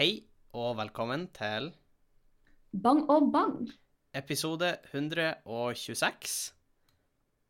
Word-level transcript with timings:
Hei 0.00 0.22
og 0.56 0.78
velkommen 0.78 1.26
til 1.36 1.66
Bang 2.72 3.02
og 3.12 3.26
bang. 3.34 3.68
episode 4.16 4.70
126. 4.94 6.54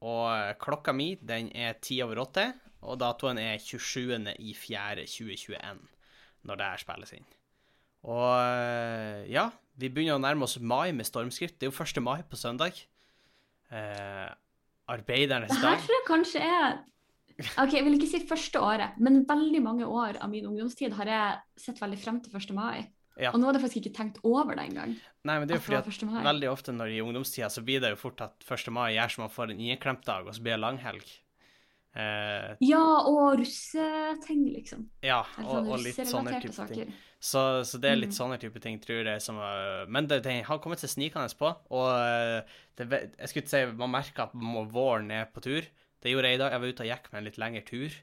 Og 0.03 0.57
klokka 0.59 0.91
mi, 0.91 1.15
den 1.15 1.53
er 1.55 1.79
ti 1.79 2.01
over 2.03 2.19
åtte, 2.25 2.49
og 2.83 2.99
datoen 2.99 3.39
er 3.39 3.63
27. 3.63 4.35
i 4.43 4.57
4. 4.59 5.07
2021, 5.07 5.79
når 6.43 6.59
det 6.59 6.67
her 6.73 6.83
spilles 6.83 7.15
inn. 7.21 7.31
Og 8.11 8.35
eh, 8.43 9.31
ja, 9.31 9.47
vi 9.79 9.87
begynner 9.87 10.19
å 10.19 10.25
nærme 10.27 10.51
oss 10.51 10.59
mai 10.59 10.91
med 10.91 11.07
stormskritt. 11.07 11.55
Det 11.55 11.69
er 11.69 11.71
jo 11.71 11.87
1. 11.87 12.03
mai 12.03 12.27
på 12.27 12.35
søndag. 12.35 12.83
Eh, 13.71 14.29
arbeidernes 14.91 15.55
Det 15.55 15.63
her 15.63 15.87
tror 15.87 16.01
jeg 16.01 16.09
kanskje 16.11 16.43
er 16.51 16.81
Ok, 17.63 17.75
Jeg 17.77 17.85
vil 17.87 17.97
ikke 17.99 18.09
si 18.11 18.23
første 18.29 18.63
året, 18.63 18.97
men 19.03 19.23
veldig 19.29 19.63
mange 19.65 19.89
år 19.89 20.21
av 20.21 20.33
min 20.33 20.49
ungdomstid 20.51 20.95
har 20.99 21.11
jeg 21.11 21.65
sett 21.67 21.81
veldig 21.83 22.01
frem 22.01 22.21
til 22.25 22.37
1. 22.37 22.55
mai. 22.57 22.89
Ja. 23.21 23.33
Og 23.35 23.41
nå 23.41 23.49
hadde 23.49 23.61
jeg 23.61 23.67
faktisk 23.67 23.81
ikke 23.83 23.97
tenkt 23.99 24.21
over 24.25 24.57
det 24.57 24.69
engang. 24.71 24.95
Nei, 25.29 25.35
men 25.37 25.49
det 25.49 25.57
er 25.57 25.61
jo 25.61 25.65
fordi 25.67 25.81
at 25.81 26.25
veldig 26.31 26.49
ofte 26.49 26.73
når 26.73 26.95
i 26.95 27.01
ungdomstida 27.05 27.51
så 27.53 27.65
blir 27.67 27.83
det 27.83 27.91
jo 27.93 27.99
fort 28.01 28.23
at 28.25 28.47
1. 28.47 28.71
mai 28.73 28.95
gjør 28.95 29.13
som 29.17 29.27
man 29.27 29.35
får 29.35 29.53
en 29.53 29.61
inneklemtdag, 29.61 30.31
og 30.31 30.37
så 30.37 30.45
blir 30.45 30.57
det 30.57 30.63
langhelg. 30.63 31.11
Eh, 31.91 32.57
Ja, 32.63 32.87
og 33.11 33.41
russeting, 33.41 34.45
liksom. 34.55 34.87
ja, 35.03 35.25
og, 35.43 35.73
og 35.75 35.81
litt 35.83 35.99
sånne 35.99 36.39
type 36.39 36.55
type 36.55 36.69
ting. 36.71 36.93
Så, 37.21 37.41
så 37.69 37.77
det 37.83 37.91
er 37.91 37.99
litt 37.99 38.15
mm. 38.15 38.17
sånne 38.17 38.39
type 38.41 38.63
ting, 38.65 38.79
tror 38.81 39.05
jeg. 39.05 39.21
Som, 39.21 39.43
øh, 39.45 39.85
men 39.93 40.09
det, 40.09 40.23
det 40.25 40.39
har 40.47 40.61
kommet 40.63 40.81
seg 40.81 40.95
snikende 40.95 41.29
på. 41.37 41.51
Og 41.77 41.89
øh, 41.93 42.41
det, 42.81 42.87
jeg 42.89 43.29
skulle 43.29 43.45
ikke 43.45 43.53
si 43.53 43.65
man 43.83 43.93
merker 43.93 44.29
at 44.29 44.37
våren 44.73 45.11
er 45.13 45.29
på 45.29 45.45
tur. 45.45 45.67
Det 46.03 46.13
gjorde 46.15 46.31
jeg 46.33 46.39
i 46.39 46.41
dag. 46.41 46.53
Jeg 46.55 46.61
var 46.63 46.73
ute 46.75 46.87
og 46.87 46.91
gikk 46.95 47.13
med 47.13 47.19
en 47.21 47.29
litt 47.29 47.39
lengre 47.39 47.63
tur. 47.69 47.99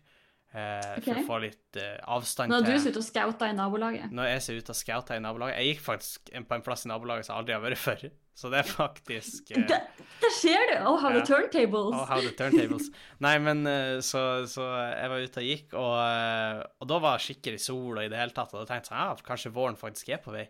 eh, 0.53 0.99
For 1.03 1.17
å 1.19 1.23
få 1.27 1.37
litt 1.43 1.77
øh, 1.81 1.97
avstand 2.15 2.51
Nå 2.53 2.59
Når 2.61 2.65
du 2.67 2.71
er 2.71 2.85
ute 2.91 3.01
og 3.01 3.07
scouta 3.07 3.49
i 3.49 3.55
nabolaget. 3.57 4.11
Når 4.15 4.29
jeg 4.31 4.41
ser 4.45 4.59
ut 4.61 4.69
og 4.71 4.77
scouter 4.79 5.17
i 5.17 5.23
nabolaget 5.25 5.57
Jeg 5.59 5.73
gikk 5.75 5.81
faktisk 5.83 6.31
på 6.47 6.55
en 6.55 6.61
plass 6.63 6.85
i 6.85 6.91
nabolaget 6.93 7.25
som 7.27 7.33
jeg 7.35 7.41
aldri 7.41 7.53
har 7.57 7.65
vært 7.65 7.81
før. 7.83 8.05
Så 8.37 8.51
det 8.53 8.59
er 8.61 8.67
faktisk 8.69 9.49
eh, 9.57 9.63
det, 9.65 9.79
der 10.21 10.33
skjer 10.37 10.63
du! 10.69 10.75
Oh, 10.85 10.97
how 11.01 11.09
the 11.17 11.23
turntables! 11.25 11.95
Oh, 11.97 12.05
how 12.05 12.21
the 12.21 12.31
turntables. 12.37 12.91
Nei, 13.25 13.33
men 13.41 13.65
eh, 13.65 13.97
så, 14.05 14.21
så 14.45 14.61
jeg 14.93 15.09
var 15.09 15.23
ute 15.25 15.41
og 15.41 15.47
gikk, 15.49 15.73
og, 15.73 15.93
eh, 16.05 16.61
og 16.77 16.91
da 16.93 16.99
var 17.01 17.17
det 17.17 17.25
skikkelig 17.25 17.59
sol 17.65 17.97
og 17.97 18.03
i 18.05 18.11
det 18.13 18.19
hele 18.21 18.35
tatt, 18.37 18.53
og 18.53 18.61
da 18.61 18.69
tenkte 18.69 18.91
jeg 18.91 18.93
sånn, 18.93 19.01
ja, 19.09 19.25
kanskje 19.25 19.51
våren 19.57 19.79
faktisk 19.81 20.13
er 20.13 20.21
på 20.21 20.35
vei. 20.37 20.45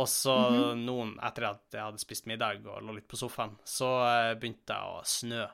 Og 0.00 0.08
så 0.08 0.34
Mhm. 0.52 0.82
noen, 0.88 1.12
etter 1.24 1.46
at 1.50 1.62
jeg 1.76 1.80
hadde 1.84 2.00
spist 2.00 2.26
middag 2.28 2.64
og 2.68 2.80
lå 2.88 2.94
litt 2.96 3.08
på 3.12 3.16
sofaen, 3.20 3.54
så 3.64 3.88
eh, 4.08 4.34
begynte 4.40 4.72
det 4.72 4.80
å 4.88 4.98
snø 5.04 5.44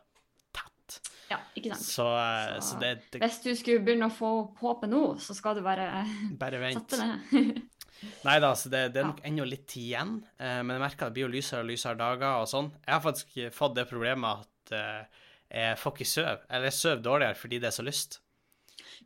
tett. 0.86 1.10
Ja, 1.30 1.38
ikke 1.56 1.74
sant. 1.74 1.86
Så, 1.86 2.06
eh, 2.16 2.58
så 2.60 2.62
Så- 2.74 2.80
det, 2.80 2.90
det 3.12 3.20
Hvis 3.22 3.42
du 3.42 3.54
skulle 3.56 3.84
begynne 3.84 4.08
å 4.10 4.12
få 4.12 4.32
opp 4.42 4.58
håpet 4.60 4.90
nå, 4.90 5.02
så 5.20 5.34
skal 5.34 5.54
du 5.56 5.62
bare 5.62 6.04
bare 6.38 6.60
vent. 6.60 6.90
ned. 6.92 7.62
Nei 8.24 8.38
da, 8.40 8.52
så 8.54 8.68
det, 8.68 8.92
det 8.92 9.00
er 9.00 9.04
Ja. 9.06 9.12
nok 9.12 9.20
ennå 9.24 9.46
litt 9.48 9.66
tid 9.68 9.86
igjen, 9.94 10.24
eh, 10.38 10.62
men 10.62 10.74
jeg 10.76 10.80
merker 10.90 11.06
at 11.06 11.14
det 11.14 11.14
blir 11.14 11.28
jo 11.28 11.32
lysere 11.36 11.60
og 11.64 11.70
lysere 11.70 11.96
dager 11.96 12.40
og 12.42 12.46
sånn. 12.50 12.70
Jeg 12.84 12.92
har 12.94 13.00
faktisk 13.00 13.52
fått 13.54 13.74
det 13.78 13.88
problemet 13.88 14.44
at 14.44 14.72
eh, 14.72 15.04
jeg 15.54 15.78
får 15.78 15.92
ikke 15.94 16.06
sove, 16.10 16.38
eller 16.50 16.64
jeg 16.68 16.72
sover 16.80 17.02
dårligere 17.02 17.36
fordi 17.36 17.60
det 17.60 17.68
er 17.70 17.76
så 17.82 17.84
lyst. 17.86 18.18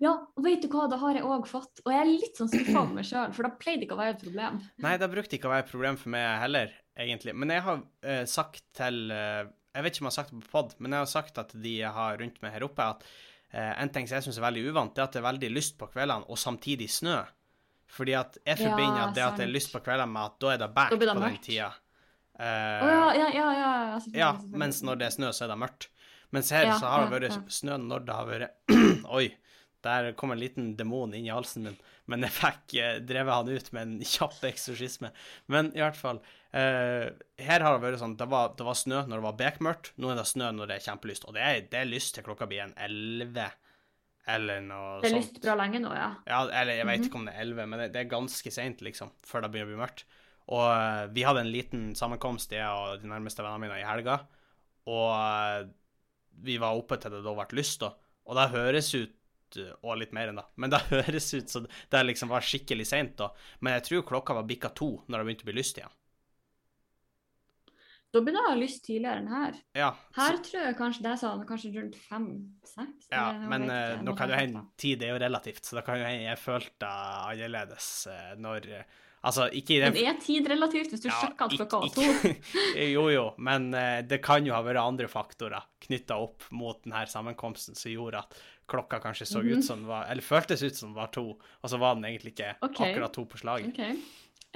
Ja, 0.01 0.13
og 0.37 0.45
vet 0.45 0.63
du 0.63 0.69
hva, 0.69 0.89
det 0.91 0.99
har 1.01 1.15
jeg 1.15 1.25
òg 1.27 1.47
fått. 1.47 1.81
Og 1.85 1.93
jeg 1.93 2.01
er 2.01 2.11
litt 2.11 2.37
sånn 2.39 2.49
skuffa 2.51 2.79
over 2.83 2.95
meg 2.95 3.05
sjøl, 3.09 3.33
for 3.35 3.43
da 3.43 3.51
pleide 3.59 3.81
det 3.81 3.89
ikke 3.89 3.97
å 3.97 4.03
være 4.03 4.15
et 4.17 4.23
problem. 4.23 4.61
Nei, 4.85 4.97
det 4.97 5.09
brukte 5.11 5.35
ikke 5.39 5.49
å 5.51 5.55
være 5.55 5.65
et 5.67 5.71
problem 5.73 5.97
for 5.99 6.09
meg 6.15 6.39
heller, 6.41 6.73
egentlig. 6.99 7.35
Men 7.35 7.49
jeg 7.51 7.63
har 7.63 7.83
eh, 8.03 8.25
sagt 8.31 8.63
til 8.79 9.11
eh, 9.11 9.45
Jeg 9.79 9.87
vet 9.87 9.95
ikke 9.95 10.03
om 10.05 10.09
jeg 10.11 10.15
har 10.17 10.19
sagt 10.19 10.35
det 10.35 10.43
på 10.45 10.53
pod, 10.57 10.77
men 10.83 10.95
jeg 10.97 11.05
har 11.05 11.11
sagt 11.15 11.39
at 11.41 11.55
de 11.55 11.75
jeg 11.79 11.95
har 11.95 12.19
rundt 12.19 12.39
meg 12.43 12.55
her 12.57 12.67
oppe, 12.67 12.87
at 12.97 13.05
eh, 13.55 13.75
en 13.85 13.93
ting 13.95 14.09
som 14.11 14.19
jeg 14.19 14.27
syns 14.27 14.41
er 14.43 14.49
veldig 14.49 14.65
uvant, 14.73 14.95
det 14.97 15.05
er 15.05 15.07
at 15.07 15.15
det 15.15 15.21
er 15.23 15.29
veldig 15.31 15.51
lyst 15.55 15.77
på 15.79 15.87
kveldene, 15.93 16.27
og 16.27 16.41
samtidig 16.43 16.89
snø. 16.91 17.21
Fordi 17.89 18.17
at 18.19 18.41
jeg 18.43 18.59
Ja, 18.59 18.69
forbinder 18.69 19.05
at 19.07 19.15
det 19.17 19.23
at 19.25 19.39
det 19.41 19.47
er 19.47 19.53
lyst 19.55 19.71
på 19.73 19.81
kveldene 19.87 20.11
med 20.13 20.27
at 20.27 20.41
da 20.43 20.51
er 20.53 20.59
det 20.61 20.69
det 20.75 20.99
på 20.99 21.07
den 21.09 21.23
mørkt. 21.23 21.45
tida. 21.47 21.71
Å 21.73 21.85
Eh, 22.39 22.89
ja, 22.91 23.07
ja, 23.19 23.29
ja. 23.35 23.47
ja, 23.51 23.71
ja, 23.91 23.95
selvfølgelig, 23.99 24.21
ja, 24.21 24.59
mens 24.63 24.77
når 24.87 24.99
det 25.01 25.07
er 25.09 25.15
snø, 25.17 25.31
så 25.35 25.45
er 25.47 25.49
det 25.55 25.57
mørkt. 25.59 25.89
Mens 26.31 26.51
her 26.55 26.67
Ja, 26.69 26.75
så 26.79 26.87
har 26.93 27.07
det 27.07 27.09
ja, 27.09 27.15
vært 27.17 27.39
ja. 27.39 27.55
snø 27.57 27.79
når 27.83 28.05
det 28.07 28.15
har 28.19 28.29
vært 28.29 28.75
Oi, 29.19 29.25
der 29.83 30.13
kom 30.19 30.31
en 30.35 30.39
liten 30.39 30.69
demon 30.79 31.15
inn 31.17 31.27
i 31.27 31.33
halsen 31.33 31.65
min. 31.67 31.79
Men 32.07 32.23
jeg 32.27 32.35
fikk 32.37 32.75
eh, 32.79 32.99
drevet 33.09 33.35
han 33.41 33.49
ut 33.49 33.73
med 33.75 33.83
en 33.83 33.97
kjapp 34.07 34.39
eksorsisme. 34.53 35.11
Men 35.51 35.73
i 35.75 35.83
hvert 35.83 35.99
fall 35.99 36.21
eh, 36.53 37.09
Her 37.45 37.61
har 37.65 37.77
det 37.79 37.83
vært 37.85 38.01
sånn 38.01 38.17
det 38.19 38.29
var, 38.31 38.53
det 38.59 38.65
var 38.67 38.75
snø 38.79 39.03
når 39.07 39.17
det 39.19 39.25
var 39.29 39.39
bekmørkt. 39.41 39.93
Nå 39.97 40.11
er 40.13 40.21
det 40.21 40.27
snø 40.31 40.51
når 40.57 40.71
det 40.71 40.77
er 40.79 40.87
kjempelyst. 40.91 41.25
Og 41.29 41.35
det 41.37 41.43
er, 41.45 41.61
det 41.71 41.81
er 41.83 41.91
lyst 41.91 42.15
til 42.17 42.25
klokka 42.27 42.47
blir 42.51 42.65
en 42.67 42.75
11 42.77 43.51
eller 44.29 44.61
noe 44.61 44.99
sånt. 44.99 45.05
Det 45.07 45.11
er 45.11 45.17
lyst 45.17 45.39
bra 45.41 45.55
lenge 45.57 45.81
nå, 45.81 45.93
ja. 45.97 46.09
Ja, 46.29 46.41
eller 46.61 46.75
jeg 46.77 46.87
vet 46.87 46.99
Mhm. 47.01 47.07
ikke 47.09 47.17
om 47.21 47.25
det 47.29 47.35
er 47.35 47.41
11, 47.47 47.67
men 47.67 47.79
det, 47.81 47.93
det 47.95 48.01
er 48.03 48.11
ganske 48.11 48.51
seint, 48.53 48.83
liksom, 48.85 49.11
før 49.25 49.43
det 49.47 49.51
begynner 49.55 49.71
å 49.71 49.73
bli 49.73 49.83
mørkt. 49.85 50.05
Og 50.49 50.65
uh, 50.69 51.07
vi 51.13 51.25
hadde 51.25 51.41
en 51.45 51.53
liten 51.53 51.95
sammenkomst, 51.97 52.53
jeg 52.53 52.65
og 52.69 53.01
de 53.03 53.09
nærmeste 53.09 53.41
vennene 53.45 53.61
mine, 53.67 53.79
i 53.81 53.89
helga. 53.89 54.19
Og 54.89 55.09
uh, 55.13 55.69
vi 56.45 56.59
var 56.61 56.77
oppe 56.77 56.97
til 57.01 57.13
det 57.13 57.23
da 57.25 57.35
ble 57.37 57.57
lyst, 57.59 57.81
da. 57.81 57.93
Og 58.29 58.37
det 58.37 58.51
høres 58.53 58.95
ut 58.95 59.15
Og 59.81 59.95
litt 59.97 60.11
mer 60.13 60.29
enn 60.29 60.37
da. 60.37 60.43
Men 60.61 60.69
det 60.75 60.83
høres 60.91 61.31
ut 61.33 61.49
som 61.49 61.65
det 61.65 62.01
liksom 62.05 62.29
var 62.29 62.45
skikkelig 62.45 62.85
seint, 62.91 63.15
da. 63.17 63.31
Men 63.65 63.79
jeg 63.79 63.87
tror 63.87 64.03
klokka 64.11 64.35
var 64.37 64.45
bikka 64.45 64.69
to 64.77 64.91
når 65.09 65.23
det 65.23 65.25
begynte 65.31 65.47
å 65.47 65.49
bli 65.49 65.57
lyst 65.57 65.79
igjen. 65.81 65.95
Da 68.15 68.21
begynner 68.25 68.41
jeg 68.41 68.49
å 68.49 68.53
ha 68.55 68.61
lyst 68.63 68.85
tidligere 68.87 69.21
enn 69.21 69.27
her. 69.29 69.57
Ja, 69.77 69.89
Her 70.17 70.39
tror 70.45 70.63
jeg 70.65 70.77
kanskje 70.79 71.03
det 71.05 71.11
er 71.13 71.19
sånn 71.21 71.43
kanskje 71.49 71.73
rundt 71.75 71.97
fem-seks. 72.09 73.09
ja 73.13 73.27
men 73.51 73.67
uh, 73.69 73.99
nå 74.03 74.15
kan 74.17 74.31
jo 74.33 74.39
hende 74.39 74.63
tid 74.81 75.03
er 75.05 75.13
jo 75.13 75.19
relativt, 75.21 75.65
så 75.69 75.77
da 75.77 75.83
kan 75.85 75.99
jo 76.01 76.07
hende 76.09 76.25
jeg 76.31 76.41
følte 76.41 76.79
det 76.81 76.95
annerledes 77.33 77.91
eh, 78.13 78.33
når 78.41 78.71
eh, 78.79 78.97
Altså, 79.19 79.49
ikke 79.51 79.73
i 79.75 79.79
den 79.83 79.93
Men 79.97 80.05
er 80.13 80.19
tid 80.23 80.47
relativt 80.47 80.93
hvis 80.95 81.01
du 81.03 81.09
Ja, 81.09 81.17
sjekker 81.19 81.49
at 81.49 81.55
klokka 81.59 81.79
var 81.83 81.89
to? 81.97 82.35
jo, 82.79 83.03
jo, 83.11 83.25
men 83.43 83.65
uh, 83.75 83.99
det 84.07 84.21
kan 84.23 84.47
jo 84.47 84.55
ha 84.55 84.61
vært 84.63 84.79
andre 84.79 85.09
faktorer 85.11 85.67
knytta 85.85 86.17
opp 86.23 86.47
mot 86.55 86.79
denne 86.85 87.03
sammenkomsten 87.11 87.75
som 87.77 87.91
gjorde 87.91 88.23
at 88.23 88.37
klokka 88.71 89.01
kanskje 89.03 89.27
så 89.27 89.43
Mhm. 89.43 89.59
ut 89.59 89.65
som 89.67 89.81
den 89.83 89.89
var 89.91 90.07
Eller 90.09 90.23
føltes 90.23 90.63
ut 90.63 90.77
som 90.79 90.95
var 90.95 91.11
to, 91.13 91.27
og 91.35 91.67
så 91.69 91.81
var 91.83 91.97
den 91.99 92.05
egentlig 92.07 92.37
ikke 92.37 92.55
okay. 92.63 92.93
akkurat 92.93 93.13
to 93.19 93.25
på 93.27 93.43
slaget. 93.43 93.75
OK. 93.75 93.99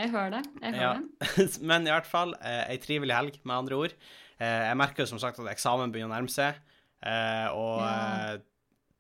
Jeg 0.01 0.11
hører 0.11 0.31
det. 0.39 0.43
Jeg 0.63 0.75
hører 0.75 0.83
Ja. 0.83 0.93
det. 1.37 1.61
men 1.71 1.87
i 1.87 1.93
hvert 1.93 2.07
fall 2.09 2.35
eh, 2.41 2.63
ei 2.73 2.79
trivelig 2.83 3.15
helg, 3.15 3.37
med 3.45 3.57
andre 3.57 3.75
ord. 3.77 3.93
Eh, 4.41 4.63
jeg 4.71 4.79
merker 4.81 5.05
jo 5.05 5.11
som 5.13 5.21
sagt 5.23 5.39
at 5.43 5.51
eksamen 5.53 5.93
begynner 5.93 6.11
å 6.11 6.17
nærme 6.17 6.33
seg, 6.33 6.57
eh, 7.05 7.49
og 7.53 7.83
Ja. 7.85 7.93
eh, 8.33 8.41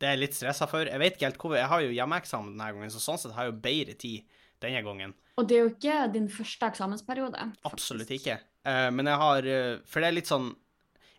det 0.03 0.09
er 0.09 0.17
jeg 0.17 0.23
litt 0.25 0.35
stressa 0.35 0.67
for. 0.69 0.85
Jeg 0.85 0.99
vet 0.99 1.15
ikke 1.17 1.29
helt 1.31 1.39
hvor 1.39 1.55
Jeg 1.57 1.69
har 1.71 1.81
jo 1.85 1.93
hjemmeeksamen 1.95 2.57
denne 2.57 2.73
gangen, 2.75 2.91
så 2.91 2.99
sånn 3.03 3.19
sett 3.23 3.33
har 3.37 3.45
jeg 3.47 3.53
jo 3.55 3.61
bedre 3.63 3.95
tid 3.95 4.25
denne 4.61 4.83
gangen. 4.83 5.15
Og 5.39 5.47
det 5.49 5.57
er 5.57 5.63
jo 5.63 5.71
ikke 5.73 6.13
din 6.13 6.27
første 6.29 6.67
eksamensperiode. 6.69 7.39
faktisk. 7.39 7.71
Absolutt 7.73 8.11
ikke. 8.11 8.35
Eh, 8.67 8.91
men 8.91 9.07
jeg 9.07 9.17
har 9.19 9.47
eh, 9.47 9.79
For 9.87 10.01
det 10.03 10.09
er 10.11 10.17
litt 10.19 10.29
sånn 10.31 10.53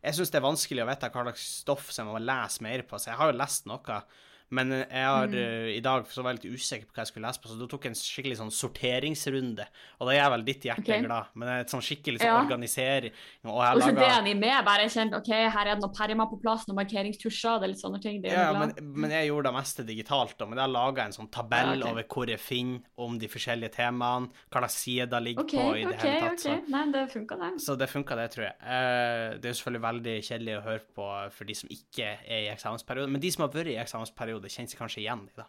Jeg 0.03 0.13
syns 0.15 0.29
det 0.31 0.37
er 0.39 0.45
vanskelig 0.45 0.83
å 0.83 0.87
vite 0.87 1.09
hva 1.11 1.23
slags 1.25 1.43
stoff 1.63 1.89
som 1.91 2.07
jeg 2.07 2.13
må 2.13 2.21
lese 2.23 2.61
mer 2.61 2.81
på, 2.83 2.99
så 2.99 3.09
jeg 3.11 3.17
har 3.19 3.31
jo 3.31 3.37
lest 3.39 3.65
noe. 3.71 3.97
Men 4.53 4.71
eh, 4.75 4.85
jeg 4.85 5.05
har 5.09 5.27
Mm. 5.33 5.35
eh, 5.39 5.69
i 5.77 5.81
dag 5.81 6.05
så 6.11 6.21
var 6.23 6.33
jeg 6.33 6.43
litt 6.43 6.59
usikker 6.59 6.85
på 6.89 6.93
hva 6.93 7.03
jeg 7.03 7.09
skulle 7.11 7.27
lese 7.27 7.41
på, 7.41 7.49
så 7.49 7.57
da 7.59 7.67
tok 7.71 7.85
jeg 7.87 7.93
en 7.93 7.99
skikkelig 7.99 8.37
sånn 8.41 8.51
sorteringsrunde. 8.53 9.65
Og 9.99 10.07
da 10.09 10.15
gjør 10.17 10.31
vel 10.35 10.43
ditt 10.47 10.65
hjerte 10.67 10.83
okay. 10.83 11.01
glad, 11.05 11.31
men 11.33 11.47
det 11.47 11.53
er 11.55 11.63
et 11.65 11.73
sånn 11.73 11.83
skikkelig 11.85 12.19
sånn 12.21 12.29
Ja. 12.29 12.41
organisering. 12.43 13.13
Og 13.45 13.61
jeg 13.63 13.81
så 13.83 13.95
det 13.95 14.09
er 14.09 14.35
med. 14.35 14.65
Bare 14.65 14.85
kjent 14.91 15.15
OK, 15.17 15.29
her 15.33 15.67
er 15.67 15.75
det 15.75 15.81
noen 15.83 15.95
permer 15.95 16.29
på 16.29 16.39
plass, 16.41 16.65
noen 16.67 16.79
markeringstusjer, 16.81 17.59
det 17.59 17.67
er 17.67 17.73
litt 17.73 17.81
sånne 17.83 18.01
ting. 18.01 18.21
Det 18.21 18.31
er 18.31 18.37
Ja, 18.43 18.53
men, 18.53 18.73
men 18.79 19.11
jeg 19.11 19.29
gjorde 19.29 19.49
det 19.49 19.53
meste 19.57 19.85
digitalt, 19.87 20.37
da. 20.37 20.45
Men 20.45 20.59
jeg 20.59 20.69
laga 20.73 21.05
en 21.07 21.15
sånn 21.15 21.31
tabell 21.31 21.73
Ja, 21.73 21.79
okay. 21.79 21.91
over 21.91 22.03
hvor 22.03 22.27
jeg 22.29 22.39
finner 22.39 22.81
om 22.97 23.17
de 23.19 23.27
forskjellige 23.27 23.71
temaene, 23.77 24.29
hva 24.51 24.59
slags 24.63 24.77
side 24.83 25.09
det 25.09 25.23
ligger 25.23 25.43
okay, 25.43 25.59
på 25.59 25.77
i 25.77 25.85
det 25.85 25.99
hele 26.01 26.19
tatt. 26.29 26.39
så- 26.39 26.61
Nei, 26.69 26.91
det 26.91 27.09
funka, 27.11 27.35
det. 27.39 27.61
Så 27.61 27.77
det 27.77 27.89
funka, 27.89 28.15
det, 28.15 28.31
tror 28.31 28.45
jeg. 28.45 28.55
Eh, 28.61 29.37
det 29.39 29.45
er 29.45 29.53
jo 29.53 29.57
selvfølgelig 29.59 29.81
veldig 29.89 30.15
kjedelig 30.29 30.53
å 30.59 30.63
høre 30.63 30.81
på 30.95 31.31
for 31.31 31.43
de 31.45 31.53
som 31.53 31.69
ikke 31.69 32.17
er 32.27 32.41
i 32.43 32.53
eksamensperiode, 32.53 33.09
men 33.09 33.21
de 33.21 33.31
som 33.31 33.41
har 33.47 33.49
vært 33.49 33.67
i 33.67 33.77
eksamensperiode, 34.49 34.55
kjenner 34.55 34.73
seg 34.73 34.79
kanskje 34.83 35.03
igjen 35.03 35.23
i 35.29 35.37
det. 35.41 35.47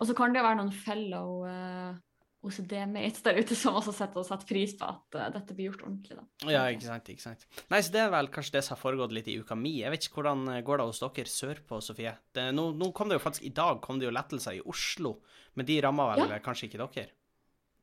Og 0.00 0.06
så 0.08 0.14
kan 0.16 0.32
det 0.32 0.42
være 0.42 0.56
noen 0.62 0.72
fellow 0.72 1.42
uh, 1.44 1.92
OCD-mates 2.40 3.20
der 3.26 3.36
ute 3.36 3.56
som 3.58 3.76
også 3.76 3.92
setter, 3.92 4.22
og 4.22 4.24
setter 4.24 4.48
pris 4.48 4.72
på 4.80 4.86
at 4.88 5.18
uh, 5.18 5.26
dette 5.34 5.52
blir 5.56 5.68
gjort 5.68 5.82
ordentlig, 5.84 6.16
da. 6.16 6.24
Ja, 6.48 6.62
ikke 6.72 6.86
sant, 6.88 7.10
ikke 7.12 7.24
sant. 7.26 7.44
Nei, 7.68 7.82
så 7.84 7.92
det 7.92 8.00
er 8.06 8.14
vel 8.14 8.30
kanskje 8.32 8.56
det 8.56 8.62
som 8.64 8.76
har 8.76 8.80
foregått 8.80 9.12
litt 9.12 9.28
i 9.28 9.36
uka 9.42 9.58
mi. 9.60 9.74
Jeg 9.82 9.92
vet 9.92 10.06
ikke 10.08 10.22
hvordan 10.22 10.46
eh, 10.54 10.62
går 10.64 10.80
det 10.80 10.86
hos 10.88 11.02
dere 11.04 11.34
sørpå, 11.34 11.82
Sofie? 11.84 12.14
Det, 12.32 12.46
nå, 12.56 12.70
nå 12.80 12.90
kom 12.96 13.12
det 13.12 13.18
jo 13.20 13.24
faktisk, 13.26 13.44
i 13.44 13.52
dag 13.60 13.82
kom 13.84 14.00
det 14.00 14.08
jo 14.08 14.14
lettelser 14.16 14.56
i 14.56 14.64
Oslo, 14.64 15.18
men 15.60 15.68
de 15.68 15.80
rammer 15.84 16.14
vel 16.14 16.32
Ja. 16.32 16.40
kanskje 16.44 16.70
ikke 16.70 16.80
dere? 16.86 17.12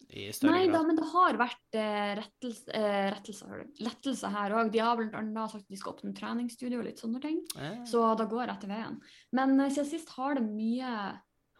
I 0.10 0.30
større 0.32 0.54
Nei 0.54 0.68
da, 0.72 0.80
men 0.88 0.96
det 0.96 1.06
har 1.12 1.36
vært 1.40 1.76
eh, 1.76 2.12
rettelse, 2.16 2.72
eh, 2.72 3.10
rettelser, 3.12 3.50
lettelser 3.52 3.84
lettelse 3.84 4.30
her 4.32 4.54
òg. 4.56 4.70
De 4.72 4.80
har 4.80 4.96
blant 4.96 5.18
annet 5.20 5.52
sagt 5.52 5.66
at 5.66 5.74
de 5.74 5.80
skal 5.80 5.94
åpne 5.98 6.14
treningsstudio 6.16 6.80
og 6.80 6.86
litt 6.88 7.02
sånne 7.04 7.20
ting. 7.24 7.42
Eh, 7.60 7.82
Så 7.84 8.04
da 8.16 8.26
går 8.26 8.46
jeg 8.46 8.56
etter 8.56 8.72
veien. 8.72 8.96
Men 9.36 9.60
eh, 9.60 9.70
siden 9.74 9.90
sist 9.90 10.14
har 10.16 10.40
det 10.40 10.46
mye 10.48 10.94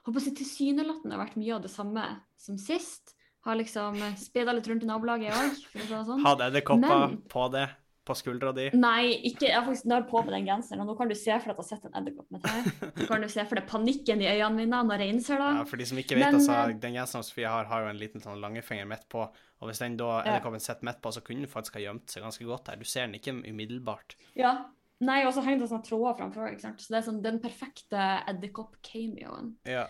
håper 0.08 0.24
jeg 0.24 0.38
tilsynelatende 0.40 1.20
vært 1.20 1.36
mye 1.36 1.56
av 1.58 1.66
det 1.66 1.74
samme 1.74 2.06
som 2.40 2.56
sist. 2.62 3.14
Har 3.44 3.60
liksom 3.60 4.00
speda 4.20 4.56
litt 4.56 4.68
rundt 4.68 4.84
i 4.84 4.88
nabolaget 4.88 5.28
i 5.28 5.36
år, 5.36 5.52
for 5.68 5.80
å 5.80 5.84
si 5.84 5.92
det 5.94 6.06
sånn. 6.08 6.24
Hadde 6.24 6.48
edderkopper 6.52 7.18
på 7.32 7.44
det. 7.52 7.68
På 8.08 8.16
skuldra 8.18 8.54
di? 8.56 8.70
Nei, 8.80 9.12
ikke, 9.30 9.50
jeg 9.50 9.58
har 9.58 9.66
faktisk 9.68 9.90
nær 9.92 10.06
på 10.10 10.22
med 10.24 10.34
den 10.38 10.48
genseren, 10.48 10.82
og 10.84 10.88
nå 10.90 10.96
kan 11.00 11.12
du 11.12 11.16
se 11.20 11.36
for 11.36 11.52
deg 11.52 11.58
at 11.60 11.60
jeg 11.60 11.66
har 11.66 11.70
sett 11.76 11.90
en 11.90 11.98
edderkopp 12.00 12.32
med 12.32 12.46
tær. 12.48 12.92
Nå 13.02 13.08
kan 13.10 13.26
du 13.26 13.28
se 13.34 13.46
for 13.50 13.60
deg 13.60 13.68
panikken 13.70 14.24
i 14.24 14.30
øynene 14.32 14.56
mine 14.64 14.80
når 14.88 15.04
jeg 15.04 15.14
innser 15.18 15.44
det. 15.44 15.50
Ja, 15.60 15.66
for 15.74 15.82
de 15.84 15.90
som 15.92 16.00
ikke 16.02 16.16
vet, 16.18 16.24
Men, 16.26 16.40
altså, 16.40 16.56
eh, 16.72 16.80
den 16.88 16.98
genseren 16.98 17.28
Sofie 17.28 17.52
har, 17.52 17.68
har 17.70 17.84
jo 17.86 17.92
en 17.92 18.00
liten 18.02 18.24
sånn 18.24 18.40
langefinger 18.44 18.88
midt 18.90 19.06
på, 19.12 19.28
og 19.28 19.70
hvis 19.70 19.84
den 19.84 20.00
da 20.00 20.10
Ja. 20.18 20.24
edderkoppen 20.32 20.64
sitter 20.64 20.88
midt 20.90 21.02
på, 21.04 21.12
så 21.14 21.22
kunne 21.28 21.44
den 21.46 21.52
faktisk 21.52 21.76
ha 21.78 21.84
gjemt 21.86 22.10
seg 22.10 22.24
ganske 22.24 22.46
godt 22.48 22.68
her. 22.72 22.76
Du 22.82 22.86
ser 22.88 23.08
den 23.08 23.20
ikke 23.20 23.36
umiddelbart. 23.44 24.16
Ja. 24.40 24.56
Nei, 25.00 25.20
og 25.28 25.34
så 25.36 25.44
henger 25.46 25.60
det 25.62 25.70
sånne 25.70 25.86
tråder 25.86 26.16
framfor, 26.18 26.48
ikke 26.50 26.62
sant. 26.64 26.80
Så 26.82 26.90
det 26.90 26.98
er 27.04 27.06
sånn 27.12 27.22
den 27.22 27.38
perfekte 27.44 28.06
edderkopp-cameoen. 28.32 29.56
Ja. 29.70 29.88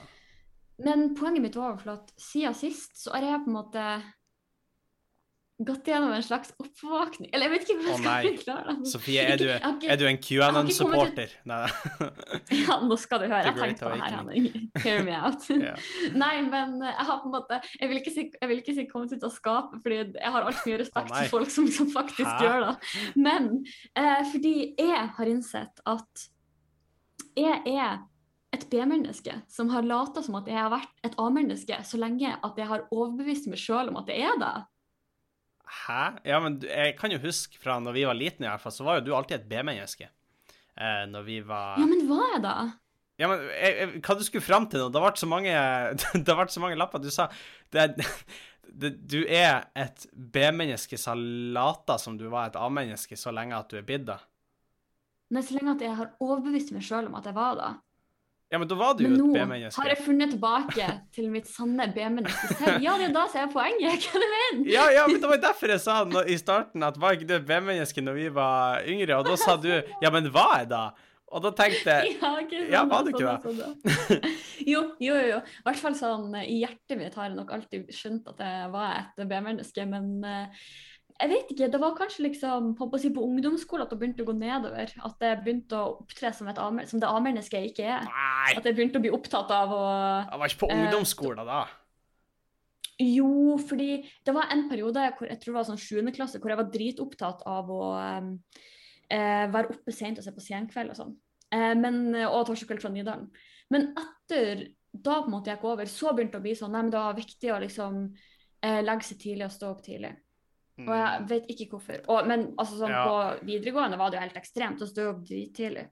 Men 0.83 1.15
poenget 1.17 1.41
mitt 1.41 1.55
var 1.57 1.77
jo 1.79 1.91
at 1.95 2.11
siden 2.21 2.53
sist 2.53 2.99
så 3.01 3.13
har 3.15 3.21
jeg 3.25 3.45
på 3.45 3.49
en 3.49 3.55
måte 3.57 3.85
gått 5.57 5.87
gjennom 5.89 6.11
en 6.13 6.23
slags 6.23 6.51
oppvåkning. 6.61 7.31
Eller 7.33 7.47
jeg 7.47 7.53
vet 7.53 7.63
ikke 7.65 7.75
hvordan 7.79 7.93
jeg 7.93 8.01
skal 8.03 8.35
forklare 8.37 8.75
det. 8.77 8.89
Sofie, 8.91 9.23
er 9.25 9.39
du, 9.41 9.47
er 9.49 9.97
du 9.97 10.05
en 10.05 10.19
QAnon-supporter? 10.21 11.33
Ja, 12.67 12.77
nå 12.85 12.97
skal 13.01 13.23
du 13.23 13.27
høre. 13.27 13.41
Jeg 13.47 13.57
tenkte 13.57 13.87
på 13.87 13.93
det 13.95 14.03
her, 14.03 14.17
Henning. 14.19 14.67
Hear 14.85 15.01
me 15.07 15.15
out. 15.17 15.47
Ja. 15.49 15.73
Nei, 16.13 16.35
men 16.45 16.77
eh, 16.83 16.93
jeg 16.93 17.09
har 17.09 17.21
på 17.23 17.31
en 17.31 17.35
måte 17.39 17.59
Jeg 17.79 17.89
vil 17.89 18.01
ikke 18.01 18.13
si, 18.13 18.27
jeg 18.37 18.51
vil 18.51 18.61
ikke 18.61 18.77
si 18.77 18.87
kommet 18.91 19.15
ut 19.17 19.25
av 19.25 19.33
skapet, 19.33 19.81
fordi 19.85 19.99
jeg 20.03 20.35
har 20.35 20.45
altfor 20.51 20.69
mye 20.69 20.81
respekt 20.83 21.13
for 21.15 21.33
folk 21.39 21.53
som, 21.53 21.71
som 21.73 21.89
faktisk 21.93 22.29
Hæ? 22.29 22.37
gjør 22.45 22.67
det. 22.67 22.75
Men 23.17 23.49
eh, 23.97 24.21
fordi 24.29 24.55
jeg 24.77 25.09
har 25.17 25.33
innsett 25.33 25.83
at 25.89 26.27
jeg 27.37 27.61
er 27.73 27.99
et 28.55 28.63
B-menneske 28.71 29.41
som 29.51 29.69
har 29.73 29.85
lata 29.85 30.21
som 30.25 30.37
at 30.39 30.47
jeg 30.49 30.57
har 30.57 30.71
vært 30.71 31.05
et 31.05 31.17
A-menneske 31.21 31.77
så 31.85 31.99
lenge 31.99 32.31
at 32.31 32.57
jeg 32.57 32.69
har 32.69 32.87
overbevist 32.93 33.49
meg 33.51 33.61
sjøl 33.61 33.91
om 33.91 33.99
at 34.01 34.09
jeg 34.13 34.25
er 34.29 34.39
det. 34.41 34.55
Hæ? 35.67 36.01
Ja, 36.27 36.39
men 36.43 36.59
jeg 36.63 36.95
kan 36.99 37.11
jo 37.11 37.19
huske 37.23 37.59
fra 37.59 37.77
når 37.83 37.95
vi 37.97 38.05
var 38.07 38.17
liten 38.17 38.45
i 38.45 38.49
hvert 38.49 38.63
fall, 38.63 38.75
så 38.75 38.85
var 38.87 38.99
jo 38.99 39.07
du 39.07 39.15
alltid 39.17 39.41
et 39.41 39.47
B-menneske. 39.49 40.09
Eh, 40.77 41.05
når 41.11 41.25
vi 41.27 41.39
var 41.45 41.79
Ja, 41.81 41.87
men 41.89 42.05
hva 42.09 42.27
er 42.35 42.43
det? 42.43 42.57
Ja, 43.17 43.29
men 43.31 43.47
jeg, 43.49 43.73
jeg, 43.81 44.01
hva 44.05 44.15
du 44.17 44.23
skulle 44.27 44.45
fram 44.45 44.67
til 44.69 44.83
nå? 44.83 44.91
Det 44.93 44.99
har 45.01 45.07
vært 45.09 45.21
så 45.23 45.29
mange, 45.29 45.53
det 46.27 46.37
så 46.53 46.63
mange 46.63 46.77
lapper. 46.77 47.01
Du 47.01 47.09
sa 47.13 47.27
det, 47.73 47.89
det, 48.83 48.93
Du 49.09 49.19
er 49.23 49.67
et 49.75 50.05
B-menneske 50.13 50.99
som 51.01 51.23
lata 51.55 51.97
som 52.01 52.17
du 52.19 52.27
var 52.29 52.51
et 52.51 52.59
A-menneske 52.61 53.17
så 53.17 53.33
lenge 53.33 53.57
at 53.57 53.73
du 53.73 53.79
er 53.81 53.87
bidda. 53.87 54.19
Nei, 55.33 55.43
så 55.43 55.57
lenge 55.57 55.73
at 55.75 55.83
jeg 55.83 55.97
har 55.97 56.13
overbevist 56.23 56.71
meg 56.71 56.85
sjøl 56.87 57.09
om 57.09 57.17
at 57.19 57.25
jeg 57.27 57.35
var 57.35 57.57
det. 57.59 57.73
Ja, 58.47 58.59
men 58.61 58.67
da 58.71 58.75
var 58.79 58.93
du 58.95 59.01
jo 59.03 59.09
et 59.11 59.17
B-menneske. 59.35 59.75
nå 59.75 59.83
har 59.83 59.89
jeg 59.91 60.03
funnet 60.05 60.29
tilbake 60.31 60.85
til 61.11 61.25
mitt 61.33 61.49
sanne 61.51 61.89
B-menneske 61.91 62.53
selv. 62.55 62.77
Ja, 62.85 62.93
det 62.99 63.09
er 63.09 63.15
da 63.17 63.25
som 63.27 63.41
er 63.45 63.51
poenget. 63.51 64.05
Hva 64.07 64.21
du 64.23 64.27
mener 64.33 64.69
Ja, 64.71 64.85
ja, 64.95 65.03
men 65.09 65.19
det 65.19 65.31
var 65.33 65.41
derfor 65.49 65.73
jeg 65.73 65.83
sa 65.83 65.97
nå, 66.07 66.23
i 66.31 66.37
starten 66.39 66.85
at 66.87 66.95
var 67.01 67.17
ikke 67.17 67.27
du 67.27 67.35
B-menneske 67.49 68.03
når 68.05 68.15
vi 68.21 68.29
var 68.37 68.87
yngre, 68.87 69.19
og 69.19 69.27
da 69.27 69.35
sa 69.41 69.57
du 69.59 69.67
ja, 69.75 70.13
men 70.13 70.31
hva 70.31 70.47
er 70.61 70.71
da? 70.71 70.85
Og 71.27 71.43
da 71.43 71.51
tenkte 71.51 71.91
jeg 71.97 72.13
Ja, 72.21 72.29
ok, 72.39 72.53
sånn 72.55 72.71
Ja, 72.71 72.85
var 72.87 73.03
du 73.03 73.09
ikke 73.11 73.35
sånn 73.43 73.57
da, 73.59 73.71
sånn. 73.83 74.27
Jo, 74.67 74.83
jo, 75.03 75.15
jo. 75.27 75.41
I 75.43 75.65
hvert 75.67 75.81
fall 75.83 75.97
sånn 75.99 76.37
i 76.39 76.61
hjertet 76.61 76.95
mitt 77.01 77.15
har 77.19 77.27
jeg 77.27 77.35
nok 77.35 77.51
alltid 77.57 77.91
skjønt 77.95 78.31
at 78.31 78.45
jeg 78.47 78.69
var 78.71 79.01
et 79.01 79.27
B-menneske, 79.27 79.85
men 79.91 80.07
eh, 80.23 80.69
jeg 81.17 81.31
vet 81.31 81.51
ikke. 81.53 81.69
Det 81.73 81.79
var 81.81 81.95
kanskje 81.97 82.27
liksom 82.27 82.73
på, 82.77 82.87
på, 82.91 82.99
på 83.15 83.25
ungdomsskolen 83.25 83.85
at 83.85 83.93
det 83.93 83.97
begynte 84.01 84.23
å 84.25 84.27
gå 84.27 84.35
nedover. 84.37 84.93
At 85.07 85.25
jeg 85.25 85.41
begynte 85.41 85.79
å 85.79 85.95
opptre 86.03 86.31
som, 86.35 86.49
et 86.51 86.61
som 86.91 87.01
det 87.01 87.09
A-mennesket 87.09 87.57
jeg 87.57 87.73
ikke 87.73 87.89
er. 87.89 88.05
Nei, 88.05 88.53
At 88.53 88.67
jeg 88.67 88.77
begynte 88.77 89.01
å 89.01 89.05
bli 89.05 89.13
opptatt 89.15 89.51
av 89.53 89.73
å 89.73 89.83
jeg 89.87 90.41
var 90.41 90.51
ikke 90.51 90.63
på 90.63 90.71
Eh, 90.71 90.83
ungdomsskolen 90.83 91.49
da. 91.49 91.63
Jo, 93.01 93.57
fordi 93.61 93.91
det 94.25 94.33
var 94.33 94.53
en 94.53 94.65
periode 94.69 95.03
hvor 95.17 95.29
jeg 95.29 95.41
tror 95.41 95.53
det 95.53 95.59
var 95.59 95.67
sånn 95.71 95.81
7. 95.81 96.13
klasse, 96.13 96.41
hvor 96.41 96.53
jeg 96.53 96.61
var 96.61 96.69
dritopptatt 96.73 97.43
av 97.49 97.69
å 97.73 97.81
um, 97.97 98.31
eh, 99.13 99.45
være 99.53 99.73
oppe 99.73 99.93
sent 99.93 100.21
og 100.21 100.25
se 100.25 100.33
på 100.33 100.45
Senkveld 100.45 100.93
og 100.93 101.01
sånn. 101.01 101.17
Eh, 101.53 101.73
men, 101.77 102.01
og 102.27 102.43
Torsdagskveld 102.45 102.85
fra 102.85 102.93
Nydalen. 102.93 103.29
Men 103.73 103.91
etter 103.97 104.67
da 104.93 105.19
på 105.21 105.29
en 105.29 105.35
måte 105.35 105.51
jeg 105.51 105.59
gikk 105.59 105.67
over, 105.69 105.89
så 105.89 106.13
begynte 106.13 106.37
det 106.37 106.41
å 106.41 106.45
bli 106.45 106.55
sånn 106.57 106.73
Nei, 106.73 106.85
men 106.85 106.93
det 106.93 107.03
var 107.03 107.17
viktig 107.17 107.53
å 107.53 107.59
liksom 107.61 107.99
eh, 108.65 108.81
legge 108.85 109.09
seg 109.09 109.21
tidlig 109.21 109.49
og 109.49 109.53
stå 109.57 109.73
opp 109.73 109.83
tidlig. 109.85 110.13
Og 110.85 110.93
jeg 110.93 111.27
vet 111.29 111.47
ikke 111.53 111.69
hvorfor. 111.71 112.01
Og, 112.07 112.27
men 112.29 112.49
altså 112.57 112.77
sånn 112.77 112.91
Mm. 112.91 112.97
Ja. 112.97 113.05
på 113.07 113.45
videregående 113.47 113.97
var 113.97 114.11
det 114.11 114.19
jo 114.19 114.25
helt 114.27 114.37
ekstremt 114.37 114.81
å 114.81 114.89
stå 114.89 115.07
opp 115.11 115.23
drittidlig. 115.25 115.87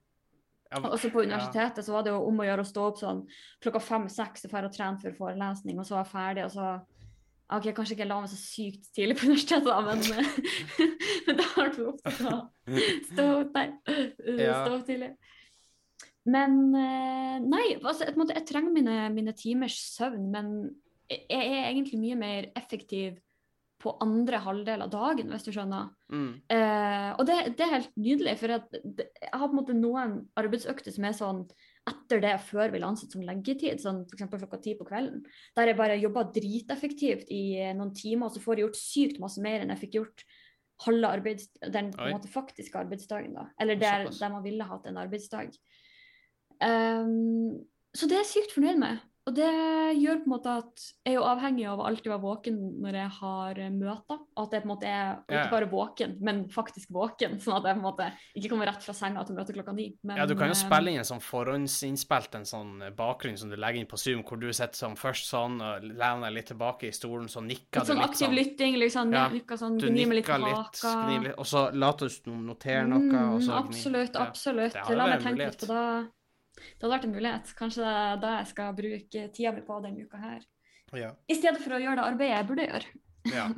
Ja, 0.70 0.80
Og 0.80 0.92
også 0.96 1.10
på 1.14 1.22
universitetet 1.22 1.84
så 1.86 1.92
var 1.94 2.02
det 2.02 2.10
jo 2.10 2.24
om 2.26 2.40
å 2.42 2.46
gjøre 2.46 2.62
å 2.64 2.66
stå 2.66 2.84
opp 2.90 2.98
sånn 2.98 3.24
klokka 3.62 3.80
fem-seks 3.80 4.46
og 4.46 4.50
dra 4.50 4.64
og 4.66 4.72
trene 4.74 4.98
før 4.98 5.14
forelesning, 5.14 5.78
og 5.78 5.86
så 5.86 5.94
var 5.94 6.04
jeg 6.04 6.12
ferdig, 6.12 6.44
og 6.44 6.54
så 6.54 6.70
OK, 7.46 7.68
kanskje 7.70 7.94
ikke 7.94 8.02
jeg 8.02 8.10
la 8.10 8.16
meg 8.18 8.30
så 8.32 8.38
sykt 8.40 8.88
tidlig 8.96 9.14
på 9.20 9.28
universitetet, 9.28 9.68
da, 9.70 9.78
men, 9.86 10.00
men 11.28 11.36
da 11.38 11.44
har 11.52 11.68
du 11.70 11.82
opptatt 11.92 12.24
av 12.26 12.80
stå 13.12 13.26
opp, 13.36 13.54
nei, 13.54 13.68
stå 14.64 14.72
opp 14.74 14.86
tidlig. 14.88 15.12
Men 16.26 16.56
eh, 16.74 17.36
nei, 17.46 17.66
altså, 17.76 18.08
jeg, 18.08 18.16
måte, 18.18 18.34
jeg 18.34 18.48
trenger 18.48 18.74
mine, 18.74 18.96
mine 19.14 19.34
timers 19.38 19.78
søvn, 19.94 20.26
men 20.32 20.50
jeg 21.06 21.38
er 21.38 21.68
egentlig 21.68 22.00
mye 22.02 22.18
mer 22.18 22.48
effektiv 22.58 23.20
på 23.82 23.92
andre 24.00 24.40
halvdel 24.40 24.84
av 24.86 24.90
dagen, 24.92 25.28
hvis 25.32 25.44
du 25.44 25.50
skjønner. 25.52 25.90
Mm. 26.08 26.30
Eh, 26.52 27.10
og 27.18 27.26
det, 27.28 27.36
det 27.58 27.64
er 27.66 27.74
helt 27.74 27.98
nydelig, 28.00 28.36
for 28.40 28.54
jeg, 28.54 28.84
jeg 29.04 29.32
har 29.32 29.44
på 29.44 29.52
en 29.52 29.58
måte 29.58 29.76
noen 29.76 30.14
arbeidsøkter 30.40 30.94
som 30.94 31.06
er 31.08 31.16
sånn 31.16 31.42
etter 31.86 32.22
det 32.24 32.32
før 32.48 32.72
vi 32.72 32.80
ansett 32.82 33.12
som 33.14 33.22
leggetid, 33.22 33.78
sånn 33.82 34.02
f.eks. 34.08 34.26
klokka 34.32 34.58
ti 34.64 34.74
på 34.78 34.86
kvelden, 34.88 35.22
der 35.58 35.70
jeg 35.70 35.78
bare 35.78 36.00
jobba 36.00 36.24
driteffektivt 36.34 37.30
i 37.30 37.44
noen 37.76 37.92
timer, 37.94 38.30
og 38.30 38.34
så 38.34 38.42
får 38.42 38.56
jeg 38.56 38.66
gjort 38.66 38.80
sykt 38.80 39.22
masse 39.22 39.44
mer 39.44 39.62
enn 39.62 39.74
jeg 39.74 39.84
fikk 39.84 40.00
gjort 40.00 40.26
halve 40.84 41.12
arbeids, 41.18 41.48
den 41.72 41.92
måte 41.96 42.28
faktiske 42.28 42.80
arbeidsdagen. 42.80 43.36
da, 43.36 43.46
Eller 43.60 43.78
der, 43.80 44.10
der 44.12 44.32
man 44.32 44.44
ville 44.44 44.64
hatt 44.68 44.88
en 44.88 44.98
arbeidsdag. 45.00 45.54
Um, 46.60 47.64
så 47.96 48.08
det 48.08 48.18
er 48.18 48.24
jeg 48.24 48.32
sykt 48.34 48.56
fornøyd 48.56 48.80
med. 48.80 49.00
Og 49.26 49.34
det 49.34 49.46
gjør 49.98 50.20
på 50.22 50.28
en 50.28 50.30
måte 50.30 50.52
at 50.60 50.82
jeg 51.02 51.10
er 51.10 51.16
jo 51.16 51.22
avhengig 51.26 51.64
av 51.66 51.80
å 51.82 51.86
alltid 51.88 52.12
være 52.12 52.22
våken 52.22 52.58
når 52.84 52.98
jeg 53.00 53.10
har 53.16 53.58
møter. 53.74 54.20
At 54.38 54.52
jeg 54.54 54.62
på 54.62 54.68
en 54.68 54.70
måte 54.70 54.86
er 54.86 55.08
ikke 55.26 55.50
bare 55.50 55.68
våken, 55.72 56.12
men 56.22 56.44
faktisk 56.54 56.92
våken. 56.94 57.34
Sånn 57.42 57.56
at 57.56 57.66
jeg 57.66 57.74
på 57.74 57.82
en 57.82 57.86
måte 57.88 58.06
ikke 58.38 58.50
kommer 58.52 58.70
rett 58.70 58.86
fra 58.86 58.94
senga 58.94 59.24
til 59.26 59.34
møtet 59.34 59.56
klokka 59.58 59.74
ni. 59.74 59.88
Men, 60.06 60.20
Ja, 60.20 60.26
du 60.30 60.36
kan 60.38 60.52
jo 60.52 60.54
eh, 60.54 60.60
spille 60.60 60.92
inn 60.94 61.00
en 61.02 61.08
sånn 61.08 61.24
forhåndsinnspilt 61.26 62.38
en 62.38 62.46
sånn 62.46 62.70
eh, 62.86 62.92
bakgrunn 62.94 63.34
som 63.40 63.50
du 63.50 63.56
legger 63.58 63.82
inn 63.82 63.90
på 63.90 63.98
Zoom, 63.98 64.22
hvor 64.28 64.38
du 64.38 64.46
sitter 64.52 64.78
sånn 64.78 64.94
først 65.00 65.26
sånn 65.32 65.58
og 65.58 65.88
lener 65.90 66.28
deg 66.28 66.36
litt 66.38 66.50
tilbake 66.52 66.86
i 66.86 66.94
stolen, 66.94 67.26
så 67.32 67.42
nikker 67.42 67.82
Litt 67.82 67.90
sånn 67.90 67.98
du 67.98 68.02
litt 68.04 68.10
aktiv 68.12 68.26
sånn. 68.28 68.36
lytting, 68.38 68.78
liksom. 68.78 69.16
Ja, 69.16 69.24
Nikker 69.34 69.58
sånn, 69.58 69.78
Du 69.82 69.88
nikker 69.90 70.38
litt 70.44 70.46
litt, 70.46 70.84
litt, 71.26 71.34
og 71.34 71.50
så 71.50 71.66
later 71.74 72.06
du 72.06 72.14
som 72.14 72.30
du 72.30 72.46
noterer 72.52 72.86
noe, 72.86 73.02
Mm, 73.06 73.50
absolutt, 73.58 74.14
ja. 74.14 74.22
absolutt. 74.30 74.72
Det 74.72 74.82
hadde 74.86 74.96
La 74.96 75.06
meg 75.10 75.22
tenke 75.26 75.38
litt 75.50 75.60
på 75.66 75.66
det. 75.74 76.10
Det 76.56 76.84
hadde 76.84 76.92
vært 76.94 77.08
en 77.08 77.16
mulighet. 77.16 77.54
Kanskje 77.58 77.84
det 77.84 77.94
er 78.02 78.20
da 78.22 78.36
jeg 78.38 78.52
skal 78.52 78.76
bruke 78.76 79.24
tida 79.36 79.52
mi 79.54 79.64
på 79.66 79.80
denne 79.84 80.06
uka 80.06 80.20
her. 80.20 80.44
Ja. 80.96 81.10
I 81.26 81.36
stedet 81.36 81.60
for 81.62 81.76
å 81.76 81.82
gjøre 81.82 81.98
det 81.98 82.06
arbeidet 82.06 82.36
jeg 82.36 82.48
burde 82.50 82.68
gjøre. 82.70 83.02
ja. 83.38 83.50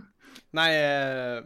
Nei, 0.56 0.70
eh, 0.78 1.38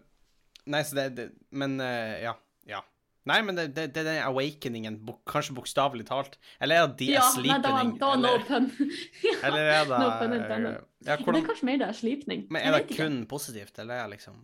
nei, 0.70 0.80
så 0.86 0.98
det, 0.98 1.06
det 1.16 1.28
Men 1.50 1.78
eh, 1.82 2.22
ja. 2.22 2.36
Ja. 2.68 2.82
Nei, 3.28 3.38
men 3.46 3.58
det, 3.58 3.68
det, 3.76 3.88
det 3.94 4.02
er 4.02 4.08
den 4.08 4.20
awakeningen, 4.24 4.96
bok, 5.06 5.20
kanskje 5.30 5.54
bokstavelig 5.58 6.06
talt. 6.08 6.38
Eller 6.62 6.80
er 6.80 6.88
det 6.90 6.98
de 7.02 7.10
Ja, 7.12 7.26
er 7.26 7.46
nei, 7.46 7.58
da, 7.62 7.74
da 7.76 7.84
da 8.00 8.14
no 8.18 8.32
eller, 8.32 8.48
pun. 8.48 8.70
ja. 9.28 9.36
eller 9.48 9.70
er 9.76 9.86
det 9.90 10.00
no 10.02 10.08
pun 10.18 10.66
ja, 10.72 10.80
Det 11.02 11.14
er 11.14 11.46
kanskje 11.50 11.68
mer 11.70 11.82
det 11.82 11.88
er 11.90 11.98
sleepening. 11.98 12.48
Men 12.50 12.66
er 12.66 12.78
det 12.78 12.88
kun 12.96 13.22
ikke. 13.22 13.30
positivt, 13.34 13.78
eller 13.82 14.00
er 14.00 14.08
det 14.08 14.18
liksom 14.18 14.42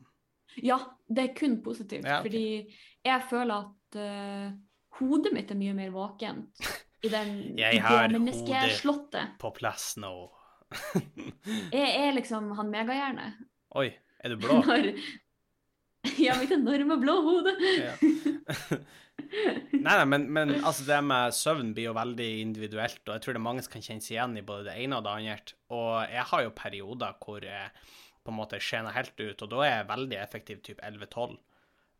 Ja, 0.63 0.79
det 1.07 1.25
er 1.25 1.35
kun 1.39 1.59
positivt. 1.63 2.07
Ja, 2.07 2.21
okay. 2.21 2.29
Fordi 2.29 3.09
jeg 3.09 3.27
føler 3.31 3.67
at 3.69 3.99
uh, 3.99 4.55
hodet 4.99 5.35
mitt 5.35 5.51
er 5.55 5.59
mye 5.59 5.75
mer 5.79 5.95
våkent 5.95 6.67
i 7.05 7.11
den 7.13 7.33
Jeg 7.59 7.83
har 7.85 8.09
menneskeslottet. 8.13 9.37
på 9.39 9.53
plass 9.55 9.93
nå? 10.01 10.13
Jeg 11.73 11.91
er 12.05 12.13
liksom 12.17 12.51
han 12.59 12.71
megahjerne. 12.73 13.31
Oi, 13.79 13.91
er 14.25 14.35
du 14.35 14.41
blå? 14.43 14.61
Når 14.69 14.93
Ja, 16.19 16.37
mitt 16.41 16.53
enorme 16.55 16.97
blå 17.03 17.19
hode. 17.27 17.55
Ja. 17.79 17.95
Nei, 19.19 19.83
nei, 19.83 20.05
men, 20.07 20.25
men 20.33 20.53
altså 20.63 20.85
det 20.87 20.99
med 21.05 21.35
søvn 21.35 21.73
blir 21.75 21.89
jo 21.91 21.95
veldig 21.97 22.27
individuelt, 22.41 23.01
og 23.03 23.17
jeg 23.17 23.25
tror 23.25 23.35
det 23.35 23.41
er 23.41 23.45
mange 23.49 23.65
som 23.67 23.73
kan 23.75 23.83
kjenne 23.85 24.05
seg 24.05 24.15
igjen 24.15 24.37
i 24.39 24.45
både 24.47 24.69
det 24.71 24.77
ene 24.81 25.01
og 25.01 25.05
det 25.05 25.15
andre. 25.19 25.57
Og 25.75 25.91
jeg 26.15 26.25
har 26.31 26.45
jo 26.47 26.53
perioder 26.57 27.17
hvor 27.25 27.45
jeg 27.45 27.73
på 28.23 28.33
en 28.33 28.39
måte 28.39 28.61
skjener 28.63 28.95
helt 28.95 29.19
ut, 29.19 29.43
og 29.45 29.51
da 29.53 29.65
er 29.67 29.73
jeg 29.73 29.89
veldig 29.91 30.19
effektiv 30.23 30.63
typ 30.65 30.81
11-12. 30.87 31.35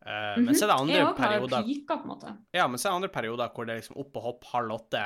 Eh, 0.05 0.37
Men 0.39 0.55
så 0.55 0.63
er 0.65 0.71
det 0.71 0.77
andre 0.79 1.13
perioder 1.17 1.63
pika, 1.67 1.97
på 1.97 2.07
en 2.07 2.13
måte. 2.13 2.37
Ja, 2.55 2.67
men 2.67 2.77
så 2.79 2.87
er 2.87 2.91
det 2.91 2.95
andre 3.01 3.09
perioder 3.17 3.49
hvor 3.53 3.65
det 3.67 3.73
er 3.75 3.81
liksom 3.81 3.97
opp 3.99 4.15
og 4.15 4.23
hopp 4.23 4.43
halv 4.53 4.71
åtte, 4.77 5.01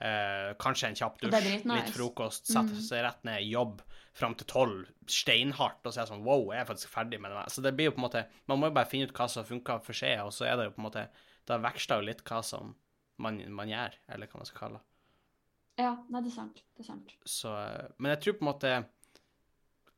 eh, 0.00 0.52
kanskje 0.62 0.88
en 0.92 0.94
kjapp 1.00 1.20
det 1.20 1.30
dusj, 1.32 1.64
nice. 1.64 1.74
litt 1.74 1.94
frokost, 1.96 2.46
sette 2.46 2.70
Mhm. 2.76 2.82
seg 2.86 3.02
rett 3.02 3.24
ned 3.24 3.42
jobb 3.50 3.82
fram 4.14 4.34
til 4.34 4.46
tolv, 4.46 4.86
steinhardt, 5.06 5.84
og 5.86 5.92
så 5.92 5.98
er 6.00 6.06
jeg 6.06 6.12
sånn 6.12 6.24
wow, 6.24 6.50
jeg 6.52 6.60
er 6.60 6.68
faktisk 6.74 6.88
ferdig 6.94 7.20
med 7.20 7.30
det. 7.32 7.44
Så 7.52 7.62
det 7.62 7.74
blir 7.76 7.86
jo 7.90 7.92
på 7.92 7.98
en 8.02 8.08
måte 8.10 8.26
Man 8.48 8.58
må 8.60 8.66
jo 8.70 8.74
bare 8.74 8.86
finne 8.90 9.08
ut 9.08 9.12
hva 9.14 9.28
som 9.28 9.44
funker 9.44 9.82
for 9.82 9.92
seg, 9.92 10.20
og 10.24 10.30
så 10.32 10.46
er 10.46 10.56
det 10.56 10.64
jo 10.66 10.70
på 10.70 10.78
en 10.84 10.90
måte 10.90 11.08
Da 11.46 11.58
veksler 11.58 12.00
jo 12.02 12.06
litt 12.06 12.22
hva 12.24 12.42
som 12.44 12.74
man, 13.18 13.38
man 13.52 13.68
gjør, 13.68 13.90
eller 14.08 14.26
hva 14.26 14.36
man 14.36 14.46
skal 14.46 14.58
kalle 14.68 14.74
det. 14.78 14.84
Ja, 15.84 15.96
nei, 16.10 16.20
det 16.22 16.30
er 16.32 16.34
sant. 16.34 16.62
Det 16.76 16.80
er 16.84 16.92
sant. 16.92 17.12
Så 17.24 17.48
eh, 17.54 17.88
Men 17.98 18.10
jeg 18.16 18.20
tror 18.20 18.38
på 18.38 18.42
en 18.46 18.52
måte 18.52 18.84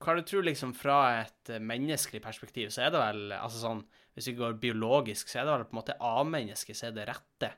Hva 0.00 0.14
du 0.16 0.22
tror 0.22 0.42
liksom 0.46 0.74
fra 0.74 1.20
et 1.20 1.50
menneskelig 1.60 2.22
perspektiv, 2.22 2.68
så 2.72 2.86
er 2.86 2.90
det 2.94 3.00
vel 3.00 3.32
altså 3.36 3.60
sånn 3.60 3.82
Hvis 4.14 4.28
vi 4.28 4.36
går 4.38 4.58
biologisk, 4.60 5.28
så 5.30 5.40
er 5.40 5.44
det 5.46 5.52
vel 5.54 5.64
på 5.70 5.76
en 5.76 5.80
måte 5.82 5.96
A-mennesket 6.00 6.76
som 6.76 6.88
er 6.90 6.96
det 6.98 7.08
rette. 7.08 7.52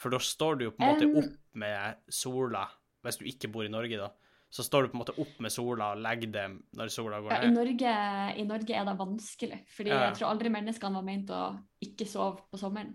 For 0.00 0.10
da 0.10 0.18
står 0.18 0.58
du 0.58 0.64
jo 0.66 0.74
på 0.74 0.82
en 0.82 0.90
måte 0.94 1.08
opp 1.20 1.34
med 1.60 1.94
sola, 2.10 2.64
hvis 3.04 3.18
du 3.20 3.24
ikke 3.30 3.50
bor 3.52 3.66
i 3.66 3.72
Norge, 3.72 3.98
da. 4.00 4.10
Så 4.54 4.62
står 4.62 4.84
du 4.84 4.88
på 4.92 4.96
en 4.98 5.02
måte 5.02 5.16
opp 5.18 5.38
med 5.42 5.50
sola 5.50 5.92
og 5.94 6.02
legger 6.02 6.30
det 6.30 6.44
når 6.78 6.90
sola 6.94 7.20
går 7.20 7.32
Ja, 7.34 7.40
i. 7.42 7.50
Norge, 7.50 7.94
I 8.38 8.44
Norge 8.46 8.74
er 8.78 8.84
det 8.86 8.98
vanskelig, 8.98 9.60
fordi 9.68 9.90
Ja. 9.90 10.04
jeg 10.08 10.14
tror 10.18 10.30
aldri 10.30 10.48
menneskene 10.54 10.94
var 10.94 11.02
ment 11.02 11.30
å 11.34 11.58
ikke 11.82 12.06
sove 12.06 12.40
på 12.50 12.58
sommeren. 12.58 12.94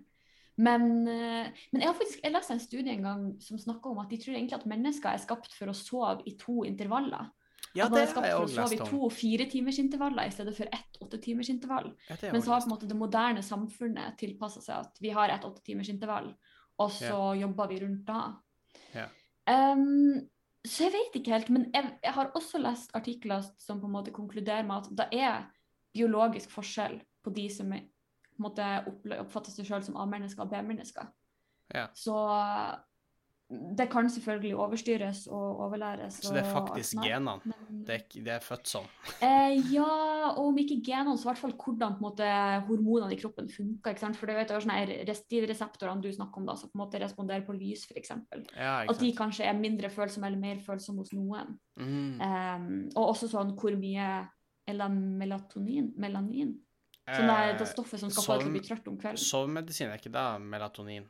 Men, 0.58 1.08
eh, 1.08 1.52
men 1.72 1.82
jeg 1.82 1.88
har 1.88 1.96
faktisk 1.96 2.22
jeg 2.24 2.34
leste 2.34 2.52
en 2.52 2.60
studie 2.60 2.92
en 2.92 3.04
gang 3.04 3.42
som 3.42 3.58
snakka 3.58 3.92
om 3.92 4.00
at 4.00 4.10
de 4.10 4.18
tror 4.18 4.36
egentlig 4.36 4.54
at 4.60 4.66
mennesker 4.68 5.14
er 5.14 5.18
skapt 5.24 5.54
for 5.54 5.68
å 5.68 5.76
sove 5.76 6.24
i 6.28 6.36
to 6.36 6.64
intervaller. 6.68 7.30
Ja, 7.80 7.88
at 7.88 7.94
man 7.94 8.00
det 8.00 8.06
har 8.06 8.14
skapt 8.14 8.30
for 8.30 8.46
å 8.46 8.54
sove 8.54 8.76
i 8.76 8.90
to 8.92 9.10
firetimersintervaller 9.16 10.30
i 10.30 10.34
stedet 10.36 10.56
for 10.58 10.80
ett 10.80 11.00
åttetimersintervall. 11.06 11.92
Ja, 12.10 12.18
Men 12.32 12.44
så 12.44 12.54
har 12.54 12.64
på 12.64 12.70
en 12.70 12.74
måte 12.76 12.90
det 12.90 12.98
moderne 13.00 13.44
samfunnet 13.46 14.18
tilpassa 14.20 14.64
seg 14.64 14.84
at 14.84 15.00
vi 15.04 15.14
har 15.16 15.32
ett 15.34 15.48
åttetimersintervall, 15.48 16.34
og 16.80 16.92
så 16.96 17.22
jobber 17.40 17.72
vi 17.72 17.80
rundt 17.84 18.04
da. 18.08 18.24
Ja. 18.96 19.08
Um, 19.50 20.20
så 20.68 20.86
jeg 20.86 20.94
vet 20.94 21.16
ikke 21.22 21.34
helt, 21.34 21.50
men 21.56 21.70
jeg, 21.74 21.88
jeg 22.04 22.14
har 22.14 22.34
også 22.36 22.60
lest 22.62 22.92
artikler 22.98 23.46
som 23.58 23.80
på 23.80 23.88
en 23.88 23.96
måte 23.96 24.14
konkluderer 24.16 24.68
med 24.68 24.84
at 24.84 24.92
det 25.00 25.08
er 25.24 25.48
biologisk 25.96 26.52
forskjell 26.52 27.00
på 27.24 27.34
de 27.36 27.48
som 27.52 27.72
er, 27.74 27.88
på 28.30 28.42
en 28.42 28.48
måte 28.50 28.68
oppfatter 29.22 29.56
seg 29.56 29.68
sjøl 29.68 29.86
som 29.88 29.98
A-mennesker 30.00 30.44
og 30.44 30.52
B-mennesker. 30.52 31.08
Ja. 31.74 31.88
Så 31.96 32.16
det 33.50 33.88
kan 33.92 34.10
selvfølgelig 34.10 34.56
overstyres 34.56 35.28
og 35.28 35.60
overlæres. 35.66 36.14
Så 36.14 36.34
det 36.34 36.44
er 36.44 36.52
faktisk 36.54 37.00
genene. 37.04 37.56
Men- 37.70 37.84
Det 37.86 37.96
er, 37.96 38.24
det 38.26 38.34
er 38.36 38.44
født 38.44 38.68
sånn. 38.68 38.88
Eh, 39.26 39.56
ja, 39.74 39.86
og 40.32 40.40
om 40.50 40.58
ikke 40.58 40.80
genene, 40.86 41.18
så 41.18 41.28
i 41.28 41.30
hvert 41.32 41.42
fall 41.42 41.54
hvordan 41.60 41.98
måte, 42.04 42.28
hormonene 42.68 43.14
i 43.14 43.20
kroppen 43.20 43.50
funker. 43.52 43.98
For 44.16 44.26
vet, 44.38 44.48
det 44.48 44.56
de 45.30 45.42
reseptorene 45.48 46.02
du 46.02 46.10
snakker 46.12 46.42
om, 46.42 46.46
da, 46.48 46.56
som 46.56 46.70
på 46.72 46.80
en 46.80 46.84
måte 46.86 47.02
responderer 47.02 47.46
på 47.46 47.56
lys, 47.58 47.86
f.eks. 47.90 48.12
Ja, 48.56 48.86
At 48.90 49.00
de 49.00 49.12
kanskje 49.18 49.46
er 49.50 49.60
mindre 49.60 49.90
følsomme 49.90 50.28
eller 50.28 50.40
mer 50.42 50.62
følsomme 50.66 51.04
hos 51.04 51.14
noen. 51.14 51.58
Mm. 51.80 52.20
Em, 52.22 52.90
og 52.96 53.14
også 53.14 53.30
sånn 53.32 53.56
hvor 53.60 53.76
mye 53.80 54.10
eller 54.70 54.90
melatonin, 54.94 55.94
melanin, 55.98 56.58
Sånn 57.10 57.26
det 57.26 57.36
er 57.42 57.56
det 57.58 57.66
Eh, 57.66 57.72
stoffet 57.74 58.00
som 58.00 58.12
skal 58.14 58.24
få 58.24 58.36
deg 58.38 58.44
til 58.44 58.50
å 58.50 58.54
bli 58.54 58.62
trøtt 58.68 58.90
om 58.92 58.98
kvelden. 59.02 59.18
Sovemedisin, 59.18 59.90
er 59.90 59.98
ikke 59.98 60.12
det 60.14 60.26
melatonin? 60.46 61.08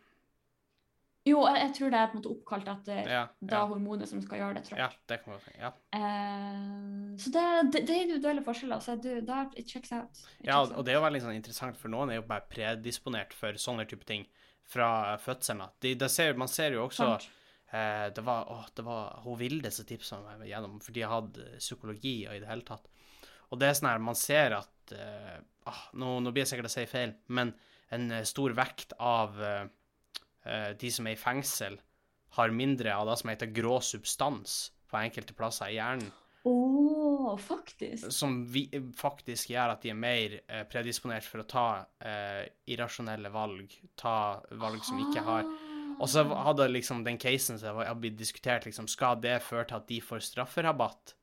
Jo, 1.27 1.41
jeg, 1.43 1.59
jeg 1.59 1.71
tror 1.75 1.91
det 1.91 1.99
er 1.99 2.07
på 2.09 2.15
en 2.15 2.21
måte 2.21 2.31
oppkalt 2.31 2.69
etter 2.71 2.99
Ja, 3.11 3.23
det 3.43 3.55
ja, 3.57 3.63
hormonet 3.67 4.07
som 4.09 4.21
skal 4.23 4.39
gjøre 4.39 4.55
det 4.55 4.61
trått. 4.69 4.79
ja 4.79 4.87
det 5.11 5.17
kan 5.23 5.35
hende. 5.35 5.55
Ja. 5.59 5.71
Uh, 5.91 7.17
så 7.19 7.33
det, 7.35 7.45
det, 7.73 7.81
det 7.89 7.95
er 7.95 8.05
individuelle 8.05 8.43
forskjeller. 8.45 8.83
Så 8.83 8.95
du, 9.03 9.09
da, 9.27 9.41
it 9.59 9.67
checks 9.67 9.91
out. 9.95 10.21
It 10.39 10.47
ja, 10.47 10.61
checks 10.61 10.77
og 10.77 10.85
det 10.87 10.93
er 10.93 10.99
jo 10.99 11.03
veldig 11.03 11.23
sånn 11.25 11.35
interessant, 11.35 11.79
for 11.81 11.91
noen 11.91 12.13
er 12.13 12.21
jo 12.21 12.27
bare 12.29 12.47
predisponert 12.51 13.35
for 13.35 13.59
sånne 13.59 13.85
type 13.89 14.07
ting 14.07 14.23
fra 14.69 15.17
fødselen. 15.19 15.65
av. 15.65 15.75
De, 15.83 15.93
det 15.99 16.09
ser, 16.13 16.39
man 16.39 16.51
ser 16.51 16.77
jo 16.77 16.85
også 16.85 17.09
eh, 17.17 18.07
Det 18.15 18.23
var, 18.25 18.47
å, 18.53 18.61
det 18.75 18.85
var 18.85 19.19
hun 19.25 19.39
Vilde 19.39 19.71
som 19.73 19.87
tipsa 19.89 20.21
meg 20.23 20.47
gjennom, 20.47 20.77
for 20.83 20.95
de 20.95 21.03
har 21.03 21.15
hatt 21.17 21.41
eh, 21.41 21.57
psykologi 21.59 22.21
og 22.29 22.37
i 22.37 22.43
det 22.43 22.49
hele 22.49 22.67
tatt. 22.67 22.87
Og 23.49 23.59
det 23.59 23.67
er 23.67 23.75
sånn 23.75 23.89
her, 23.89 24.01
man 24.05 24.17
ser 24.17 24.53
at 24.59 24.93
uh, 24.93 25.39
ah, 25.67 25.83
nå, 25.97 26.19
nå 26.21 26.31
blir 26.31 26.45
jeg 26.45 26.51
sikkert 26.51 26.69
å 26.69 26.73
si 26.75 26.83
feil, 26.85 27.15
men 27.33 27.55
en 27.89 28.11
stor 28.29 28.53
vekt 28.53 28.93
av 29.01 29.39
de 30.79 30.91
som 30.91 31.07
er 31.07 31.15
i 31.17 31.19
fengsel, 31.21 31.79
har 32.37 32.51
mindre 32.53 32.93
av 32.95 33.07
det 33.09 33.17
som 33.21 33.29
heter 33.31 33.51
grå 33.53 33.79
substans 33.81 34.71
på 34.89 34.97
enkelte 35.01 35.33
plasser 35.37 35.71
i 35.71 35.77
hjernen. 35.79 36.11
Oh, 36.47 37.35
faktisk. 37.37 38.11
som 38.15 38.45
vi, 38.47 38.63
faktisk 38.97 39.49
gjør 39.51 39.73
at 39.73 39.81
de 39.83 39.89
er 39.91 39.97
mer 39.99 40.37
eh, 40.47 40.63
predisponert 40.71 41.25
for 41.27 41.43
å 41.43 41.47
ta 41.49 41.65
eh, 41.99 42.45
irrasjonelle 42.71 43.29
valg, 43.33 43.73
ta 43.99 44.39
valg 44.61 44.79
som 44.87 45.01
ikke 45.03 45.25
har 45.27 45.43
Og 45.99 46.07
så 46.07 46.23
Ah. 46.23 46.45
hadde 46.47 46.69
liksom 46.71 47.03
den 47.03 47.17
casen 47.19 47.59
som 47.59 47.75
har 47.75 47.95
blitt 47.99 48.15
diskutert, 48.17 48.63
liksom, 48.65 48.87
skal 48.87 49.19
det 49.19 49.41
føre 49.43 49.65
til 49.67 49.75
at 49.81 49.87
de 49.89 49.99
får 49.99 50.21
strafferabatt? 50.23 51.13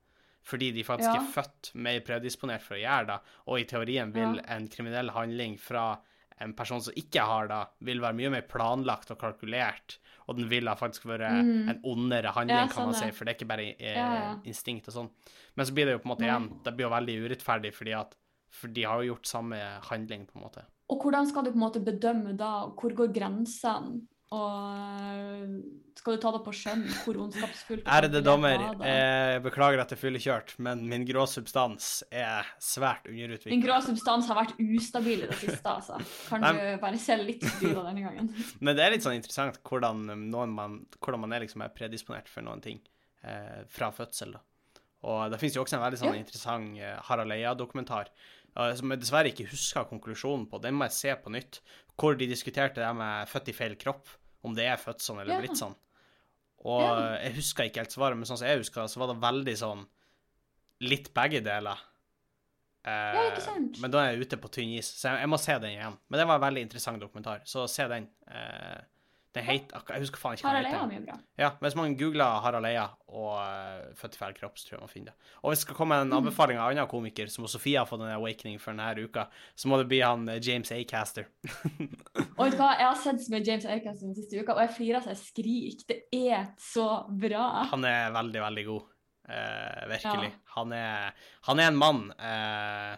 Fordi 0.45 0.71
de 0.71 0.83
faktisk 0.83 1.09
Ja. 1.15 1.19
er 1.23 1.31
født 1.33 1.71
mer 1.75 1.99
predisponert 2.01 2.61
for 2.61 2.75
å 2.75 2.83
gjøre 2.83 3.07
det, 3.07 3.19
og 3.47 3.59
i 3.59 3.65
teorien 3.65 4.13
vil 4.13 4.35
Ja. 4.37 4.43
en 4.55 4.67
kriminell 4.67 5.09
handling 5.09 5.57
fra 5.57 5.97
en 6.39 6.53
person 6.53 6.81
som 6.81 6.93
ikke 6.95 7.23
har 7.25 7.47
det, 7.47 7.61
vil 7.87 7.99
være 8.03 8.13
mye 8.15 8.29
mer 8.29 8.41
planlagt 8.49 9.09
og 9.11 9.17
kalkulert, 9.19 9.97
og 10.27 10.37
den 10.37 10.49
vil 10.51 10.67
ha 10.67 10.75
faktisk 10.75 11.05
vært 11.09 11.25
Mm. 11.43 11.69
en 11.69 11.79
ondere 11.83 12.31
handling, 12.35 12.57
Ja, 12.57 12.67
kan 12.67 12.85
man 12.85 12.93
sånn 12.93 13.07
si, 13.09 13.11
for 13.11 13.25
det 13.25 13.33
er 13.33 13.37
ikke 13.39 13.47
bare 13.47 13.67
eh, 13.79 13.95
Ja, 13.95 14.13
ja. 14.13 14.35
instinkt 14.45 14.87
og 14.87 14.93
sånn. 14.93 15.09
Men 15.55 15.65
så 15.65 15.73
blir 15.73 15.85
det 15.85 15.93
jo 15.93 15.99
på 15.99 16.09
en 16.09 16.15
måte 16.15 16.27
igjen, 16.27 16.63
det 16.63 16.75
blir 16.75 16.85
jo 16.89 16.93
veldig 16.95 17.15
urettferdig, 17.25 17.73
fordi 17.73 17.93
at 17.99 18.15
for 18.49 18.67
de 18.67 18.83
har 18.83 19.01
jo 19.03 19.13
gjort 19.15 19.25
samme 19.25 19.55
handling, 19.89 20.25
på 20.27 20.35
en 20.37 20.43
måte. 20.43 20.63
Og 20.89 21.01
hvordan 21.03 21.27
skal 21.27 21.43
du 21.43 21.51
på 21.51 21.55
en 21.55 21.65
måte 21.65 21.83
bedømme 21.83 22.35
da? 22.37 22.67
Hvor 22.69 22.93
går 22.95 23.13
grensene? 23.13 24.01
Og 24.35 25.51
skal 25.97 26.17
du 26.17 26.21
ta 26.21 26.31
det 26.35 26.41
på 26.45 26.51
skjønn? 26.55 26.81
Hvor 27.05 27.17
ondskapsfullt 27.23 27.87
Ærede 27.95 28.19
dommer, 28.25 28.59
jeg 28.83 29.41
beklager 29.45 29.81
at 29.83 29.93
jeg 29.93 30.01
fyllekjørt, 30.01 30.53
men 30.63 30.83
min 30.89 31.05
grå 31.07 31.23
substans 31.31 32.01
er 32.11 32.47
svært 32.63 33.07
underutviklet. 33.09 33.53
Min 33.55 33.63
grå 33.63 33.77
substans 33.85 34.27
har 34.31 34.39
vært 34.41 34.57
ustabil 34.61 35.23
i 35.25 35.29
det 35.31 35.39
siste, 35.39 35.63
altså. 35.71 35.99
Kan 36.27 36.43
Nei. 36.43 36.53
du 36.57 36.83
bare 36.83 36.99
se 37.01 37.17
litt 37.21 37.45
forbi 37.47 37.71
det 37.71 37.85
denne 37.89 38.03
gangen? 38.05 38.29
Men 38.63 38.77
det 38.77 38.85
er 38.85 38.93
litt 38.97 39.07
sånn 39.07 39.17
interessant 39.17 39.61
hvordan, 39.67 40.03
man, 40.27 40.77
hvordan 40.99 41.23
man 41.23 41.35
er 41.37 41.45
liksom 41.47 41.63
er 41.65 41.73
predisponert 41.75 42.27
for 42.31 42.45
noen 42.45 42.63
ting 42.63 42.83
eh, 43.23 43.63
fra 43.71 43.91
fødsel. 43.95 44.35
da. 44.37 44.43
Og 45.07 45.27
det 45.31 45.39
finnes 45.41 45.55
jo 45.55 45.63
også 45.63 45.77
en 45.79 45.85
veldig 45.87 46.01
sånn 46.03 46.15
Ja. 46.17 46.21
interessant 46.23 46.79
eh, 46.83 46.95
Harald 47.07 47.31
Eia-dokumentar, 47.35 48.11
eh, 48.57 48.71
som 48.75 48.91
jeg 48.91 49.01
dessverre 49.03 49.31
ikke 49.31 49.47
husker 49.51 49.87
konklusjonen 49.89 50.47
på. 50.51 50.59
Den 50.63 50.75
må 50.75 50.87
jeg 50.89 50.97
se 50.99 51.15
på 51.23 51.31
nytt. 51.35 51.61
Hvor 51.97 52.17
de 52.17 52.27
diskuterte 52.29 52.75
det 52.83 52.95
med 52.95 53.27
født 53.27 53.49
i 53.49 53.53
feil 53.57 53.75
kropp, 53.75 54.07
om 54.45 54.53
det 54.55 54.65
er 54.69 54.77
født 54.77 55.01
sånn 55.01 55.19
eller 55.21 55.33
Ja. 55.33 55.39
blitt 55.41 55.57
sånn. 55.57 55.75
Og 56.65 56.81
Ja. 56.81 57.15
eh, 57.15 57.23
jeg 57.27 57.35
husker 57.35 57.63
ikke 57.65 57.77
helt 57.83 57.91
svaret, 57.91 58.15
men 58.17 58.25
sånn 58.25 58.37
som 58.37 58.47
jeg 58.47 58.59
husker 58.59 58.87
så 58.87 58.97
var 58.97 59.13
det 59.13 59.21
veldig 59.21 59.55
sånn 59.57 59.87
litt 60.81 61.13
begge 61.13 61.41
deler. 61.43 61.77
Eh, 62.85 63.13
Ja, 63.13 63.31
ikke 63.31 63.41
sant? 63.41 63.79
Men 63.81 63.91
da 63.91 63.99
er 64.05 64.11
jeg 64.15 64.27
ute 64.27 64.37
på 64.37 64.49
tynn 64.49 64.77
is, 64.77 64.85
så 64.93 65.09
jeg, 65.11 65.19
jeg 65.25 65.29
må 65.29 65.39
se 65.39 65.57
den 65.59 65.71
igjen. 65.75 65.97
Men 66.09 66.19
det 66.19 66.27
var 66.27 66.35
en 66.35 66.41
veldig 66.53 66.61
interessant 66.61 67.01
dokumentar, 67.01 67.41
så 67.45 67.67
se 67.67 67.87
den. 67.87 68.07
Eh, 68.29 68.77
den 69.37 69.45
het, 69.47 69.71
jeg 69.73 70.01
husker 70.03 70.19
faen 70.21 70.35
ikke 70.37 70.45
hva 70.47 70.51
Harald 70.51 70.65
den 70.67 70.73
Eia 70.73 70.81
heter. 70.81 70.91
mye 70.91 71.05
bra. 71.05 71.17
Ja, 71.41 71.49
hvis 71.63 71.75
man 71.79 71.95
googler 71.99 72.41
Harald 72.43 72.65
Eia 72.69 72.87
og 73.07 73.29
uh, 73.37 73.93
Født 73.95 74.17
i 74.17 74.21
feil 74.21 74.33
kropp, 74.37 74.57
så 74.59 74.67
tror 74.67 74.75
jeg 74.77 74.83
man 74.83 74.91
finner 74.91 75.11
det. 75.13 75.31
Og 75.43 75.51
hvis 75.53 75.61
det 75.61 75.67
skal 75.67 75.77
komme 75.79 75.95
en 76.01 76.09
Mm. 76.11 76.17
anbefaling 76.19 76.57
av 76.59 76.71
en 76.71 76.77
annen 76.81 76.89
komiker, 76.91 77.29
som 77.31 77.47
Sofie 77.47 77.77
har 77.79 77.85
fått 77.89 78.01
en 78.03 78.11
awakening 78.17 78.59
for 78.59 78.73
denne 78.75 79.05
uka, 79.07 79.27
så 79.55 79.69
må 79.71 79.77
det 79.81 79.87
bli 79.93 80.01
han 80.03 80.27
eh, 80.29 80.39
James 80.43 80.71
Acaster. 80.75 81.27
Og 82.37 82.43
vet 82.43 82.53
du 82.53 82.59
hva, 82.61 82.73
jeg 82.77 82.87
har 82.87 82.99
sett 83.01 83.21
så 83.23 83.31
mye 83.33 83.45
James 83.47 83.65
Acaster 83.65 84.05
den 84.09 84.15
siste 84.17 84.41
uka, 84.41 84.53
og 84.57 84.61
jeg 84.65 84.75
flirer 84.77 85.01
så 85.05 85.13
jeg 85.15 85.23
skriker. 85.23 85.87
Det 85.87 86.27
er 86.33 86.47
så 86.61 86.87
bra. 87.09 87.47
Han 87.71 87.85
er 87.87 88.11
veldig, 88.15 88.41
veldig 88.49 88.65
god. 88.73 88.93
Uh, 89.27 89.81
virkelig. 89.91 90.29
Ja. 90.31 90.53
Han, 90.55 90.71
er, 90.71 91.11
han 91.49 91.59
er 91.59 91.67
en 91.73 91.79
mann. 91.81 92.05
eh, 92.15 92.95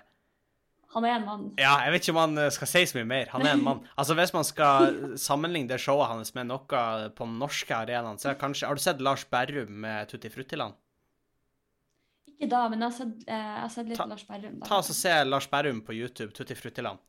Han 0.95 1.05
er 1.05 1.15
en 1.19 1.25
mann. 1.25 1.41
ja, 1.61 1.75
jeg 1.85 1.91
vet 1.93 2.01
ikke 2.07 2.13
om 2.15 2.21
han 2.23 2.37
eh, 2.41 2.49
skal 2.49 2.67
si 2.71 2.81
så 2.89 2.97
mye 2.97 3.05
mer. 3.05 3.27
Han 3.35 3.43
er 3.45 3.51
en 3.53 3.63
mann. 3.69 3.81
Altså, 3.95 4.15
Hvis 4.17 4.33
man 4.33 4.43
skal 4.47 4.95
sammenligne 5.21 5.69
det 5.69 5.77
showet 5.83 6.07
hans 6.09 6.33
med 6.33 6.47
noe 6.49 6.65
på 7.13 7.27
den 7.27 7.35
norske 7.37 7.75
arenaen, 7.77 8.17
så 8.17 8.33
kanskje 8.39 8.65
Har 8.67 8.75
du 8.79 8.81
sett 8.81 9.01
Lars 9.05 9.25
Berrum 9.29 9.69
med 9.85 10.09
Tutti 10.09 10.29
Fruttiland? 10.33 10.73
Ikke 12.39 12.49
da, 12.53 12.63
men 12.71 12.79
jeg 12.81 12.87
har 12.89 12.95
sett, 12.97 13.23
eh, 13.27 13.35
jeg 13.35 13.61
har 13.65 13.71
sett 13.73 13.87
litt 13.91 13.97
Ta- 13.99 14.05
Lars 14.09 14.23
Berrum. 14.27 14.59
Da. 14.61 14.65
Ta 14.69 14.77
og 14.79 14.85
Se 14.85 15.15
Lars 15.27 15.47
Berrum 15.51 15.81
på 15.85 15.93
YouTube, 15.93 16.31
Tutti 16.33 16.55
Fruttiland, 16.55 16.99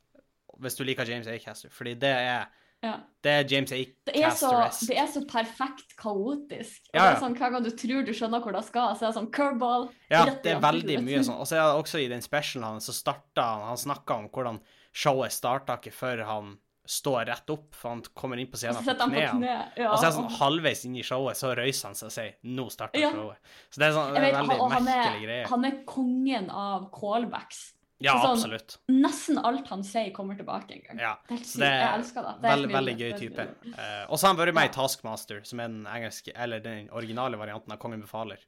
hvis 0.60 0.76
du 0.76 0.84
liker 0.84 1.06
James 1.08 1.28
Acaster. 1.30 1.70
Fordi 1.70 1.94
det 1.94 2.10
er, 2.10 2.49
Ja. 2.82 2.94
det 3.22 3.30
er 3.30 3.44
James 3.44 3.72
A. 3.72 3.76
er, 3.76 4.30
så, 4.32 4.87
det 4.88 4.96
er 4.96 5.06
så 5.12 5.20
perfekt 5.28 5.92
kaotisk. 6.00 6.87
Og 6.88 6.94
Ja, 6.96 7.10
det 7.10 7.16
er 7.16 7.20
sånn, 7.20 7.37
Hver 7.37 7.50
gang 7.52 7.66
du 7.66 7.70
tror 7.76 8.06
du 8.06 8.12
skjønner 8.16 8.40
hvor 8.40 8.52
det 8.56 8.64
skal, 8.64 8.94
så 8.96 9.04
er 9.04 9.10
det 9.10 9.18
sånn 9.18 9.30
curveball. 9.30 9.90
Ja, 10.08 10.25
det 10.25 10.54
er 10.54 10.62
veldig 10.64 10.96
mye 11.04 11.20
sånn. 11.26 11.37
Og 11.42 11.46
så 11.50 11.58
er 11.58 11.66
det 11.68 11.82
også 11.84 12.00
i 12.00 12.08
den 12.08 12.25
specialen 12.25 12.64
hans, 12.70 12.88
så 12.88 12.96
starta 12.96 13.44
han 13.44 13.66
Han 13.68 13.76
snakka 13.76 14.16
om 14.22 14.28
hvordan 14.32 14.60
showet 14.92 15.32
starta 15.32 15.76
ikke 15.76 15.92
før 15.92 16.25
han 16.25 16.58
står 16.90 17.26
rett 17.28 17.50
opp, 17.52 17.75
for 17.76 17.92
han 17.92 18.00
kommer 18.18 18.40
inn 18.40 18.49
på 18.50 18.58
scenen 18.58 18.82
på 18.82 18.94
knærne. 18.96 19.50
Ja. 19.76 19.90
Og 19.92 19.99
så 20.00 20.06
er 20.06 20.08
det 20.08 20.16
sånn 20.16 20.32
halvveis 20.40 20.80
inn 20.88 20.96
i 20.99 21.04
showet, 21.06 21.37
så 21.38 21.52
røyser 21.54 21.87
han 21.90 21.94
seg 21.94 22.08
og 22.08 22.14
sier 22.16 22.32
'nå 22.42 22.64
starter 22.72 22.99
Ja. 22.99 23.12
showet'. 23.12 23.37
Så 23.70 23.78
det 23.78 23.87
er 23.87 23.92
sånn 23.92 24.14
det 24.14 24.18
er 24.18 24.25
vet, 24.25 24.34
en 24.34 24.49
veldig 24.49 24.72
han, 24.72 24.84
merkelig 24.84 25.20
er, 25.22 25.26
greie. 25.26 25.46
han 25.46 25.64
er 25.64 25.76
kongen 25.84 26.50
av 26.50 26.90
callbacks. 26.90 27.75
Ja, 28.00 28.14
sånn- 28.23 28.33
absolutt. 28.37 28.78
Nesten 28.88 29.38
alt 29.45 29.66
han 29.69 29.83
sier, 29.85 30.11
kommer 30.16 30.37
tilbake 30.38 30.73
en 30.73 30.80
gang. 30.87 30.99
Ja. 30.99 31.14
Det 31.28 31.37
er 31.37 31.42
det 31.61 31.66
er 31.69 31.80
Jeg 31.80 31.99
elsker 32.00 32.23
det. 32.23 32.35
det 32.42 32.50
er 32.50 32.66
Veldig, 32.75 32.97
gøy 32.99 33.12
type. 33.19 33.49
Uh. 33.75 34.07
Og 34.09 34.19
så 34.19 34.26
har 34.26 34.35
han 34.35 34.40
vært 34.47 34.54
med 34.54 34.64
i 34.64 34.71
Ja. 34.71 34.73
Taskmaster, 34.83 35.45
som 35.45 35.61
er 35.61 35.69
den 35.69 35.85
engelske, 35.87 36.33
eller 36.35 36.61
den 36.61 36.88
originale 36.90 37.37
varianten 37.37 37.73
av 37.73 37.78
Kongen 37.78 38.00
befaler. 38.00 38.38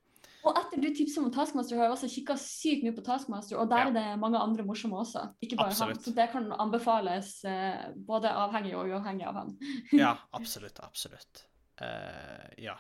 Og 0.45 0.57
etter 0.59 0.81
du 0.81 0.89
tipset 0.91 1.19
om 1.23 1.31
Taskmaster, 1.31 1.77
har 1.77 1.85
jeg 1.85 1.93
også 1.95 2.09
kikka 2.11 2.35
sykt 2.35 2.83
mye 2.83 2.97
på 2.97 3.05
Taskmaster, 3.05 3.59
og 3.61 3.69
der 3.69 3.77
Ja. 3.77 3.87
er 3.89 3.93
det 3.93 4.19
mange 4.19 4.39
andre 4.41 4.65
morsomme 4.65 4.99
også. 4.99 5.35
Ikke 5.41 5.57
bare 5.57 5.73
han. 5.73 5.95
Så 5.99 6.15
det 6.15 6.31
kan 6.33 6.51
anbefales 6.51 7.45
uh, 7.45 7.93
både 7.95 8.27
avhengig 8.33 8.75
og 8.75 8.89
uavhengig 8.89 9.27
av 9.29 9.35
han. 9.35 9.57
Ja, 9.93 10.17
absolutt, 10.33 10.81
absolutt. 10.83 11.45
Uh, 11.81 12.49
ja. 12.59 12.75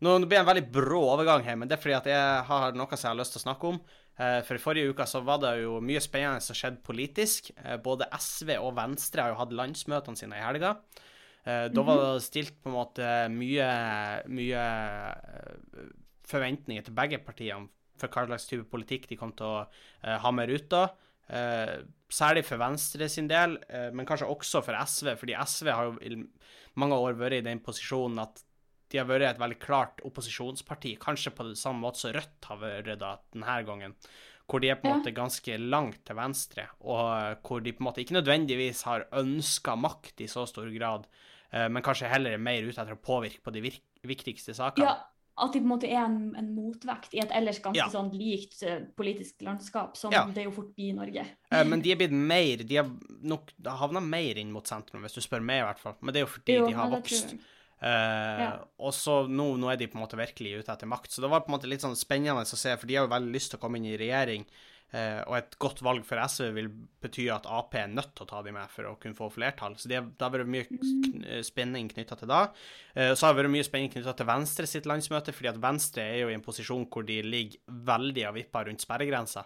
Nå 0.00 0.18
blir 0.24 0.38
det 0.38 0.38
en 0.40 0.46
veldig 0.46 0.72
brå 0.72 1.00
overgang 1.12 1.42
her, 1.44 1.56
men 1.56 1.68
det 1.68 1.76
er 1.78 1.82
fordi 1.82 1.96
at 1.96 2.06
jeg 2.06 2.44
har 2.48 2.72
noe 2.72 2.96
som 2.96 3.10
jeg 3.10 3.16
har 3.16 3.20
lyst 3.20 3.32
til 3.36 3.40
å 3.42 3.46
snakke 3.52 3.68
om. 3.68 3.80
Eh, 4.20 4.40
For 4.44 4.58
i 4.58 4.60
forrige 4.60 4.92
uke 4.92 5.06
så 5.08 5.22
var 5.24 5.40
det 5.40 5.54
jo 5.62 5.78
mye 5.84 6.00
spennende 6.04 6.44
som 6.44 6.56
skjedde 6.56 6.82
politisk. 6.84 7.52
Eh, 7.64 7.78
Både 7.80 8.08
SV 8.12 8.52
og 8.58 8.74
Venstre 8.76 9.24
har 9.24 9.32
jo 9.32 9.40
hatt 9.40 9.54
landsmøtene 9.56 10.18
sine 10.18 10.36
i 10.36 10.44
helga. 10.44 10.74
Eh, 11.46 11.68
Da 11.72 11.84
var 11.86 12.02
det 12.02 12.26
stilt 12.26 12.58
på 12.60 12.68
en 12.68 12.76
måte 12.76 13.10
mye, 13.32 13.68
mye 14.28 14.64
forventninger 16.30 16.84
til 16.84 16.94
begge 16.94 17.22
partiene 17.24 17.70
for 18.00 18.08
hva 18.08 18.26
slags 18.28 18.46
type 18.48 18.68
politikk 18.70 19.08
de 19.08 19.16
kom 19.16 19.32
til 19.36 19.44
å 19.44 19.66
ha 20.02 20.30
med 20.32 20.48
ruta. 20.48 20.86
Særlig 22.10 22.44
for 22.46 22.56
Venstre 22.56 23.08
sin 23.12 23.28
del, 23.28 23.58
men 23.92 24.06
kanskje 24.08 24.28
også 24.30 24.62
for 24.64 24.72
SV, 24.72 25.10
fordi 25.20 25.34
SV 25.36 25.68
har 25.68 25.90
jo 25.90 25.98
i 26.00 26.16
mange 26.80 26.96
år 26.96 27.18
vært 27.18 27.42
i 27.42 27.44
den 27.44 27.60
posisjonen 27.60 28.22
at 28.22 28.40
de 28.90 28.98
har 28.98 29.06
vært 29.06 29.28
et 29.30 29.38
veldig 29.40 29.58
klart 29.62 30.00
opposisjonsparti, 30.06 30.96
kanskje 30.98 31.32
på 31.34 31.46
samme 31.56 31.80
måte 31.84 32.00
som 32.02 32.12
Rødt 32.16 32.44
har 32.50 32.58
vært 32.58 32.98
da 32.98 33.16
denne 33.32 33.58
gangen, 33.66 33.94
hvor 34.50 34.60
de 34.60 34.68
er 34.72 34.74
på 34.80 34.88
en 34.88 34.90
Ja. 34.90 34.96
måte 34.98 35.14
ganske 35.14 35.58
langt 35.70 36.04
til 36.04 36.16
venstre, 36.16 36.68
og 36.82 37.38
hvor 37.46 37.62
de 37.62 37.72
på 37.72 37.80
en 37.80 37.86
måte 37.86 38.02
ikke 38.02 38.18
nødvendigvis 38.18 38.82
har 38.82 39.06
ønska 39.12 39.76
makt 39.78 40.20
i 40.20 40.26
så 40.26 40.46
stor 40.48 40.66
grad, 40.76 41.06
eh, 41.52 41.68
men 41.68 41.82
kanskje 41.82 42.08
heller 42.10 42.32
er 42.34 42.38
mer 42.42 42.62
ute 42.62 42.78
etter 42.82 42.96
å 42.96 43.00
påvirke 43.00 43.40
på 43.42 43.52
de 43.52 43.62
viktigste 44.04 44.54
sakene. 44.54 44.86
Ja, 44.86 44.96
at 45.38 45.52
de 45.54 45.60
på 45.60 45.64
en 45.64 45.70
måte 45.70 45.88
er 45.88 46.02
en, 46.04 46.34
en 46.36 46.50
motvekt 46.54 47.14
i 47.14 47.20
et 47.22 47.30
ellers 47.30 47.60
ganske 47.62 47.76
Ja. 47.78 47.86
sånn 47.88 48.10
likt 48.12 48.60
eh, 48.66 48.80
politisk 48.98 49.40
landskap, 49.46 49.96
som 49.96 50.12
Ja. 50.12 50.24
det 50.26 50.44
jo 50.44 50.50
fort 50.50 50.74
blir 50.74 50.90
i 50.90 50.96
Norge. 50.98 51.24
Eh, 51.52 51.64
Men 51.64 51.80
de 51.80 51.92
er 51.92 51.96
blitt 51.96 52.10
mer 52.12 52.56
De 52.56 52.76
har 52.76 52.90
nok 53.22 53.52
havna 53.64 54.00
mer 54.02 54.36
inn 54.36 54.50
mot 54.52 54.66
sentrum, 54.66 55.00
hvis 55.02 55.14
du 55.14 55.20
spør 55.20 55.40
meg, 55.42 55.62
i 55.62 55.66
hvert 55.66 55.78
fall. 55.78 55.94
Men 56.02 56.12
det 56.12 56.20
er 56.22 56.26
jo 56.26 56.32
fordi 56.40 56.54
Jo, 56.58 56.66
de 56.66 56.72
har 56.74 56.90
vokst. 56.90 57.38
Eh, 57.82 58.40
Ja. 58.44 58.50
Og 58.78 58.92
så 58.92 59.22
nå, 59.28 59.54
nå 59.60 59.70
er 59.72 59.76
de 59.80 59.86
på 59.88 59.96
en 59.98 60.04
måte 60.04 60.18
virkelig 60.20 60.58
ute 60.60 60.72
etter 60.72 60.86
makt. 60.90 61.10
Så 61.12 61.22
det 61.24 61.30
var 61.32 61.40
på 61.40 61.48
en 61.52 61.58
måte 61.58 61.68
litt 61.70 61.80
sånn 61.84 61.96
spennende 61.96 62.42
å 62.44 62.44
se, 62.44 62.76
for 62.76 62.86
de 62.86 62.96
har 62.98 63.06
jo 63.08 63.14
veldig 63.14 63.32
lyst 63.32 63.50
til 63.54 63.58
å 63.58 63.62
komme 63.62 63.80
inn 63.80 63.86
i 63.92 63.96
regjering. 64.00 64.44
eh, 64.92 65.20
og 65.28 65.36
et 65.36 65.52
godt 65.62 65.78
valg 65.86 66.02
for 66.04 66.18
SV 66.18 66.48
vil 66.52 66.68
bety 67.00 67.28
at 67.30 67.44
Ap 67.46 67.72
er 67.78 67.86
nødt 67.86 68.10
til 68.16 68.24
å 68.24 68.28
ta 68.28 68.40
de 68.42 68.50
med 68.50 68.68
for 68.74 68.82
å 68.88 68.96
kunne 68.98 69.14
få 69.14 69.28
flertall. 69.30 69.76
Så 69.78 69.86
det, 69.86 70.00
det 70.18 70.24
har 70.26 70.32
vært 70.34 70.48
mye 70.50 70.66
kn 70.66 71.44
spenning 71.46 71.86
knytta 71.92 72.18
til 72.18 72.26
det. 72.26 72.40
Eh, 72.96 73.12
så 73.14 73.26
har 73.28 73.34
det 73.36 73.44
vært 73.44 73.52
mye 73.54 73.68
spenning 73.68 73.92
knytta 73.94 74.16
til 74.18 74.26
Venstre 74.26 74.66
sitt 74.66 74.86
landsmøte, 74.90 75.30
fordi 75.32 75.52
at 75.52 75.60
Venstre 75.62 76.02
er 76.02 76.18
jo 76.24 76.28
i 76.32 76.34
en 76.34 76.42
posisjon 76.42 76.88
hvor 76.90 77.06
de 77.06 77.20
ligger 77.22 77.60
veldig 77.70 78.26
og 78.32 78.34
vipper 78.40 78.66
rundt 78.66 78.82
sperregrensa. 78.82 79.44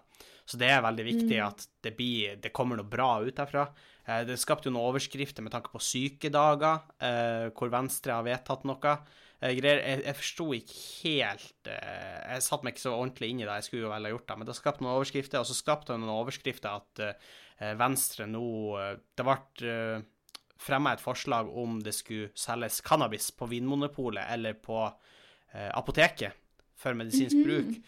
Så 0.49 0.57
det 0.57 0.71
er 0.73 0.81
veldig 0.81 1.05
viktig 1.13 1.39
at 1.45 1.69
det, 1.83 1.93
blir, 1.97 2.37
det 2.41 2.51
kommer 2.57 2.77
noe 2.81 2.89
bra 2.89 3.21
ut 3.21 3.37
derfra. 3.37 3.69
Eh, 4.07 4.25
Det 4.25 4.39
skapte 4.39 4.69
jo 4.69 4.73
noen 4.75 4.91
overskrifter 4.93 5.43
med 5.43 5.53
tanke 5.53 5.71
på 5.73 5.81
sykedager, 5.81 6.83
eh, 7.01 7.51
hvor 7.57 7.71
Venstre 7.73 8.13
har 8.13 8.25
vedtatt 8.27 8.65
noe. 8.65 8.99
Eh, 9.43 9.55
greier. 9.57 9.81
Jeg, 9.83 10.05
jeg 10.05 10.15
forsto 10.17 10.47
ikke 10.55 10.79
helt 11.05 11.69
Jeg 11.69 12.43
satte 12.43 12.65
meg 12.65 12.75
ikke 12.75 12.85
så 12.87 12.95
ordentlig 12.97 13.31
inn 13.31 13.41
i 13.41 13.45
det, 13.45 13.55
jeg 13.61 13.65
skulle 13.69 13.83
jo 13.87 13.91
vel 13.93 14.05
ha 14.09 14.11
gjort 14.15 14.27
det, 14.29 14.37
men 14.39 14.47
det 14.47 14.57
skapte 14.57 14.85
noen 14.85 14.97
overskrifter, 14.99 15.39
og 15.41 15.47
så 15.47 15.55
skapte 15.59 15.93
det 15.93 16.01
noen 16.01 16.15
overskrifter 16.23 16.81
at 16.81 17.03
Venstre 17.79 18.27
nå 18.27 18.45
Det 19.15 19.25
ble 19.25 20.05
fremma 20.65 20.95
et 20.95 21.03
forslag 21.03 21.51
om 21.61 21.81
det 21.83 21.93
skulle 21.95 22.31
selges 22.39 22.81
cannabis 22.81 23.31
på 23.37 23.49
Vinmonopolet 23.51 24.25
eller 24.33 24.55
på 24.55 24.79
apoteket 25.55 26.33
for 26.77 26.95
medisinsk 26.95 27.37
Mhm. 27.37 27.45
bruk. 27.45 27.83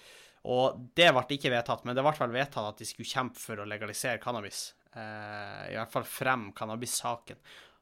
Og 0.45 0.91
det 0.95 1.09
ble 1.15 1.37
ikke 1.39 1.51
vedtatt, 1.51 1.85
men 1.85 1.97
det 1.97 2.05
ble 2.05 2.13
vel 2.19 2.31
vedtatt 2.37 2.69
at 2.69 2.77
de 2.79 2.85
skulle 2.85 3.09
kjempe 3.09 3.39
for 3.39 3.57
å 3.57 3.67
legalisere 3.67 4.21
cannabis. 4.21 4.73
Eh, 4.97 5.63
I 5.73 5.77
hvert 5.77 5.93
fall 5.93 6.07
frem 6.09 6.51
cannabissaken. 6.57 7.37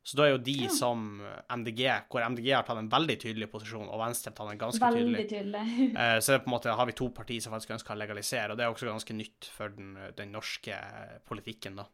Så 0.04 0.18
da 0.18 0.26
er 0.26 0.34
jo 0.34 0.38
de 0.44 0.52
Ja. 0.66 0.68
som 0.68 1.22
MDG, 1.48 1.86
hvor 2.12 2.20
MDG 2.28 2.50
har 2.52 2.62
tatt 2.66 2.76
en 2.76 2.90
veldig 2.90 3.16
tydelig 3.22 3.46
posisjon, 3.50 3.88
og 3.88 3.98
Venstre 4.02 4.32
har 4.32 4.36
tatt 4.36 4.52
en 4.52 4.58
ganske 4.60 4.82
Veldig 4.82 5.28
tydelig. 5.28 5.28
tydelig. 5.30 5.96
Eh, 6.02 6.18
så 6.20 6.26
det 6.26 6.34
er 6.40 6.44
på 6.44 6.50
en 6.50 6.56
måte, 6.58 6.74
har 6.76 6.86
vi 6.86 6.92
to 6.92 7.08
partier 7.08 7.40
som 7.40 7.54
faktisk 7.54 7.70
ønsker 7.78 7.94
å 7.94 7.98
legalisere, 8.02 8.50
og 8.50 8.58
det 8.58 8.66
er 8.66 8.72
også 8.74 8.90
ganske 8.90 9.14
nytt 9.16 9.48
for 9.54 9.68
den, 9.72 9.94
den 10.16 10.32
norske 10.34 10.76
politikken, 11.24 11.76
da. 11.80 11.86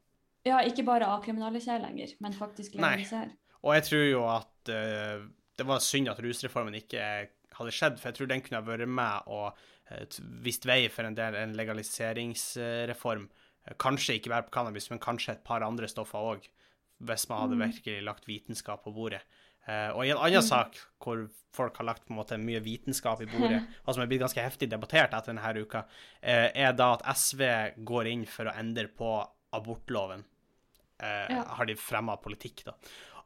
Ja, 0.44 0.58
ikke 0.64 0.82
bare 0.88 1.06
avkriminalisere 1.06 1.82
lenger, 1.84 2.16
men 2.18 2.32
faktisk 2.32 2.74
Nei. 2.80 2.96
legalisere. 2.96 3.30
Og 3.62 3.74
jeg 3.76 3.84
tror 3.90 4.04
jo 4.10 4.22
at 4.26 4.70
uh, 4.72 5.26
det 5.60 5.66
var 5.68 5.82
synd 5.84 6.08
at 6.08 6.18
rusreformen 6.24 6.74
ikke 6.80 7.28
hadde 7.58 7.74
skjedd, 7.76 7.98
for 8.00 8.08
jeg 8.08 8.16
tror 8.16 8.30
den 8.30 8.40
kunne 8.40 8.62
ha 8.62 8.64
vært 8.64 8.88
med 8.88 9.28
og 9.28 9.52
uh, 9.52 10.20
vist 10.42 10.64
vei 10.66 10.88
for 10.88 11.04
en 11.04 11.14
del 11.14 11.36
en 11.36 11.52
legaliseringsreform. 11.54 13.28
Eh, 13.28 13.39
kanskje 13.78 14.16
ikke 14.18 14.30
bare 14.30 14.42
på 14.42 14.50
cannabis, 14.50 14.90
men 14.90 14.98
kanskje 14.98 15.32
et 15.32 15.44
par 15.44 15.62
andre 15.62 15.86
stoffer 15.88 16.18
òg, 16.18 16.48
hvis 17.02 17.28
man 17.28 17.42
hadde 17.48 17.56
Mm. 17.56 17.66
virkelig 17.72 18.02
lagt 18.04 18.26
vitenskap 18.26 18.84
på 18.84 18.92
bordet. 18.94 19.20
Eh, 19.68 19.90
og 19.92 20.04
i 20.06 20.10
en 20.10 20.16
annen 20.16 20.40
Mm. 20.40 20.48
sak 20.48 20.74
hvor 21.00 21.28
folk 21.52 21.76
har 21.76 21.84
lagt 21.84 22.06
på 22.06 22.10
en 22.10 22.16
måte 22.16 22.38
mye 22.38 22.60
vitenskap 22.62 23.20
i 23.22 23.26
bordet, 23.26 23.62
og 23.86 23.94
som 23.94 24.02
er 24.02 24.06
blitt 24.06 24.20
ganske 24.22 24.40
heftig 24.42 24.68
debattert 24.70 25.12
etter 25.12 25.32
denne 25.34 25.62
uka, 25.62 25.84
eh, 26.22 26.50
er 26.54 26.72
da 26.72 26.94
at 26.94 27.02
SV 27.16 27.74
går 27.84 28.06
inn 28.10 28.24
for 28.26 28.44
å 28.46 28.56
endre 28.58 28.88
på 28.88 29.26
abortloven. 29.52 30.24
Eh, 31.00 31.26
Ja. 31.30 31.44
Har 31.44 31.66
de 31.66 31.74
fremma 31.74 32.16
politikk, 32.20 32.64
da. 32.64 32.72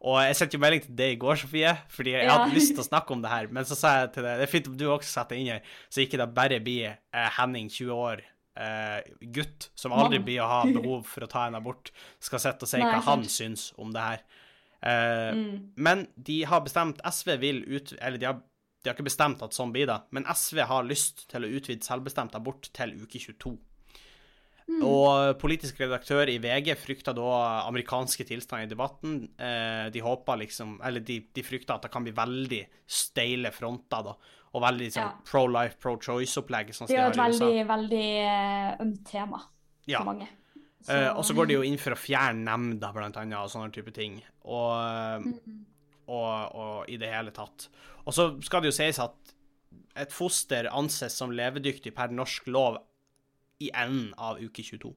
Og 0.04 0.20
jeg 0.20 0.34
sendte 0.36 0.52
jo 0.54 0.58
melding 0.60 0.82
til 0.82 0.94
deg 0.96 1.12
i 1.14 1.16
går, 1.18 1.36
Sofie, 1.36 1.78
fordi 1.88 2.12
jeg 2.12 2.24
Ja. 2.26 2.38
hadde 2.38 2.54
lyst 2.54 2.74
til 2.74 2.82
å 2.84 2.88
snakke 2.90 3.10
om 3.12 3.22
det 3.22 3.30
her. 3.30 3.46
Men 3.48 3.64
så 3.64 3.74
sa 3.74 4.00
jeg 4.02 4.12
til 4.12 4.22
deg 4.22 4.38
det 4.38 4.48
er 4.48 4.52
fint 4.52 4.66
om 4.68 4.76
du 4.76 4.84
også 4.86 5.04
setter 5.24 5.36
inn 5.36 5.46
her, 5.46 5.62
så 5.90 6.02
ikke 6.06 6.18
det 6.18 6.34
bare 6.34 6.60
blir 6.60 6.98
eh, 7.12 7.30
Henning, 7.30 7.68
20 7.68 7.90
år, 7.94 8.20
eh, 8.60 9.00
gutt, 9.34 9.70
som 9.74 9.94
aldri 9.96 10.20
blir 10.24 10.42
å 10.44 10.48
ha 10.50 10.62
behov 10.76 11.04
for 11.10 11.26
å 11.26 11.30
ta 11.30 11.46
en 11.48 11.58
abort, 11.58 11.92
skal 12.22 12.42
sitte 12.42 12.66
og 12.66 12.70
si 12.70 12.80
Nei, 12.82 12.88
hva 12.92 13.02
han 13.08 13.26
syns 13.28 13.72
om 13.80 13.94
det 13.94 14.08
her. 14.08 14.24
Eh, 14.80 15.30
Mm. 15.34 15.72
Men 15.80 16.06
de 16.16 16.42
har 16.44 16.60
bestemt 16.60 16.98
SV 17.08 17.36
vil 17.40 17.62
ut... 17.64 17.94
Eller 18.00 18.20
de 18.20 18.26
har, 18.28 18.42
de 18.82 18.90
har 18.90 18.96
ikke 18.96 19.06
bestemt 19.08 19.42
at 19.42 19.56
sånn 19.56 19.72
blir 19.72 19.88
det, 19.88 19.96
men 20.12 20.26
SV 20.28 20.60
har 20.68 20.84
lyst 20.84 21.24
til 21.30 21.46
å 21.46 21.48
utvide 21.48 21.86
selvbestemt 21.86 22.36
abort 22.36 22.68
til 22.76 22.92
uke 23.00 23.18
22. 23.22 23.54
Mm. 24.64 24.80
Og 24.88 25.34
politisk 25.40 25.80
redaktør 25.82 26.30
i 26.32 26.38
VG 26.40 26.70
frykta 26.80 27.12
da 27.16 27.64
amerikanske 27.66 28.24
tilstander 28.28 28.68
i 28.68 28.70
debatten. 28.70 29.18
Eh, 29.36 29.90
de 29.92 30.00
håpa 30.04 30.38
liksom 30.40 30.78
Eller 30.84 31.04
de, 31.04 31.18
de 31.36 31.44
frykta 31.44 31.76
at 31.76 31.84
det 31.84 31.90
kan 31.92 32.04
bli 32.06 32.14
veldig 32.16 32.62
steile 32.88 33.52
fronter, 33.52 34.08
da. 34.08 34.14
Og 34.54 34.62
veldig 34.62 34.86
sånn 34.94 35.02
Ja. 35.02 35.12
pro-life, 35.26 35.76
pro-choice-opplegg, 35.80 36.68
sånn 36.74 36.86
Det 36.86 36.96
er 36.96 37.02
jo 37.04 37.10
et 37.10 37.16
veldig, 37.16 37.66
veldig 37.66 38.04
eh, 38.22 38.76
ømt 38.84 39.04
tema 39.04 39.40
Ja. 39.86 39.98
for 39.98 40.12
mange. 40.14 40.28
Så- 40.82 40.90
Eh, 40.94 41.10
og 41.16 41.24
så 41.24 41.34
går 41.34 41.46
de 41.48 41.54
jo 41.54 41.62
inn 41.62 41.78
for 41.78 41.90
å 41.92 41.96
fjerne 41.98 42.44
nemnda, 42.44 42.92
blant 42.92 43.16
annet, 43.16 43.38
og 43.38 43.48
sånne 43.50 43.72
type 43.72 43.92
ting. 43.92 44.22
Og, 44.44 45.24
Mm. 45.24 45.64
og, 46.08 46.54
og 46.54 46.88
i 46.88 46.96
det 46.96 47.08
hele 47.12 47.30
tatt. 47.32 47.68
Og 48.06 48.12
så 48.12 48.42
skal 48.44 48.60
det 48.60 48.66
jo 48.72 48.82
sies 48.84 48.98
at 48.98 49.14
et 49.96 50.12
foster 50.12 50.68
anses 50.70 51.12
som 51.12 51.30
levedyktig 51.30 51.94
per 51.94 52.08
norsk 52.08 52.46
lov 52.46 52.78
i 53.60 53.70
enden 53.72 54.12
av 54.18 54.36
uke 54.38 54.62
22. 54.62 54.94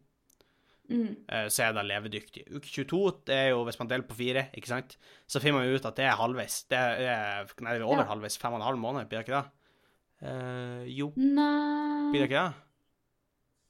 Mm. 0.90 1.16
Eh, 1.28 1.48
så 1.52 1.64
er 1.68 1.74
det 1.76 1.84
levedyktig. 1.90 2.46
Uke 2.56 2.70
22 2.72 3.26
det 3.28 3.36
er 3.36 3.50
jo 3.50 3.64
hvis 3.68 3.80
man 3.80 3.90
deler 3.90 4.08
på 4.08 4.16
fire, 4.16 4.46
ikke 4.56 4.68
sant? 4.72 4.98
Så 5.28 5.42
finner 5.44 5.60
man 5.60 5.68
jo 5.68 5.76
ut 5.76 5.86
at 5.86 5.96
det 6.00 6.06
er 6.06 6.16
halvveis. 6.16 6.62
Det 6.72 6.78
er, 6.80 7.50
nei, 7.60 7.74
det 7.74 7.82
er 7.82 7.88
over 7.88 8.04
Ja. 8.06 8.10
halvveis. 8.14 8.38
Fem 8.40 8.54
og 8.54 8.62
en 8.62 8.68
halv 8.68 8.80
måned, 8.80 9.10
blir 9.10 9.20
det 9.20 9.28
ikke 9.28 9.42
det? 9.42 9.52
Uh, 10.24 10.84
jo, 10.90 11.12
Nei 11.16 12.10
blir 12.12 12.24
det 12.24 12.30
ikke 12.32 12.42
det? 12.48 12.64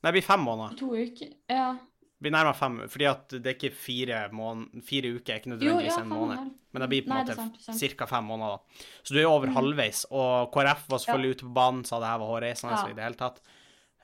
Nei, 0.03 0.12
det 0.12 0.13
blir 0.19 0.27
fem 0.27 0.39
måneder. 0.45 0.77
To 0.80 0.93
uker. 0.95 1.34
Ja. 1.49 1.73
Det 2.17 2.21
blir 2.25 2.32
nærmere 2.34 2.56
fem, 2.58 2.77
fordi 2.89 3.06
at 3.10 3.30
det 3.34 3.45
er 3.51 3.58
ikke 3.58 3.73
fire, 3.75 4.21
måned, 4.34 4.82
fire 4.88 5.12
uker, 5.17 5.34
er 5.34 5.41
ikke 5.41 5.49
Jo, 5.51 5.56
nødvendigvis 5.58 5.97
ja, 5.97 6.01
en 6.06 6.10
måned. 6.10 6.53
Men 6.73 6.82
det 6.82 6.89
blir 6.89 7.03
på 7.06 7.13
en 7.13 7.27
måte 7.27 7.97
ca. 7.97 8.06
fem 8.10 8.23
måneder. 8.23 8.58
da. 8.58 8.86
Så 9.03 9.13
du 9.13 9.19
er 9.19 9.25
over 9.30 9.47
Mm. 9.47 9.56
halvveis. 9.56 10.06
Og 10.12 10.51
KrF 10.53 10.86
var 10.89 10.97
selvfølgelig 11.03 11.36
ute 11.36 11.45
på 11.45 11.53
banen, 11.53 11.84
sa 11.86 11.99
det 11.99 12.08
her 12.08 12.17
var 12.19 12.27
hårreisende 12.32 12.73
Ja. 12.77 12.88
i 12.89 12.93
det 12.93 13.03
hele 13.03 13.15
tatt. 13.15 13.41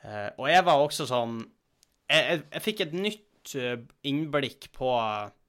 Uh, 0.04 0.30
og 0.38 0.48
jeg 0.50 0.66
var 0.66 0.74
også 0.84 1.06
sånn 1.08 1.48
Jeg, 2.14 2.26
jeg, 2.30 2.42
jeg 2.54 2.64
fikk 2.68 2.82
et 2.86 2.94
nytt 2.96 3.54
eh, 3.60 3.78
innblikk 4.10 4.68
på 4.76 4.90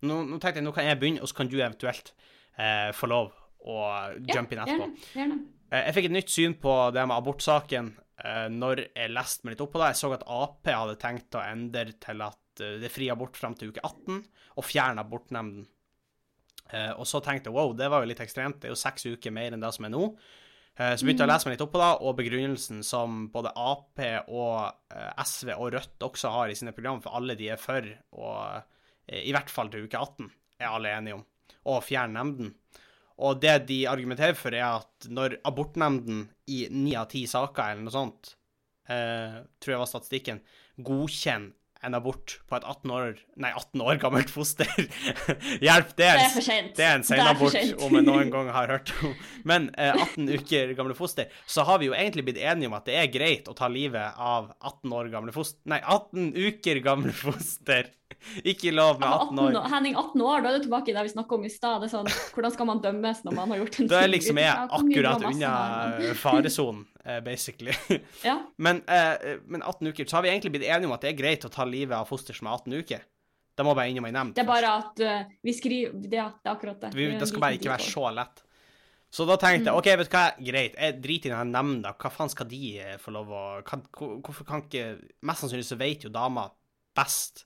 nå, 0.09 0.21
nå 0.29 0.39
tenkte 0.41 0.61
jeg 0.63 0.67
nå 0.67 0.73
kan 0.77 0.89
jeg 0.89 1.01
begynne, 1.01 1.23
og 1.25 1.31
så 1.31 1.37
kan 1.41 1.51
du 1.53 1.59
eventuelt 1.61 2.15
eh, 2.57 2.89
få 2.97 3.11
lov 3.13 3.35
å 3.65 3.77
jumpe 4.21 4.57
inn 4.57 4.63
etterpå. 4.65 4.87
Gjerne. 4.89 5.19
gjerne. 5.19 5.37
Eh, 5.71 5.85
Jeg 5.89 5.97
fikk 5.99 6.09
et 6.11 6.17
nytt 6.19 6.33
syn 6.33 6.57
på 6.61 6.73
det 6.97 7.05
med 7.09 7.17
abortsaken 7.17 7.93
eh, 8.25 8.49
når 8.53 8.83
jeg 8.91 9.13
leste 9.15 9.45
meg 9.47 9.55
litt 9.55 9.65
opp 9.65 9.73
på 9.77 9.81
det. 9.83 9.93
Jeg 9.95 10.01
så 10.03 10.11
at 10.17 10.27
Ap 10.39 10.73
hadde 10.73 10.97
tenkt 11.01 11.39
å 11.39 11.45
endre 11.45 11.95
til 12.01 12.25
at 12.27 12.41
det 12.55 12.87
er 12.87 12.93
fri 12.93 13.09
abort 13.11 13.35
fram 13.39 13.57
til 13.59 13.73
uke 13.73 13.83
18, 13.83 14.21
og 14.55 14.67
fjerne 14.69 15.03
abortnemnden. 15.03 15.65
Eh, 16.71 16.93
og 16.95 17.05
så 17.09 17.21
tenkte 17.25 17.51
jeg 17.51 17.57
wow, 17.57 17.73
det 17.77 17.89
var 17.93 18.05
jo 18.05 18.11
litt 18.13 18.23
ekstremt, 18.25 18.61
det 18.63 18.71
er 18.71 18.75
jo 18.77 18.79
seks 18.81 19.09
uker 19.11 19.35
mer 19.35 19.57
enn 19.57 19.65
det 19.65 19.73
som 19.75 19.89
er 19.89 19.93
nå. 19.95 20.05
Eh, 20.75 20.97
så 20.99 21.07
begynte 21.07 21.23
jeg 21.23 21.29
å 21.29 21.31
lese 21.31 21.47
meg 21.47 21.55
litt 21.55 21.65
opp 21.65 21.73
på 21.77 21.81
det, 21.83 21.91
og 22.03 22.17
begrunnelsen 22.19 22.81
som 22.87 23.29
både 23.35 23.53
Ap 23.55 24.01
og 24.27 24.57
eh, 24.91 25.23
SV 25.23 25.53
og 25.55 25.69
Rødt 25.77 26.07
også 26.09 26.33
har 26.35 26.51
i 26.51 26.57
sine 26.59 26.75
program, 26.75 26.99
for 27.05 27.15
alle 27.15 27.37
de 27.39 27.53
er 27.55 27.61
for, 27.63 27.87
og 28.19 28.41
eh, 29.07 29.23
i 29.23 29.35
hvert 29.35 29.53
fall 29.53 29.71
til 29.71 29.87
uke 29.87 30.01
18, 30.01 30.31
er 30.59 30.71
alle 30.73 30.95
enige 30.97 31.21
om, 31.21 31.25
å 31.71 31.79
fjerne 31.85 32.19
nemnden. 32.19 32.55
Og 33.25 33.39
det 33.39 33.61
de 33.69 33.85
argumenterer 33.87 34.35
for, 34.35 34.55
er 34.57 34.81
at 34.81 35.07
når 35.07 35.39
abortnemnden 35.47 36.25
i 36.51 36.65
ni 36.75 36.97
av 36.99 37.07
ti 37.13 37.23
saker 37.31 37.77
eller 37.77 37.87
noe 37.87 37.95
sånt, 37.95 38.33
tror 38.85 39.71
jeg 39.71 39.81
var 39.81 39.89
statistikken, 39.89 40.41
godkjenner 40.85 41.55
en 41.87 41.97
abort 41.97 42.39
på 42.51 42.57
et 42.59 42.65
18 42.67 42.93
år 42.95 43.19
Nei, 43.41 43.51
18 43.51 43.83
år 43.85 43.99
gammelt 44.03 44.31
foster 44.33 44.69
Hjelp, 45.65 45.95
det 45.99 46.07
er, 46.09 46.19
Det 46.21 46.27
er 46.27 46.33
for 46.35 46.47
sent. 46.47 46.73
det 46.79 46.87
er 46.87 46.95
en 46.99 47.05
er 47.05 47.09
senabort, 47.09 47.57
om 47.87 47.99
jeg 47.99 48.07
noen 48.07 48.31
gang 48.33 48.51
har 48.55 48.71
hørt 48.75 48.93
om. 49.05 49.15
Men 49.49 49.69
eh, 49.79 49.93
18 49.95 50.29
uker 50.39 50.73
gamle 50.79 50.97
foster, 50.99 51.33
så 51.47 51.67
har 51.69 51.81
vi 51.83 51.91
jo 51.91 51.97
egentlig 51.97 52.27
blitt 52.29 52.41
enige 52.43 52.71
om 52.71 52.77
at 52.79 52.89
det 52.89 52.97
er 53.01 53.11
greit 53.13 53.51
å 53.51 53.57
ta 53.59 53.69
livet 53.73 54.17
av 54.21 54.53
18 54.61 54.95
år 55.01 55.11
gamle 55.13 55.35
foster 55.35 55.61
Nei, 55.71 55.81
18 55.83 56.33
uker 56.35 56.81
gamle 56.85 57.13
foster. 57.17 57.91
Ikke 58.53 58.73
lov 58.75 58.99
med 59.01 59.09
18 59.09 59.39
år. 59.39 59.49
18 59.49 59.59
år. 59.61 59.69
Henning, 59.75 59.97
18 60.01 60.25
år, 60.25 60.45
da 60.45 60.51
er 60.51 60.59
du 60.59 60.67
tilbake 60.67 60.93
i 60.93 60.97
det 60.97 61.05
vi 61.07 61.13
snakka 61.15 61.39
om 61.39 61.47
i 61.47 61.53
stad. 61.53 61.87
Sånn, 61.93 62.11
Hvordan 62.35 62.55
skal 62.55 62.69
man 62.71 62.83
dømmes 62.85 63.23
når 63.27 63.37
man 63.39 63.55
har 63.55 63.63
gjort 63.63 63.81
en 63.81 63.91
Da 63.93 64.03
er 64.03 64.13
liksom 64.13 64.41
jeg 64.43 64.69
akkurat 64.79 65.27
unna 65.31 65.55
har 65.55 66.21
faresonen, 66.21 66.85
eh, 67.05 67.21
basically. 67.25 67.75
Ja. 68.25 68.39
Men, 68.57 68.83
eh, 68.89 69.37
men 69.47 69.63
18 69.63 69.93
uker, 69.93 70.09
så 70.09 70.19
har 70.19 70.25
vi 70.27 70.33
egentlig 70.33 70.55
blitt 70.57 70.69
enige 70.69 70.89
om 70.89 70.95
at 70.97 71.05
det 71.05 71.13
er 71.13 71.19
greit 71.19 71.45
å 71.45 71.53
ta 71.53 71.67
livet 71.69 71.97
av 71.99 72.09
foster 72.09 72.37
som 72.37 72.49
er 72.49 72.57
18 72.57 72.81
uker. 72.81 73.05
Da 73.55 73.63
må 73.67 73.75
bare 73.77 73.93
innom 73.93 74.09
ei 74.09 74.15
nemnd. 74.15 74.35
Det 74.35 74.43
er 74.43 74.49
bare 74.49 74.71
at 74.81 75.03
uh, 75.05 75.29
vi 75.47 75.53
skriver 75.55 75.95
det, 75.95 76.11
det 76.11 76.19
er 76.19 76.51
akkurat 76.57 76.81
det. 76.83 76.91
Vi, 76.97 77.07
det 77.21 77.29
skal 77.31 77.43
bare 77.45 77.59
ikke 77.59 77.71
være 77.71 77.87
så 77.87 78.09
lett. 78.11 78.43
Så 79.15 79.27
da 79.29 79.37
tenkte 79.39 79.71
jeg 79.71 79.75
Mm. 79.75 79.79
OK, 79.79 79.89
vet 80.01 80.09
du 80.11 80.17
hva, 80.17 80.25
greit, 80.43 80.75
jeg 80.75 80.95
driter 81.03 81.31
i 81.31 81.35
denne 81.37 81.55
nemnda. 81.55 81.93
Hva 81.95 82.11
faen 82.11 82.33
skal 82.33 82.49
de 82.51 82.63
eh, 82.83 82.97
få 82.99 83.15
lov 83.15 83.31
å 83.31 83.43
kan, 83.67 83.85
Hvorfor 83.95 84.47
kan 84.49 84.65
ikke 84.65 84.97
Mest 85.23 85.45
sannsynlig 85.45 85.67
så 85.69 85.79
vet 85.79 86.03
jo 86.03 86.11
dama 86.11 86.49
best 86.99 87.45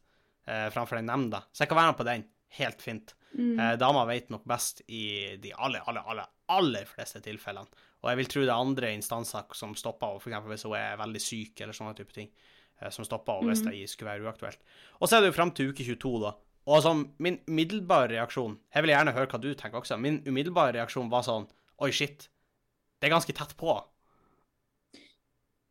eh, 0.49 0.67
framfor 0.75 0.99
den 0.99 1.09
nemnda, 1.11 1.45
så 1.53 1.65
jeg 1.65 1.71
kan 1.71 1.81
være 1.81 1.93
med 1.93 2.01
på 2.01 2.09
den. 2.09 2.27
Helt 2.59 2.83
fint. 2.83 3.15
Mm. 3.35 3.59
Eh, 3.61 3.75
dama 3.81 4.07
vet 4.09 4.31
nok 4.33 4.47
best 4.49 4.81
i 4.89 5.37
de 5.43 5.53
aller, 5.53 5.85
aller, 5.87 6.07
aller, 6.09 6.31
aller 6.49 6.89
fleste 6.89 7.21
tilfellene. 7.25 7.69
Og 7.99 8.13
jeg 8.13 8.21
vil 8.21 8.31
tro 8.31 8.45
det 8.45 8.53
er 8.53 8.63
andre 8.63 8.93
instanser 8.95 9.57
som 9.59 9.75
stopper 9.77 10.21
henne, 10.23 10.41
f.eks. 10.41 10.49
hvis 10.53 10.67
hun 10.69 10.77
er 10.79 11.01
veldig 11.01 11.23
syk 11.23 11.65
eller 11.65 11.77
sånne 11.77 11.97
type 11.99 12.15
ting, 12.15 12.31
eh, 12.81 12.91
som 12.95 13.07
stopper 13.07 13.41
henne 13.41 13.53
hvis 13.53 13.65
mm. 13.67 13.71
det 13.73 13.91
skulle 13.93 14.13
være 14.13 14.29
uaktuelt. 14.29 14.63
Og 15.01 15.11
så 15.11 15.19
er 15.19 15.25
det 15.25 15.33
jo 15.33 15.39
fram 15.41 15.53
til 15.53 15.73
uke 15.73 15.85
22, 15.85 16.15
da. 16.25 16.35
Og 16.69 16.83
sånn, 16.85 17.05
min 17.25 17.39
umiddelbare 17.49 18.11
reaksjon 18.13 18.59
Jeg 18.75 18.85
vil 18.85 18.91
gjerne 18.93 19.15
høre 19.17 19.29
hva 19.31 19.39
du 19.41 19.53
tenker 19.57 19.81
også. 19.81 19.97
Min 19.97 20.19
umiddelbare 20.27 20.75
reaksjon 20.77 21.09
var 21.09 21.25
sånn 21.25 21.47
Oi, 21.81 21.89
shit. 21.95 22.27
Det 22.99 23.09
er 23.09 23.15
ganske 23.15 23.33
tett 23.33 23.55
på, 23.57 23.77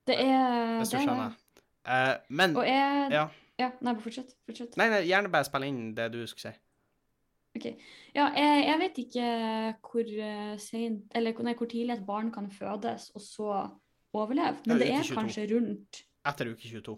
Det 0.08 0.16
er 0.24 0.78
hvis 0.80 0.94
du 0.94 0.96
det. 0.96 1.04
er 1.04 1.20
det. 1.20 1.62
Eh, 1.92 2.14
men 2.30 2.56
Og 2.56 2.66
jeg 2.66 3.12
Ja. 3.12 3.28
Ja. 3.60 3.72
Nei, 3.82 3.96
fortsett. 4.04 4.36
fortsett. 4.46 4.78
Nei, 4.80 4.90
nei, 4.94 5.04
gjerne 5.10 5.32
bare 5.34 5.48
spille 5.48 5.70
inn 5.70 5.92
det 5.98 6.12
du 6.14 6.22
skulle 6.30 6.52
si. 6.52 6.60
Ja, 7.58 8.28
jeg, 8.36 8.66
jeg 8.68 8.78
vet 8.84 8.98
ikke 9.02 9.28
hvor 9.82 10.10
uh, 10.14 10.52
sent 10.62 11.16
Eller 11.18 11.40
nei, 11.42 11.56
hvor 11.58 11.70
tidlig 11.72 11.96
et 11.96 12.06
barn 12.06 12.30
kan 12.34 12.52
fødes 12.54 13.10
og 13.18 13.24
så 13.24 13.48
overleve. 14.14 14.62
Men 14.68 14.82
det 14.82 14.92
er 14.94 15.10
kanskje 15.10 15.48
rundt 15.56 16.04
Etter 16.28 16.52
uke 16.52 16.70
22. 16.70 16.98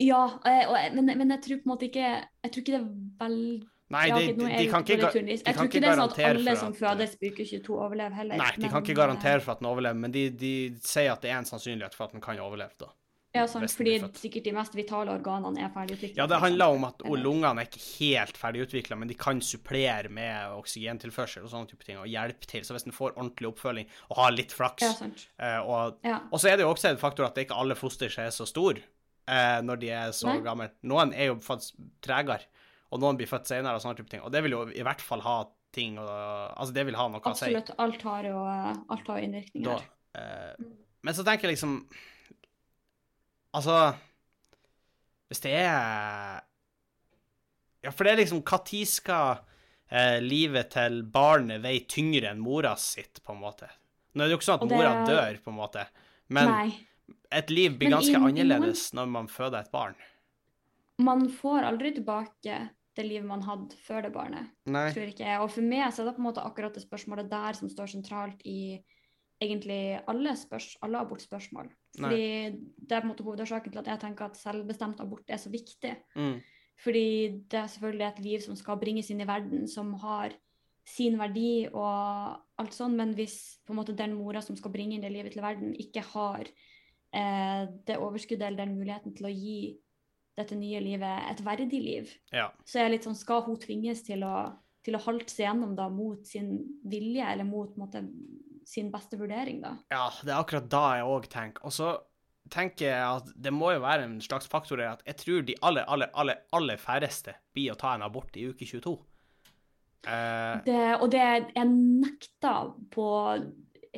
Ja, 0.00 0.22
eh, 0.46 0.62
og, 0.68 0.78
men, 0.96 1.10
men 1.18 1.34
jeg 1.34 1.42
tror 1.44 1.60
på 1.60 1.68
en 1.68 1.72
måte 1.74 1.88
ikke 1.90 2.06
Jeg 2.06 2.52
tror 2.52 2.62
ikke 2.62 2.72
det 2.72 2.80
er 2.80 2.88
veldig 3.20 3.58
Nei, 3.90 4.04
de, 4.14 4.26
de, 4.38 4.46
de 4.46 4.66
kan 4.70 4.84
ikke, 4.84 4.96
ga- 5.00 5.08
litt 5.08 5.16
tynn 5.16 5.26
de 5.26 5.34
Jeg 5.34 5.42
kan 5.42 5.56
tror 5.56 5.66
ikke 5.66 5.78
ikke 5.80 5.82
det 5.82 5.88
er 5.90 5.98
sånn 5.98 6.12
at 6.12 6.20
alle 6.28 6.52
som 6.60 6.74
fødes 6.78 7.16
på 7.18 7.30
uke 7.32 7.46
22, 7.48 7.74
overlever 7.74 8.14
heller. 8.20 8.38
Nei, 8.38 8.50
de 8.54 8.68
kan 8.68 8.76
men, 8.76 8.84
ikke 8.84 8.94
eh, 8.94 8.98
garantere 9.00 9.42
for 9.42 9.56
at 9.56 9.62
den 9.64 9.68
overlever, 9.72 9.98
men 10.04 10.14
de, 10.14 10.22
de 10.30 10.52
sier 10.86 11.10
at 11.10 11.24
det 11.24 11.32
er 11.32 11.40
en 11.40 11.48
sannsynlighet 11.48 11.96
for 11.98 12.06
at 12.06 12.14
den 12.14 12.22
kan 12.22 12.38
overleve, 12.38 12.76
da. 12.78 12.92
Ja, 13.32 13.44
sant, 13.46 13.70
fordi 13.70 13.92
sikkert 14.18 14.42
de 14.48 14.52
mest 14.56 14.72
vitale 14.74 15.12
organene 15.14 15.62
er 15.62 15.70
ferdigutvikla. 15.70 16.18
Ja, 16.18 16.26
det 16.26 16.40
handler 16.42 16.72
om 16.74 16.86
at 16.88 17.02
lungene 17.06 17.62
er 17.62 17.68
ikke 17.68 17.82
helt 18.00 18.36
ferdigutvikla, 18.40 18.96
men 18.98 19.06
de 19.06 19.14
kan 19.14 19.38
supplere 19.44 20.10
med 20.10 20.56
oksygentilførsel 20.58 21.44
og 21.46 21.52
sånne 21.52 21.70
type 21.70 21.86
ting, 21.86 22.00
og 22.02 22.08
hjelpe 22.10 22.48
til. 22.50 22.64
Så 22.66 22.74
hvis 22.74 22.88
en 22.88 22.96
får 22.96 23.14
ordentlig 23.14 23.52
oppfølging 23.52 23.86
og 24.10 24.16
har 24.18 24.34
litt 24.34 24.50
flaks 24.56 24.82
Ja, 24.82 24.90
sant. 24.98 25.28
eh, 25.38 25.60
og, 25.62 26.00
Ja. 26.02 26.18
og 26.32 26.40
så 26.42 26.50
er 26.50 26.56
det 26.58 26.66
jo 26.66 26.72
også 26.74 26.90
en 26.90 26.98
faktor 26.98 27.26
at 27.28 27.34
det 27.38 27.46
ikke 27.46 27.60
alle 27.62 27.76
foster 27.78 28.06
er 28.18 28.30
så 28.34 28.48
store 28.50 28.82
eh, 29.28 29.60
når 29.62 29.78
de 29.78 29.90
er 29.94 30.10
så 30.10 30.26
Nei. 30.32 30.40
gamle. 30.40 30.70
Noen 30.82 31.14
er 31.14 31.30
jo 31.30 31.36
faktisk 31.36 31.78
tregere, 32.02 32.42
og 32.90 32.98
noen 32.98 33.16
blir 33.16 33.30
født 33.30 33.46
senere 33.46 33.76
og 33.78 33.80
sånne 33.84 33.96
type 34.02 34.10
ting. 34.10 34.22
Og 34.26 34.32
det 34.34 34.42
vil 34.42 34.50
jo 34.58 34.64
i 34.74 34.82
hvert 34.82 35.00
fall 35.00 35.20
ha 35.22 35.44
ting 35.72 36.00
og, 36.02 36.08
Altså, 36.58 36.74
det 36.74 36.84
vil 36.84 36.96
ha 36.98 37.06
noe 37.06 37.20
å 37.22 37.36
si. 37.38 37.46
Absolutt. 37.54 37.70
Alt 37.78 38.02
har 38.02 38.24
jo 38.26 38.42
alt 38.90 39.06
har 39.06 39.18
innvirkning 39.22 39.62
da. 39.62 39.78
her. 39.78 39.86
Eh, 40.18 40.64
men 41.06 41.14
så 41.14 41.22
tenker 41.22 41.46
jeg 41.46 41.54
liksom 41.54 41.84
Altså 43.56 43.76
Hvis 45.30 45.42
det 45.44 45.54
er 45.58 46.40
Ja, 47.82 47.90
for 47.90 48.04
det 48.04 48.12
er 48.12 48.20
liksom 48.22 48.42
Når 48.46 48.84
skal 48.88 49.40
eh, 49.90 50.18
livet 50.22 50.70
til 50.74 51.00
barnet 51.02 51.62
veie 51.64 51.86
tyngre 51.88 52.30
enn 52.30 52.42
mora 52.44 52.74
sitt, 52.78 53.22
på 53.24 53.32
en 53.34 53.40
måte? 53.42 53.70
Nå 54.14 54.22
er 54.22 54.28
det 54.28 54.34
jo 54.34 54.38
ikke 54.40 54.46
sånn 54.50 54.60
at 54.60 54.68
det- 54.68 54.76
mora 54.76 54.92
dør, 55.08 55.38
på 55.42 55.50
en 55.50 55.56
måte, 55.56 55.86
men 56.28 56.50
Nei. 56.50 56.86
et 57.32 57.50
liv 57.50 57.78
blir 57.78 57.90
ganske 57.90 58.12
i 58.12 58.20
annerledes 58.20 58.92
når 58.92 59.08
man 59.08 59.26
føder 59.26 59.60
et 59.64 59.72
barn. 59.72 59.94
Man 60.98 61.28
får 61.32 61.64
aldri 61.64 61.94
tilbake 61.96 62.58
det 62.94 63.06
livet 63.06 63.24
man 63.26 63.42
hadde 63.42 63.74
før 63.86 64.02
det 64.02 64.12
barnet, 64.12 64.50
Nei. 64.66 64.90
tror 64.92 65.08
ikke 65.08 65.24
jeg. 65.24 65.40
Og 65.40 65.50
for 65.50 65.62
meg 65.62 65.88
så 65.92 66.02
er 66.02 66.10
det 66.10 66.16
på 66.18 66.22
en 66.22 66.28
måte 66.28 66.44
akkurat 66.44 66.74
det 66.74 66.84
spørsmålet 66.84 67.30
der 67.30 67.52
som 67.54 67.68
står 67.72 67.86
sentralt 67.94 68.42
i 68.44 68.82
egentlig 69.40 70.00
alle, 70.08 70.36
spørs, 70.36 70.76
alle 70.84 71.00
abortspørsmål. 71.00 71.70
Fordi 71.96 72.24
det 72.76 72.92
er 72.92 73.00
på 73.00 73.06
en 73.06 73.12
måte 73.12 73.24
hovedårsaken 73.26 73.72
til 73.72 73.82
at 73.82 73.90
jeg 73.92 74.00
tenker 74.04 74.28
at 74.28 74.36
selvbestemt 74.36 75.00
abort 75.00 75.28
er 75.28 75.40
så 75.40 75.50
viktig. 75.50 75.94
Mm. 76.16 76.38
Fordi 76.80 77.06
det 77.50 77.58
er 77.58 77.66
selvfølgelig 77.66 78.06
et 78.06 78.22
liv 78.24 78.40
som 78.44 78.56
skal 78.56 78.80
bringes 78.80 79.10
inn 79.12 79.20
i 79.20 79.28
verden, 79.28 79.66
som 79.68 79.92
har 80.00 80.32
sin 80.88 81.18
verdi 81.20 81.68
og 81.70 82.38
alt 82.60 82.74
sånn, 82.74 82.96
men 82.98 83.12
hvis 83.14 83.36
på 83.66 83.74
en 83.74 83.80
måte 83.80 83.96
den 83.96 84.16
mora 84.16 84.42
som 84.44 84.56
skal 84.58 84.72
bringe 84.74 84.96
inn 84.96 85.04
det 85.04 85.12
livet 85.12 85.34
til 85.36 85.44
verden, 85.44 85.74
ikke 85.76 86.02
har 86.14 86.48
eh, 86.48 87.62
det 87.86 87.98
overskuddet 88.00 88.46
eller 88.48 88.64
den 88.64 88.78
muligheten 88.78 89.14
til 89.16 89.28
å 89.28 89.34
gi 89.34 89.60
dette 90.38 90.56
nye 90.56 90.80
livet 90.80 91.30
et 91.30 91.44
verdig 91.44 91.80
liv, 91.82 92.12
Ja. 92.32 92.48
så 92.64 92.78
er 92.78 92.88
jeg 92.88 92.96
litt 92.96 93.08
sånn, 93.08 93.18
skal 93.18 93.44
hun 93.44 93.58
tvinges 93.60 94.02
til 94.06 94.24
å, 94.24 94.50
til 94.84 94.96
å 94.96 95.02
halte 95.04 95.32
seg 95.32 95.46
gjennom 95.46 95.74
da 95.76 95.88
mot 95.92 96.24
sin 96.26 96.54
vilje, 96.88 97.26
eller 97.26 97.44
mot 97.44 97.76
måte, 97.76 98.02
sin 98.70 98.90
beste 98.92 99.18
vurdering, 99.18 99.60
da? 99.64 99.74
Ja, 99.90 100.06
det 100.22 100.30
er 100.30 100.38
akkurat 100.38 100.70
da 100.70 100.84
jeg 100.98 101.10
òg 101.10 101.28
tenker. 101.32 101.66
Og 101.66 101.74
så 101.74 101.94
tenker 102.50 102.88
jeg 102.88 103.20
at 103.20 103.30
det 103.38 103.52
må 103.54 103.72
jo 103.74 103.82
være 103.82 104.06
en 104.06 104.18
slags 104.24 104.48
faktor 104.50 104.80
her 104.82 104.96
at 104.96 105.04
jeg 105.06 105.18
tror 105.20 105.46
de 105.46 105.56
aller, 105.66 105.86
aller, 105.90 106.10
aller, 106.18 106.42
aller 106.56 106.80
færreste 106.80 107.34
blir 107.54 107.74
å 107.74 107.78
ta 107.78 107.94
en 107.94 108.06
abort 108.06 108.36
i 108.38 108.46
uke 108.50 108.66
22. 108.66 108.96
Uh, 110.06 110.56
Det, 110.64 110.80
og 110.96 111.10
det 111.12 111.20
jeg 111.20 111.66
nekter 111.68 112.72
på, 112.94 113.08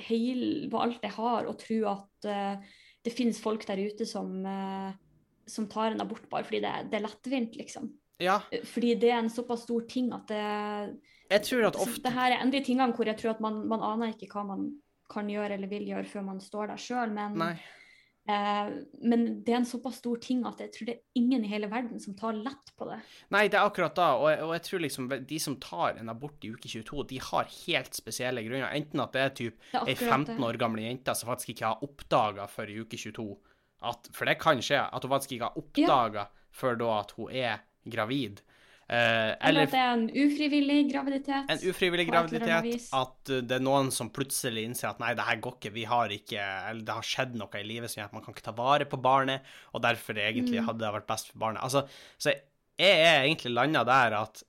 heil, 0.08 0.44
på 0.72 0.82
alt 0.82 1.04
jeg 1.04 1.14
har, 1.14 1.46
å 1.46 1.56
tro 1.58 1.78
at 1.92 2.28
uh, 2.28 2.74
det 3.02 3.14
finnes 3.14 3.38
folk 3.42 3.64
der 3.68 3.84
ute 3.86 4.06
som, 4.08 4.34
uh, 4.42 4.90
som 5.46 5.68
tar 5.70 5.92
en 5.92 6.02
abort 6.02 6.26
bare 6.32 6.48
fordi 6.48 6.62
det, 6.64 6.74
det 6.90 6.98
er 6.98 7.06
lettvint, 7.06 7.60
liksom. 7.60 7.92
ja, 8.22 8.40
Fordi 8.72 8.96
det 8.98 9.12
er 9.12 9.20
en 9.22 9.32
såpass 9.32 9.64
stor 9.68 9.86
ting 9.90 10.10
at 10.16 10.26
det, 10.32 10.42
jeg 11.32 11.44
tror 11.48 11.68
at 11.70 11.82
ofte 11.82 12.04
det 12.06 12.14
her 12.16 12.34
er 12.34 12.42
en 12.44 12.52
de 12.52 12.62
tingene 12.64 12.94
hvor 12.96 13.08
jeg 13.08 13.18
tror 13.20 13.36
at 13.36 13.44
man, 13.44 13.62
man 13.68 13.84
aner 13.86 14.14
ikke 14.14 14.30
hva 14.32 14.46
man 14.48 14.72
kan 15.12 15.28
gjøre 15.28 15.56
eller 15.56 15.70
vil 15.70 15.86
gjøre 15.92 16.08
før 16.08 16.26
man 16.30 16.40
står 16.40 16.72
der 16.72 16.80
sjøl, 16.80 17.12
men, 17.12 17.58
eh, 18.30 18.70
men 19.04 19.24
det 19.44 19.52
er 19.52 19.58
en 19.58 19.68
såpass 19.68 19.98
stor 20.00 20.20
ting 20.24 20.40
at 20.48 20.62
jeg 20.62 20.72
tror 20.72 20.88
det 20.88 20.94
er 20.94 21.20
ingen 21.20 21.44
i 21.44 21.50
hele 21.50 21.68
verden 21.72 22.00
som 22.00 22.16
tar 22.16 22.38
lett 22.38 22.72
på 22.78 22.88
det. 22.88 22.98
Nei, 23.34 23.44
det 23.52 23.60
er 23.60 23.68
akkurat 23.68 23.96
da, 23.98 24.08
og 24.16 24.46
og 24.46 24.54
jeg 24.56 24.64
tror 24.68 24.84
liksom 24.86 25.10
de 25.28 25.40
som 25.42 25.58
tar 25.60 26.00
en 26.00 26.12
abort 26.12 26.44
i 26.46 26.52
uke 26.54 26.70
22, 26.70 27.06
de 27.12 27.20
har 27.28 27.50
helt 27.58 27.98
spesielle 27.98 28.44
grunner. 28.46 28.70
Enten 28.72 29.04
at 29.04 29.16
det 29.16 29.24
er 29.24 29.36
typ 29.42 29.72
ei 29.84 29.96
15 29.96 30.36
år 30.40 30.60
gamle 30.60 30.86
jente 30.86 31.16
som 31.18 31.32
faktisk 31.32 31.56
ikke 31.56 31.74
har 31.74 31.84
oppdaga 31.84 32.48
før 32.48 32.72
i 32.72 32.80
uke 32.80 33.00
22 33.00 33.28
at, 33.82 34.08
For 34.14 34.28
det 34.28 34.38
kan 34.38 34.62
skje, 34.62 34.78
at 34.78 35.04
hun 35.04 35.10
faktisk 35.10 35.36
ikke 35.36 35.50
har 35.50 35.58
oppdaga 35.58 36.26
før 36.54 36.76
da 36.78 36.90
at 37.00 37.14
hun 37.16 37.32
er 37.34 37.62
gravid. 37.90 38.42
Eh, 38.92 38.98
Eller 38.98 39.36
eller 39.48 39.62
at 39.62 39.70
det 39.72 39.78
er 39.80 39.92
en 39.94 40.02
ufrivillig 40.20 40.78
graviditet. 40.92 41.46
en 41.54 41.62
ufrivillig 41.70 42.04
graviditet, 42.10 42.88
at 42.92 43.30
uh, 43.32 43.38
det 43.40 43.54
er 43.56 43.62
noen 43.64 43.88
som 43.94 44.10
plutselig 44.12 44.66
innser 44.68 44.90
at 44.90 44.98
nei, 45.00 45.14
det 45.16 45.24
her 45.24 45.38
går 45.40 45.54
ikke, 45.56 45.72
vi 45.72 45.84
har 45.88 46.12
ikke 46.12 46.42
Eller 46.68 46.82
det 46.84 46.96
har 46.98 47.06
skjedd 47.08 47.38
noe 47.40 47.48
i 47.56 47.64
livet 47.64 47.88
som 47.88 48.02
gjør 48.02 48.10
at 48.10 48.16
man 48.18 48.24
kan 48.26 48.34
ikke 48.36 48.44
ta 48.50 48.52
vare 48.58 48.84
på 48.90 49.00
barnet, 49.00 49.40
og 49.72 49.80
derfor 49.86 50.20
egentlig 50.20 50.60
Mm. 50.60 50.66
hadde 50.68 50.84
det 50.84 50.92
vært 50.98 51.06
best 51.08 51.30
for 51.32 51.38
barnet. 51.40 51.62
Altså, 51.64 51.86
så 52.20 52.34
jeg, 52.34 52.42
jeg 52.78 53.00
er 53.08 53.22
egentlig 53.24 53.54
landa 53.56 53.84
der 53.88 54.18
at 54.20 54.42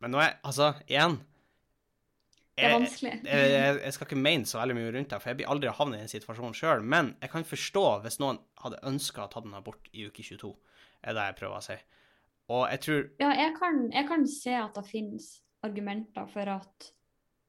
Men 0.00 0.12
nå 0.12 0.20
er 0.22 0.36
Altså, 0.44 0.74
igjen 0.86 1.16
Det 2.58 2.64
er 2.66 2.74
vanskelig. 2.74 3.12
jeg, 3.24 3.50
jeg, 3.52 3.80
jeg 3.84 3.92
skal 3.94 4.06
ikke 4.08 4.16
mene 4.20 4.44
så 4.50 4.58
veldig 4.60 4.74
mye 4.76 4.92
rundt 4.96 5.10
det, 5.12 5.20
for 5.22 5.30
jeg 5.30 5.36
blir 5.40 5.48
aldri 5.52 5.70
havnet 5.78 5.96
i 6.00 6.04
den 6.04 6.10
situasjonen 6.12 6.54
sjøl, 6.58 6.82
men 6.82 7.14
jeg 7.22 7.30
kan 7.30 7.44
forstå 7.46 7.84
hvis 8.04 8.18
noen 8.20 8.40
hadde 8.64 8.80
ønska 8.90 9.24
å 9.24 9.30
ta 9.32 9.40
den 9.44 9.54
abort 9.54 9.88
i 9.94 10.06
uke 10.10 10.22
22, 10.26 10.50
er 11.06 11.14
det 11.14 11.26
jeg 11.28 11.36
prøver 11.38 11.56
å 11.60 11.62
si. 11.68 11.76
Og 12.48 12.64
jeg 12.72 12.80
tror 12.80 13.02
Ja, 13.20 13.30
jeg 13.36 13.54
kan, 13.58 13.80
jeg 13.92 14.08
kan 14.08 14.26
se 14.26 14.54
at 14.56 14.74
det 14.74 14.86
finnes 14.88 15.26
argumenter 15.66 16.26
for 16.32 16.48
at 16.58 16.92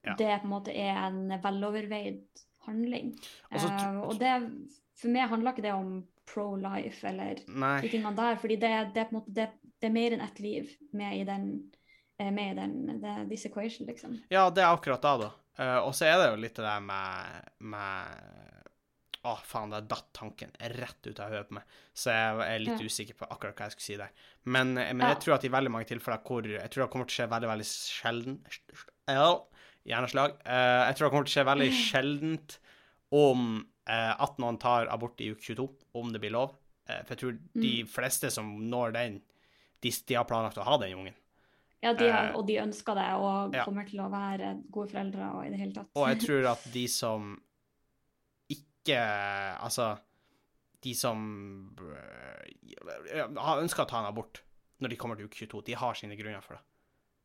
Ja. 0.06 0.14
det 0.16 0.42
på 0.42 0.48
en 0.48 0.54
måte 0.54 0.72
er 0.76 0.96
en 1.08 1.28
veloverveid 1.44 2.22
handling. 2.66 3.14
Og 3.52 3.60
så 3.60 3.68
tr- 3.68 3.90
Eh, 3.96 4.02
og 4.08 4.20
det, 4.20 4.34
for 5.00 5.08
meg 5.12 5.30
handler 5.30 5.52
ikke 5.54 5.62
det 5.66 5.74
om 5.74 6.04
pro-life 6.30 7.04
eller 7.10 7.36
de 7.36 7.44
Nei. 7.60 7.82
tingene 7.90 8.16
der, 8.16 8.36
fordi 8.40 8.56
det, 8.62 8.72
det, 8.94 9.02
er 9.04 9.12
måte, 9.12 9.34
det, 9.34 9.50
det 9.82 9.88
er 9.90 9.94
mer 9.96 10.12
enn 10.16 10.22
ett 10.22 10.40
liv 10.40 10.70
med 10.94 11.18
i 11.20 11.24
den 11.28 11.50
eh, 12.20 12.32
med 12.32 12.52
i 12.52 12.56
den, 12.62 13.02
det, 13.02 13.16
this 13.30 13.46
equation, 13.46 13.88
liksom. 13.88 14.20
Ja, 14.30 14.50
det 14.50 14.64
er 14.64 14.74
akkurat 14.74 15.02
da, 15.02 15.18
da. 15.18 15.30
Uh, 15.60 15.88
og 15.88 15.94
så 15.96 16.06
er 16.08 16.18
det 16.22 16.30
jo 16.32 16.40
litt 16.40 16.56
det 16.56 16.64
der 16.64 16.80
med, 16.80 17.50
med 17.60 18.49
Å, 19.28 19.34
faen, 19.44 19.74
der 19.74 19.84
datt 19.84 20.14
tanken 20.16 20.54
rett 20.78 21.08
ut 21.10 21.18
av 21.20 21.34
hodet 21.34 21.50
på 21.50 21.58
meg. 21.58 21.64
Så 21.92 22.14
jeg 22.14 22.44
er 22.46 22.62
litt 22.64 22.80
Ja. 22.80 22.88
usikker 22.88 23.18
på 23.20 23.28
akkurat 23.28 23.58
hva 23.58 23.66
jeg 23.68 23.74
skulle 23.76 23.88
si 23.90 23.98
der. 24.00 24.12
Men, 24.46 24.74
men 24.76 25.00
Ja. 25.02 25.10
jeg 25.14 25.20
tror 25.26 25.36
at 25.36 25.44
i 25.44 25.50
veldig 25.52 25.72
mange 25.72 25.90
tilfeller 25.90 26.22
hvor 26.24 26.48
Jeg 26.48 26.70
tror 26.72 26.86
det 26.86 26.92
kommer 26.94 27.06
til 27.10 27.16
å 27.16 27.18
skje 27.20 27.30
veldig, 27.34 27.50
veldig 27.52 27.68
sjelden 27.68 28.40
Ja, 29.10 29.44
hjerneslag. 29.86 30.38
Uh, 30.46 30.88
jeg 30.88 30.96
tror 30.96 31.06
det 31.08 31.12
kommer 31.12 31.28
til 31.28 31.34
å 31.34 31.36
skje 31.36 31.46
veldig 31.52 31.72
sjeldent 31.74 32.58
om 33.12 33.66
uh, 33.90 34.16
at 34.24 34.38
noen 34.40 34.58
tar 34.62 34.88
abort 34.88 35.20
i 35.20 35.32
uke 35.34 35.42
22, 35.42 35.68
om 35.96 36.14
det 36.14 36.22
blir 36.22 36.32
lov. 36.32 36.56
Uh, 36.88 37.02
for 37.04 37.16
jeg 37.16 37.20
tror 37.24 37.40
de 37.60 37.74
fleste 37.92 38.32
som 38.32 38.46
når 38.70 38.94
den, 38.96 39.22
de, 39.82 39.92
de 39.92 40.16
har 40.16 40.24
planlagt 40.30 40.58
å 40.62 40.64
ha 40.64 40.78
den 40.78 40.96
ungen. 40.96 41.18
Ja, 41.82 41.94
de 41.94 42.10
har, 42.12 42.32
Eh, 42.32 42.36
og 42.36 42.48
de 42.48 42.58
ønsker 42.60 42.96
det 42.96 43.08
og 43.16 43.54
kommer 43.64 43.86
til 43.88 44.02
å 44.04 44.10
være 44.12 44.62
gode 44.70 44.92
foreldre 44.92 45.30
og 45.36 45.46
i 45.46 45.52
det 45.54 45.60
hele 45.62 45.74
tatt. 45.74 45.88
Og 45.96 46.10
jeg 46.10 46.20
tror 46.26 46.48
at 46.52 46.66
de 46.74 46.88
som 46.92 47.38
ikke 48.90 49.04
Altså, 49.66 49.90
de 50.84 50.94
som 50.96 51.24
ønsker 51.78 53.40
har 53.40 53.64
ønska 53.64 53.86
å 53.86 53.90
ta 53.90 54.02
en 54.02 54.10
abort 54.10 54.42
når 54.80 54.94
de 54.94 54.98
kommer 55.00 55.20
til 55.20 55.28
uke 55.28 55.36
22, 55.36 55.64
de 55.68 55.76
har 55.76 55.98
sine 56.00 56.16
grunner 56.16 56.44
for 56.44 56.56
det. 56.56 56.62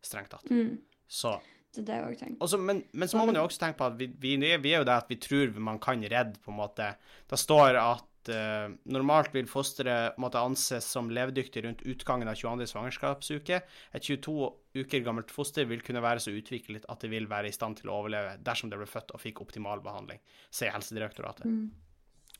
Strengt 0.04 0.32
tatt. 0.34 0.48
Mm, 0.50 0.80
Så 1.06 1.36
det 1.74 1.84
er 1.84 1.86
det 1.86 2.20
jeg 2.20 2.36
også, 2.42 2.58
men, 2.62 2.84
men 2.94 3.10
så 3.10 3.18
må 3.18 3.26
man 3.26 3.38
jo 3.38 3.44
også 3.48 3.60
tenke 3.62 3.78
på 3.80 3.86
at 3.88 3.96
vi, 3.98 4.06
vi, 4.22 4.34
vi 4.38 4.72
er 4.72 4.82
jo 4.82 4.86
det 4.86 4.94
at 4.94 5.08
vi 5.10 5.18
tror 5.22 5.54
man 5.58 5.80
kan 5.82 6.02
redde, 6.02 6.38
på 6.42 6.52
en 6.52 6.58
måte. 6.60 6.92
Det 7.30 7.38
står 7.40 7.78
at 7.80 8.04
eh, 8.32 8.66
normalt 8.94 9.34
vil 9.34 9.48
fosteret 9.50 10.18
måtte 10.20 10.42
anses 10.42 10.86
som 10.96 11.10
levedyktig 11.12 11.64
rundt 11.64 11.84
utgangen 11.88 12.30
av 12.30 12.38
22. 12.38 12.68
svangerskapsuke. 12.70 13.60
Et 13.94 14.08
22 14.08 14.34
uker 14.80 15.04
gammelt 15.06 15.32
foster 15.34 15.68
vil 15.70 15.84
kunne 15.86 16.02
være 16.04 16.22
så 16.24 16.34
utviklet 16.34 16.88
at 16.90 17.04
det 17.04 17.12
vil 17.12 17.28
være 17.30 17.50
i 17.50 17.56
stand 17.56 17.80
til 17.80 17.92
å 17.92 18.00
overleve 18.00 18.36
dersom 18.44 18.72
det 18.72 18.80
ble 18.80 18.88
født 18.90 19.14
og 19.14 19.22
fikk 19.22 19.44
optimal 19.44 19.84
behandling, 19.84 20.22
sier 20.50 20.74
Helsedirektoratet. 20.74 21.46
Mm. 21.46 21.70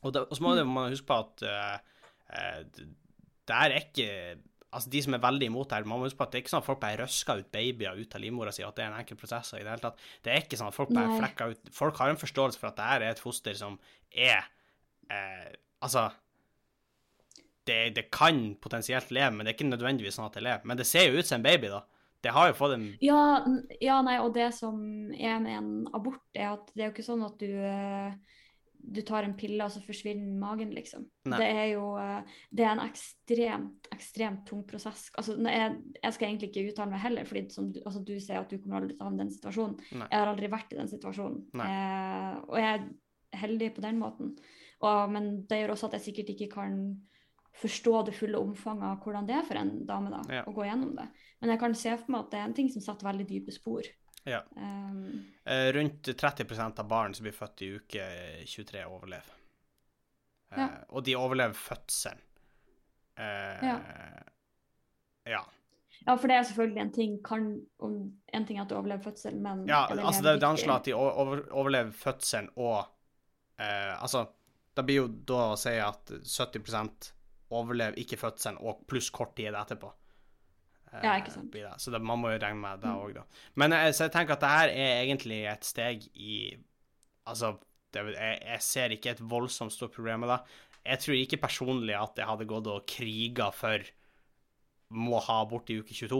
Og, 0.01 0.11
da, 0.13 0.25
og 0.25 0.35
så 0.35 0.43
må 0.43 0.57
man 0.67 0.91
huske 0.93 1.07
på 1.09 1.17
at 1.23 1.45
uh, 1.47 2.01
uh, 2.35 2.59
det 3.45 3.63
er 3.63 3.79
ikke 3.79 4.09
Altså, 4.75 4.89
de 4.91 4.99
som 5.05 5.15
er 5.15 5.21
veldig 5.23 5.47
imot 5.47 5.69
det 5.71 5.77
her, 5.77 5.85
man 5.87 6.01
må 6.01 6.07
huske 6.09 6.19
på 6.19 6.25
at 6.25 6.33
det 6.33 6.39
er 6.39 6.43
ikke 6.43 6.51
sånn 6.51 6.63
at 6.63 6.67
folk 6.67 6.79
bare 6.81 6.97
røsker 6.99 7.39
ut 7.39 7.51
babyer 7.53 7.95
ut 7.95 8.15
av 8.17 8.19
livmora 8.19 8.51
si, 8.51 8.63
at 8.65 8.75
det 8.75 8.83
er 8.83 8.89
en 8.89 8.97
enkel 8.99 9.15
prosess 9.15 9.53
i 9.55 9.61
det 9.61 9.71
hele 9.71 9.83
tatt. 9.85 10.01
Det 10.25 10.33
er 10.33 10.41
ikke 10.43 10.59
sånn 10.59 10.67
at 10.67 10.75
folk 10.75 10.91
bare 10.91 11.13
flekker 11.15 11.53
ut 11.53 11.69
Folk 11.71 12.01
har 12.01 12.11
en 12.11 12.19
forståelse 12.19 12.59
for 12.59 12.67
at 12.67 12.81
det 12.81 12.87
her 12.89 13.05
er 13.05 13.13
et 13.15 13.21
foster 13.23 13.55
som 13.55 13.77
er 14.11 14.41
eh, 15.07 15.53
Altså 15.85 16.07
det, 17.65 17.95
det 17.97 18.07
kan 18.13 18.55
potensielt 18.61 19.09
leve, 19.15 19.31
men 19.33 19.45
det 19.45 19.53
er 19.53 19.57
ikke 19.57 19.71
nødvendigvis 19.71 20.17
sånn 20.19 20.27
at 20.29 20.35
det 20.37 20.43
lever. 20.45 20.65
Men 20.69 20.77
det 20.77 20.85
ser 20.89 21.07
jo 21.09 21.17
ut 21.19 21.25
som 21.29 21.39
en 21.39 21.45
baby, 21.47 21.71
da. 21.73 21.81
Det 22.25 22.33
har 22.33 22.49
jo 22.49 22.55
fått 22.57 22.75
en 22.77 22.85
Ja, 23.05 23.19
ja, 23.81 23.99
nei, 24.05 24.15
og 24.21 24.31
det 24.37 24.51
som 24.57 24.77
er 25.13 25.39
med 25.43 25.57
en 25.59 25.71
abort, 25.97 26.21
er 26.37 26.51
at 26.55 26.71
det 26.73 26.83
er 26.83 26.89
jo 26.89 26.95
ikke 26.95 27.05
sånn 27.09 27.25
at 27.25 27.37
du 27.41 27.49
eh, 27.49 28.15
du 28.85 28.99
tar 29.01 29.25
en 29.25 29.31
pille, 29.33 29.57
og 29.65 29.71
så 29.73 29.79
forsvinner 29.81 30.35
magen, 30.37 30.69
liksom. 30.75 31.07
Nei. 31.25 31.39
Det 31.41 31.45
er 31.57 31.67
jo 31.71 31.85
eh, 31.97 32.35
det 32.53 32.65
er 32.67 32.75
en 32.75 32.83
ekstremt, 32.83 33.87
ekstremt 33.95 34.43
tung 34.45 34.61
prosess. 34.69 35.07
Altså, 35.17 35.33
er- 35.49 35.79
jeg 36.03 36.13
skal 36.13 36.27
egentlig 36.29 36.51
ikke 36.51 36.67
uttale 36.69 36.93
meg 36.93 37.01
heller, 37.01 37.25
fordi 37.25 37.47
som 37.53 37.71
du, 37.73 37.79
altså, 37.81 38.03
du 38.05 38.13
sier 38.21 38.43
at 38.43 38.51
du 38.53 38.59
kommer 38.61 38.83
aldri 38.83 38.93
til 38.93 39.01
å 39.01 39.07
havne 39.09 39.23
i 39.23 39.25
den 39.25 39.33
situasjonen. 39.33 39.79
Nei. 39.97 40.05
Jeg 40.11 40.19
har 40.21 40.29
aldri 40.35 40.51
vært 40.53 40.75
i 40.75 40.79
den 40.83 40.91
situasjonen. 40.93 41.39
Eh, 41.65 42.37
og 42.45 42.61
jeg 42.61 42.75
er 42.77 42.85
heldig 43.41 43.71
på 43.79 43.85
den 43.87 43.97
måten. 44.05 44.35
Og, 44.83 45.11
men 45.11 45.45
det 45.47 45.61
gjør 45.61 45.75
også 45.75 45.87
at 45.87 45.99
jeg 45.99 46.07
sikkert 46.09 46.33
ikke 46.35 46.49
kan 46.51 46.79
forstå 47.55 48.01
det 48.09 48.15
fulle 48.17 48.39
omfanget 48.41 48.83
av 48.89 48.97
hvordan 49.03 49.27
det 49.29 49.37
er 49.37 49.45
for 49.47 49.59
en 49.59 49.85
dame 49.87 50.11
da, 50.11 50.21
Ja. 50.33 50.43
å 50.43 50.53
gå 50.53 50.65
gjennom 50.67 50.95
det. 50.97 51.07
Men 51.39 51.53
jeg 51.53 51.59
kan 51.59 51.75
se 51.75 51.93
for 51.97 52.11
meg 52.11 52.25
at 52.25 52.31
det 52.31 52.39
er 52.39 52.49
en 52.49 52.57
ting 52.57 52.69
som 52.73 52.83
setter 52.83 53.07
veldig 53.07 53.27
dype 53.29 53.55
spor. 53.55 53.87
Ja. 54.25 54.41
Um, 54.57 55.31
Eh, 55.45 55.71
rundt 55.73 56.17
30 56.17 56.79
av 56.79 56.87
barn 56.89 57.13
som 57.13 57.23
blir 57.23 57.33
født 57.33 57.61
i 57.61 57.67
uke 57.77 58.05
23, 58.45 58.85
overlever. 58.89 59.33
Ja. 60.49 60.65
Uh, 60.65 60.79
Og 60.89 61.03
de 61.05 61.15
overlever 61.15 61.53
fødselen. 61.53 62.21
Uh, 63.19 63.61
Ja. 63.63 63.79
ja. 65.25 65.43
ja, 66.07 66.15
for 66.15 66.27
det 66.27 66.35
er 66.35 66.43
selvfølgelig 66.43 66.81
en 66.81 66.91
ting 66.91 67.23
kan, 67.23 67.61
om, 67.79 68.11
En 68.33 68.45
ting 68.45 68.57
er 68.57 68.63
at 68.63 68.69
du 68.69 68.75
overlever 68.75 69.03
fødselen, 69.03 69.41
men 69.41 69.67
Ja, 69.67 69.85
altså 69.87 70.23
det, 70.23 70.43
er 70.43 70.47
anslått 70.47 70.79
at 70.79 70.85
de 70.85 70.93
over, 70.93 71.45
overlever 71.51 71.91
fødselen 71.91 72.49
og 72.55 72.79
uh, 73.59 74.01
Altså, 74.01 74.25
det 74.75 74.83
blir 74.87 75.01
jo 75.01 75.07
da 75.07 75.41
å 75.53 75.59
si 75.59 75.73
at 75.79 76.11
70 76.21 77.11
overlever 77.55 77.97
ikke 78.01 78.17
fødselen 78.19 78.57
og 78.61 78.81
pluss 78.89 79.09
kort 79.13 79.35
tid 79.37 79.53
etterpå. 79.55 79.91
Eh, 80.91 81.01
Ja, 81.03 81.13
ikke 81.19 81.31
sant. 81.31 81.51
blir 81.51 81.67
det. 81.69 81.79
Så 81.81 81.91
det, 81.93 82.01
man 82.01 82.19
må 82.19 82.31
jo 82.33 82.39
regne 82.41 82.59
med 82.61 82.81
det 82.81 82.89
Mm. 82.91 83.13
da. 83.13 83.23
Men 83.55 83.73
eh, 83.73 83.91
så 83.91 84.05
jeg 84.05 84.11
tenker 84.11 84.33
at 84.33 84.39
det 84.43 84.49
her 84.49 84.69
er 84.69 85.03
egentlig 85.05 85.43
et 85.51 85.63
steg 85.63 86.07
i 86.15 86.57
Altså, 87.27 87.55
det, 87.91 88.03
jeg, 88.13 88.39
jeg 88.45 88.61
ser 88.61 88.89
ikke 88.93 89.09
et 89.15 89.21
voldsomt 89.21 89.73
stort 89.73 89.93
problem 89.95 90.19
med 90.21 90.29
det. 90.29 90.39
Jeg 90.85 90.99
tror 91.01 91.15
ikke 91.17 91.41
personlig 91.41 91.95
at 91.97 92.19
jeg 92.21 92.27
hadde 92.29 92.45
gått 92.45 92.67
og 92.69 92.83
kriga 92.85 93.47
for 93.51 93.81
må 94.93 95.17
ha 95.25 95.39
abort 95.41 95.71
i 95.73 95.79
uke 95.79 95.89
22. 95.97 96.19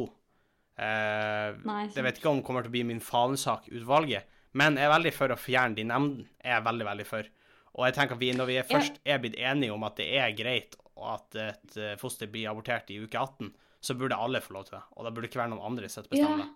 Eh, 0.82 1.52
Nei, 1.64 1.84
jeg 1.94 2.04
vet 2.08 2.18
ikke 2.18 2.32
om 2.32 2.40
det 2.42 2.46
kommer 2.48 2.66
til 2.66 2.72
å 2.72 2.76
bli 2.76 2.84
min 2.90 3.00
fanesak, 3.00 3.70
utvalget, 3.70 4.26
men 4.58 4.76
jeg 4.80 4.88
er 4.90 4.94
veldig 4.96 5.14
for 5.14 5.32
å 5.36 5.38
fjerne 5.40 5.78
de 5.78 5.86
nemndene. 5.88 6.26
Jeg 6.44 6.58
er 6.58 6.66
veldig, 6.66 6.88
veldig 6.90 7.06
for. 7.08 7.30
Og 7.76 7.86
jeg 7.88 7.96
tenker 7.98 8.16
at 8.16 8.24
vi, 8.24 8.32
når 8.36 8.50
vi 8.50 8.58
er 8.62 8.68
først 8.68 9.00
er 9.04 9.22
blitt 9.24 9.38
enige 9.40 9.76
om 9.76 9.84
at 9.88 9.98
det 10.00 10.08
er 10.16 10.36
greit 10.38 10.78
at 10.96 11.40
et 11.44 11.78
eh, 11.78 11.96
foster 12.00 12.30
blir 12.32 12.48
abortert 12.52 12.92
i 12.94 13.02
uke 13.04 13.20
18, 13.20 13.50
så 13.84 13.96
burde 14.00 14.18
alle 14.18 14.42
få 14.42 14.56
lov 14.56 14.68
til 14.68 14.78
det. 14.78 14.86
Og 14.96 15.06
da 15.06 15.12
burde 15.12 15.28
det 15.28 15.34
ikke 15.34 15.42
være 15.44 15.54
noen 15.54 15.68
andre 15.74 15.90
som 15.92 16.08
bestemmer 16.08 16.46
det. 16.46 16.52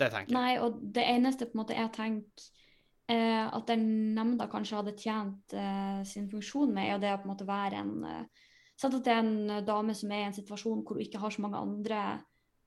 Det 0.00 0.08
tenker 0.10 0.32
jeg. 0.32 0.36
Nei, 0.36 0.56
og 0.64 0.80
det 0.96 1.04
eneste 1.06 1.46
på 1.46 1.54
en 1.54 1.62
måte 1.62 1.76
jeg 1.76 1.92
tenker 1.94 2.48
eh, 3.12 3.46
at 3.46 3.66
den 3.70 3.84
nemnda 4.16 4.48
kanskje 4.50 4.80
hadde 4.80 4.96
tjent 4.98 5.54
eh, 5.56 6.00
sin 6.08 6.28
funksjon 6.32 6.72
med, 6.74 6.94
er 6.94 7.02
det 7.02 7.14
å 7.14 7.20
på 7.20 7.28
en 7.28 7.34
måte 7.34 7.48
være 7.48 7.84
en 7.84 7.98
eh, 8.08 8.46
Sett 8.80 8.94
at 8.96 9.04
det 9.04 9.12
er 9.12 9.18
en 9.20 9.50
eh, 9.52 9.64
dame 9.66 9.94
som 9.96 10.12
er 10.14 10.22
i 10.22 10.26
en 10.30 10.36
situasjon 10.36 10.84
hvor 10.86 10.96
hun 10.96 11.04
ikke 11.04 11.20
har 11.20 11.34
så 11.34 11.42
mange 11.44 11.60
andre 11.60 12.00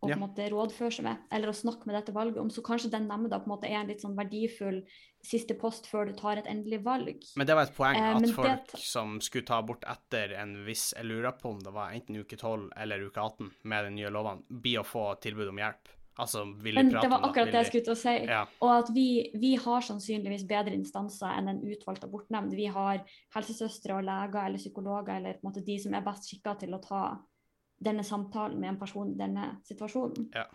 å 0.04 0.10
på 0.12 0.18
en 0.18 0.24
måte 0.24 0.50
rådføre 0.52 1.06
med, 1.06 1.24
eller 1.32 1.52
å 1.52 1.56
snakke 1.56 1.88
med 1.90 1.96
dette 1.98 2.14
valget 2.16 2.38
om, 2.42 2.52
så 2.54 2.64
kanskje 2.66 2.92
den 2.94 3.08
nemnda 3.10 3.40
på 3.40 3.48
en 3.50 3.54
måte 3.56 3.70
er 3.70 3.80
en 3.82 3.90
litt 3.92 4.04
sånn 4.04 4.18
verdifull 4.18 4.82
siste 5.24 5.56
post 5.56 5.88
før 5.88 6.10
du 6.12 6.14
tar 6.20 6.42
et 6.42 6.50
endelig 6.52 6.82
valg. 6.84 7.24
Men 7.40 7.48
det 7.48 7.56
var 7.56 7.70
et 7.70 7.76
poeng 7.76 7.96
Eh, 7.96 8.10
at 8.10 8.22
men 8.22 8.30
det- 8.30 8.36
folk 8.36 8.78
som 8.78 9.20
skulle 9.22 9.46
ta 9.48 9.60
abort 9.60 9.84
etter 9.88 10.34
en 10.36 10.66
viss 10.66 10.94
Jeg 10.94 11.06
lurer 11.06 11.32
på 11.32 11.50
om 11.52 11.60
det 11.60 11.74
var 11.74 11.92
enten 11.92 12.16
uke 12.20 12.38
12 12.38 12.70
eller 12.76 13.00
uke 13.08 13.18
18 13.18 13.52
med 13.64 13.86
de 13.86 13.92
nye 13.92 14.10
lovene, 14.12 14.44
blir 14.50 14.80
å 14.80 14.86
få 14.86 15.20
tilbud 15.22 15.48
om 15.50 15.58
hjelp. 15.58 15.88
Altså, 16.20 16.46
Men 16.46 16.90
det 16.90 17.10
var 17.10 17.22
akkurat 17.26 17.50
det 17.50 17.54
jeg 17.64 17.66
skulle 17.72 17.86
til 17.88 17.94
å 17.94 17.98
si. 17.98 18.26
Ja. 18.30 18.46
Og 18.62 18.70
at 18.84 18.90
vi, 18.94 19.32
vi 19.34 19.56
har 19.56 19.82
sannsynligvis 19.82 20.46
bedre 20.46 20.76
instanser 20.78 21.32
enn 21.40 21.50
en 21.50 21.62
utvalgt 21.62 22.04
abortnemnd. 22.06 22.54
Vi 22.54 22.68
har 22.70 23.02
helsesøstre 23.34 23.98
og 23.98 24.04
leger 24.06 24.46
eller 24.46 24.62
psykologer 24.62 25.16
eller 25.18 25.40
på 25.40 25.48
en 25.48 25.50
måte 25.52 25.66
de 25.66 25.80
som 25.80 25.94
er 25.98 26.06
best 26.06 26.30
skikka 26.30 26.60
til 26.60 26.76
å 26.78 26.82
ta 26.84 27.18
denne 27.84 28.04
samtalen 28.08 28.60
med 28.60 28.70
en 28.74 28.80
person 28.80 29.12
i 29.12 29.18
denne 29.20 29.50
situasjonen. 29.68 30.30
Ja. 30.36 30.46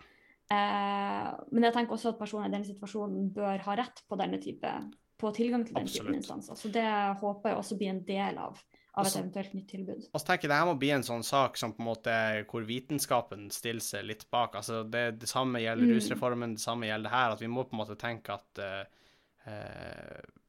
Eh, 0.49 1.27
men 1.53 1.63
jeg 1.67 1.75
tenker 1.75 1.93
også 1.93 2.09
at 2.15 2.19
personer 2.19 2.49
i 2.49 2.53
denne 2.55 2.65
situasjonen 2.65 3.29
bør 3.35 3.61
ha 3.67 3.75
rett 3.77 4.01
på 4.09 4.17
denne 4.17 4.39
type 4.41 4.71
på 5.19 5.31
tilgang 5.35 5.65
til 5.67 5.75
den 5.75 5.87
typen 5.91 6.15
instanser. 6.15 6.55
Så 6.55 6.71
det 6.71 6.85
håper 7.19 7.51
jeg 7.51 7.57
også 7.59 7.77
blir 7.77 7.89
en 7.91 8.03
del 8.07 8.37
av, 8.39 8.55
av 8.95 9.03
et 9.05 9.09
Også- 9.11 9.19
eventuelt 9.19 9.53
nytt 9.53 9.67
tilbud. 9.69 10.05
Og 10.13 10.21
så 10.21 10.25
tenker 10.25 10.47
jeg 10.47 10.49
det 10.53 10.59
her 10.61 10.69
må 10.69 10.77
bli 10.79 10.89
en 10.95 11.03
sånn 11.03 11.23
sak 11.27 11.57
som 11.59 11.73
på 11.75 11.83
en 11.83 11.89
måte 11.89 12.15
hvor 12.49 12.63
vitenskapen 12.65 13.49
stiller 13.51 13.83
seg 13.83 14.05
litt 14.07 14.23
bak. 14.31 14.55
Altså 14.55 14.81
det, 14.89 15.19
det 15.19 15.27
samme 15.29 15.59
gjelder 15.59 15.85
Mm. 15.85 15.93
rusreformen, 15.97 16.55
det 16.55 16.63
samme 16.63 16.87
gjelder 16.87 17.09
det 17.09 17.17
her. 17.17 17.31
At 17.35 17.41
vi 17.41 17.47
må 17.51 17.65
på 17.67 17.75
en 17.75 17.83
måte 17.83 17.99
tenke 17.99 18.33
at 18.33 18.63
uh, 18.63 18.85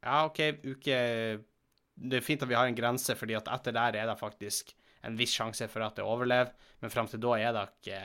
Ja, 0.02 0.24
OK, 0.26 0.38
uke 0.64 0.96
Det 2.00 2.16
er 2.16 2.24
fint 2.24 2.42
at 2.42 2.48
vi 2.48 2.54
har 2.56 2.66
en 2.66 2.74
grense, 2.74 3.12
fordi 3.14 3.34
at 3.36 3.48
etter 3.48 3.72
der 3.76 3.96
er 4.00 4.06
det 4.06 4.18
faktisk 4.18 4.72
en 5.04 5.16
viss 5.16 5.32
sjanse 5.34 5.68
for 5.68 5.82
at 5.86 5.96
det 5.96 6.04
overlever, 6.04 6.52
men 6.80 6.90
fram 6.92 7.06
til 7.08 7.20
da 7.20 7.34
er 7.38 7.52
det 7.56 7.68
ikke 7.80 8.00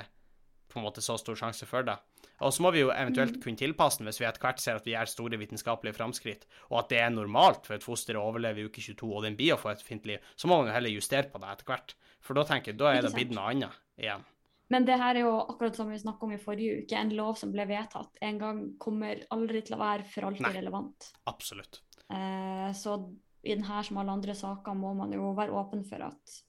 på 0.70 0.80
en 0.80 0.86
måte 0.88 1.02
så 1.04 1.16
stor 1.20 1.36
sjanse 1.40 1.66
for 1.70 1.84
det. 1.88 1.96
Og 2.44 2.52
så 2.52 2.62
må 2.66 2.72
vi 2.76 2.82
jo 2.82 2.90
eventuelt 2.92 3.38
Mm. 3.38 3.42
kunne 3.44 3.58
tilpasse 3.58 3.98
den 4.00 4.08
hvis 4.08 4.20
vi 4.20 4.26
etter 4.28 4.42
hvert 4.44 4.60
ser 4.60 4.76
at 4.76 4.84
vi 4.86 4.92
gjør 4.92 5.08
store 5.08 5.38
vitenskapelige 5.40 5.96
framskritt, 5.96 6.46
og 6.70 6.80
at 6.80 6.90
det 6.90 7.00
er 7.00 7.10
normalt 7.10 7.66
for 7.66 7.76
et 7.76 7.84
foster 7.84 8.16
å 8.20 8.26
overleve 8.28 8.60
i 8.60 8.66
uke 8.68 8.82
22, 8.84 9.08
og 9.16 9.24
den 9.24 9.38
blir 9.38 9.54
å 9.56 9.60
få 9.62 9.72
et 9.72 9.82
fint 9.82 10.06
liv, 10.06 10.20
så 10.36 10.48
må 10.48 10.58
man 10.58 10.68
jo 10.68 10.74
heller 10.74 10.90
justere 10.92 11.30
på 11.32 11.40
det 11.40 11.48
etter 11.54 11.66
hvert. 11.70 11.94
For 12.20 12.34
da 12.34 12.44
tenker 12.44 12.74
jeg, 12.74 12.78
da 12.78 12.92
er 12.92 13.02
det 13.06 13.14
blitt 13.14 13.32
noe 13.32 13.52
annet 13.54 13.72
igjen. 13.98 14.26
Men 14.68 14.84
det 14.84 14.98
her 14.98 15.16
er 15.16 15.22
jo 15.22 15.46
akkurat 15.48 15.76
som 15.78 15.90
vi 15.92 15.98
snakket 16.02 16.24
om 16.24 16.32
i 16.34 16.38
forrige 16.42 16.82
uke, 16.84 16.98
en 16.98 17.14
lov 17.16 17.38
som 17.38 17.52
ble 17.54 17.68
vedtatt 17.70 18.18
en 18.22 18.40
gang, 18.42 18.62
kommer 18.82 19.22
aldri 19.32 19.62
til 19.62 19.76
å 19.78 19.80
være 19.80 20.04
for 20.10 20.26
alltid 20.26 20.42
Nei. 20.42 20.54
relevant. 20.58 21.12
Absolutt. 21.28 21.82
Eh, 22.10 22.72
så 22.74 22.98
i 23.46 23.54
denne 23.56 23.84
som 23.86 23.98
alle 24.02 24.12
andre 24.12 24.34
saker 24.34 24.74
må 24.74 24.96
man 24.98 25.14
jo 25.14 25.34
være 25.38 25.54
åpen 25.54 25.86
for 25.88 26.02
at 26.02 26.42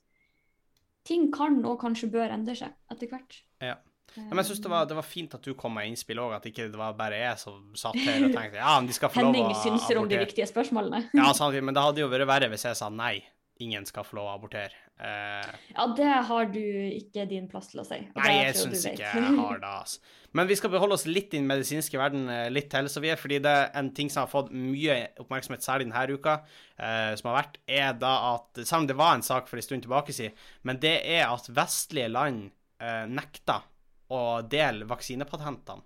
ting 1.07 1.29
kan 1.35 1.61
og 1.65 1.79
kanskje 1.81 2.11
bør 2.13 2.33
endre 2.35 2.57
seg 2.59 2.75
etter 2.93 3.13
hvert. 3.15 3.43
Ja. 3.63 3.77
Eh, 3.77 3.83
Ja, 4.17 4.23
men 4.31 4.39
jeg 4.41 4.47
synes 4.47 4.61
det, 4.65 4.71
var- 4.71 4.87
det 4.89 4.95
var 4.97 5.03
fint 5.05 5.35
at 5.35 5.43
du 5.45 5.53
kom 5.59 5.75
med 5.77 5.89
innspill 5.91 6.17
òg, 6.23 6.37
at 6.37 6.45
ikke 6.49 6.71
det 6.73 6.79
var 6.79 6.95
bare 6.97 7.19
jeg 7.19 7.39
som 7.39 7.73
satt 7.77 7.97
her 8.01 8.25
og 8.25 8.33
tenkte 8.33 8.55
ja, 8.57 8.77
men 8.79 8.87
de 8.89 8.95
skal 8.97 9.11
få 9.13 9.21
lov 9.27 9.35
å 9.35 9.37
Henning 9.37 9.57
synser 9.61 9.99
om 10.01 10.07
de 10.09 10.17
viktige 10.23 10.47
spørsmålene. 10.49 11.03
Ja, 11.13 11.33
sant, 11.37 11.59
men 11.63 11.75
det 11.77 11.83
hadde 11.83 12.01
jo 12.01 12.09
vært 12.09 12.25
verre 12.31 12.49
hvis 12.49 12.65
jeg 12.65 12.77
sa 12.79 12.89
nei. 12.89 13.19
Ingen 13.63 13.87
skal 13.89 14.05
få 14.05 14.19
lov 14.19 14.29
å 14.29 14.35
abortere. 14.37 14.75
Eh, 15.01 15.49
Ja, 15.75 15.87
det 15.97 16.09
har 16.29 16.47
du 16.53 16.61
ikke 16.61 17.27
din 17.29 17.49
plass 17.49 17.69
til 17.73 17.81
å 17.83 17.85
si. 17.87 17.99
Nei, 18.17 18.33
jeg 18.45 18.55
tror 18.57 18.71
syns 18.73 18.85
ikke 18.93 19.11
jeg 19.11 19.35
har 19.39 19.61
det. 19.63 19.71
Altså. 19.71 20.01
Men 20.37 20.49
vi 20.51 20.57
skal 20.57 20.73
beholde 20.73 20.97
oss 20.99 21.07
litt 21.09 21.33
i 21.33 21.39
den 21.39 21.49
medisinske 21.49 22.01
verden 22.01 22.29
eh, 22.33 22.49
litt 22.53 22.69
til, 22.73 22.89
så 22.93 23.01
vi 23.05 23.11
er, 23.13 23.21
fordi 23.21 23.39
det 23.45 23.53
er 23.53 23.71
en 23.81 23.91
ting 23.97 24.11
som 24.13 24.25
har 24.25 24.33
fått 24.33 24.53
mye 24.53 24.99
oppmerksomhet, 25.23 25.65
særlig 25.65 25.89
denne 25.89 26.19
uka, 26.19 26.39
eh, 26.77 27.13
som 27.17 27.31
har 27.31 27.39
vært, 27.43 27.59
er 27.69 27.93
da 28.01 28.15
at 28.35 28.63
Selv 28.65 28.83
om 28.85 28.91
det 28.91 28.99
var 29.01 29.15
en 29.17 29.27
sak 29.27 29.49
for 29.49 29.57
en 29.61 29.69
stund 29.69 29.87
tilbake 29.87 30.13
siden, 30.17 30.37
men 30.69 30.81
det 30.83 30.99
er 31.05 31.27
at 31.29 31.49
vestlige 31.49 32.13
land 32.13 32.51
eh, 32.81 33.05
nekter 33.09 33.65
å 34.13 34.23
dele 34.47 34.87
vaksinepatentene 34.87 35.83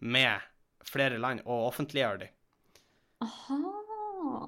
med 0.00 0.40
flere 0.84 1.18
land 1.18 1.42
og 1.44 1.70
offentliggjøre 1.72 2.24
dem. 2.24 2.34
Aha. 3.24 3.83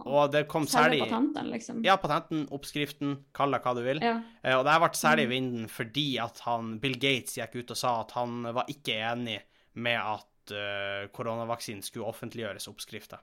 Og 0.06 0.32
det 0.32 0.46
kom 0.48 0.66
særlig 0.70 1.02
patenten, 1.04 1.50
liksom. 1.52 1.82
Ja, 1.86 1.96
patenten, 2.00 2.46
oppskriften, 2.54 3.18
kall 3.36 3.52
det 3.54 3.62
hva 3.64 3.74
du 3.76 3.82
vil. 3.84 4.00
Ja. 4.04 4.20
Eh, 4.42 4.56
Og 4.56 4.64
det 4.64 4.72
har 4.72 4.80
vært 4.80 4.98
særlig 4.98 5.26
i 5.26 5.26
Mm. 5.26 5.34
vinden 5.34 5.68
fordi 5.68 6.18
at 6.22 6.40
han, 6.46 6.78
Bill 6.78 6.98
Gates 6.98 7.36
gikk 7.36 7.56
ut 7.56 7.70
og 7.70 7.76
sa 7.76 8.00
at 8.00 8.12
han 8.12 8.42
var 8.42 8.66
ikke 8.72 8.96
enig 9.12 9.40
med 9.74 9.98
at 10.00 10.52
uh, 10.52 11.06
koronavaksinen 11.12 11.82
skulle 11.82 12.06
offentliggjøres 12.06 12.68
oppskrifter. 12.70 13.18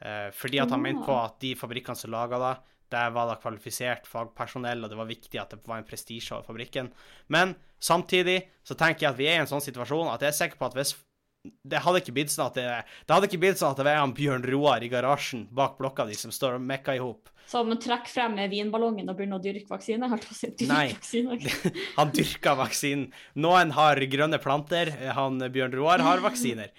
Eh, 0.00 0.30
fordi 0.30 0.60
at 0.62 0.70
han 0.70 0.78
ja. 0.78 0.92
mente 0.92 1.04
på 1.06 1.16
at 1.18 1.40
de 1.42 1.54
fabrikkene 1.58 1.98
som 1.98 2.12
laga 2.14 2.38
det, 2.38 2.56
der 2.94 3.10
var 3.10 3.28
det 3.28 3.42
kvalifisert 3.42 4.06
fagpersonell, 4.08 4.84
og 4.84 4.90
det 4.90 4.96
var 4.96 5.08
viktig 5.10 5.40
at 5.40 5.50
det 5.50 5.58
var 5.66 5.80
en 5.80 5.84
prestisje 5.88 6.32
over 6.32 6.46
fabrikken. 6.46 6.92
Men 7.28 7.56
samtidig 7.80 8.48
så 8.64 8.74
tenker 8.78 9.06
jeg 9.06 9.10
at 9.10 9.18
vi 9.18 9.26
er 9.28 9.36
i 9.36 9.42
en 9.42 9.50
sånn 9.50 9.64
situasjon 9.64 10.08
at 10.08 10.22
jeg 10.24 10.32
er 10.32 10.38
sikker 10.38 10.60
på 10.60 10.70
at 10.70 10.78
hvis 10.78 10.94
det 11.42 11.80
hadde 11.84 12.02
ikke 12.02 12.14
blitt 12.16 12.32
sånn 12.32 12.48
at 12.50 12.56
det, 12.58 12.66
det 13.06 13.14
hadde 13.14 13.28
ikke 13.30 13.40
blitt 13.42 13.60
sånn 13.60 13.72
at 13.72 13.80
det 13.80 13.86
var 13.86 14.02
en 14.02 14.14
Bjørn 14.16 14.44
Roar 14.48 14.84
i 14.84 14.90
garasjen 14.92 15.46
bak 15.54 15.78
blokka 15.78 16.06
di 16.08 16.16
som 16.18 16.32
står 16.34 16.58
og 16.58 16.64
mekker 16.66 16.98
i 16.98 17.02
hop. 17.02 17.30
Som 17.48 17.70
trekker 17.80 18.12
frem 18.12 18.34
med 18.36 18.52
vinballongen 18.52 19.08
og 19.08 19.16
begynner 19.16 19.40
å 19.40 19.44
dyrke 19.44 19.70
vaksine? 19.70 20.04
Å 20.04 20.18
si, 20.26 20.50
dyrke 20.52 20.68
Nei. 20.68 20.90
vaksine. 20.92 21.38
Han 21.98 22.12
dyrker 22.12 22.58
vaksinen. 22.58 23.06
Noen 23.40 23.72
har 23.78 24.02
grønne 24.12 24.40
planter, 24.42 24.92
han 25.16 25.40
Bjørn 25.54 25.76
Roar 25.78 26.04
har 26.04 26.20
vaksiner. 26.24 26.74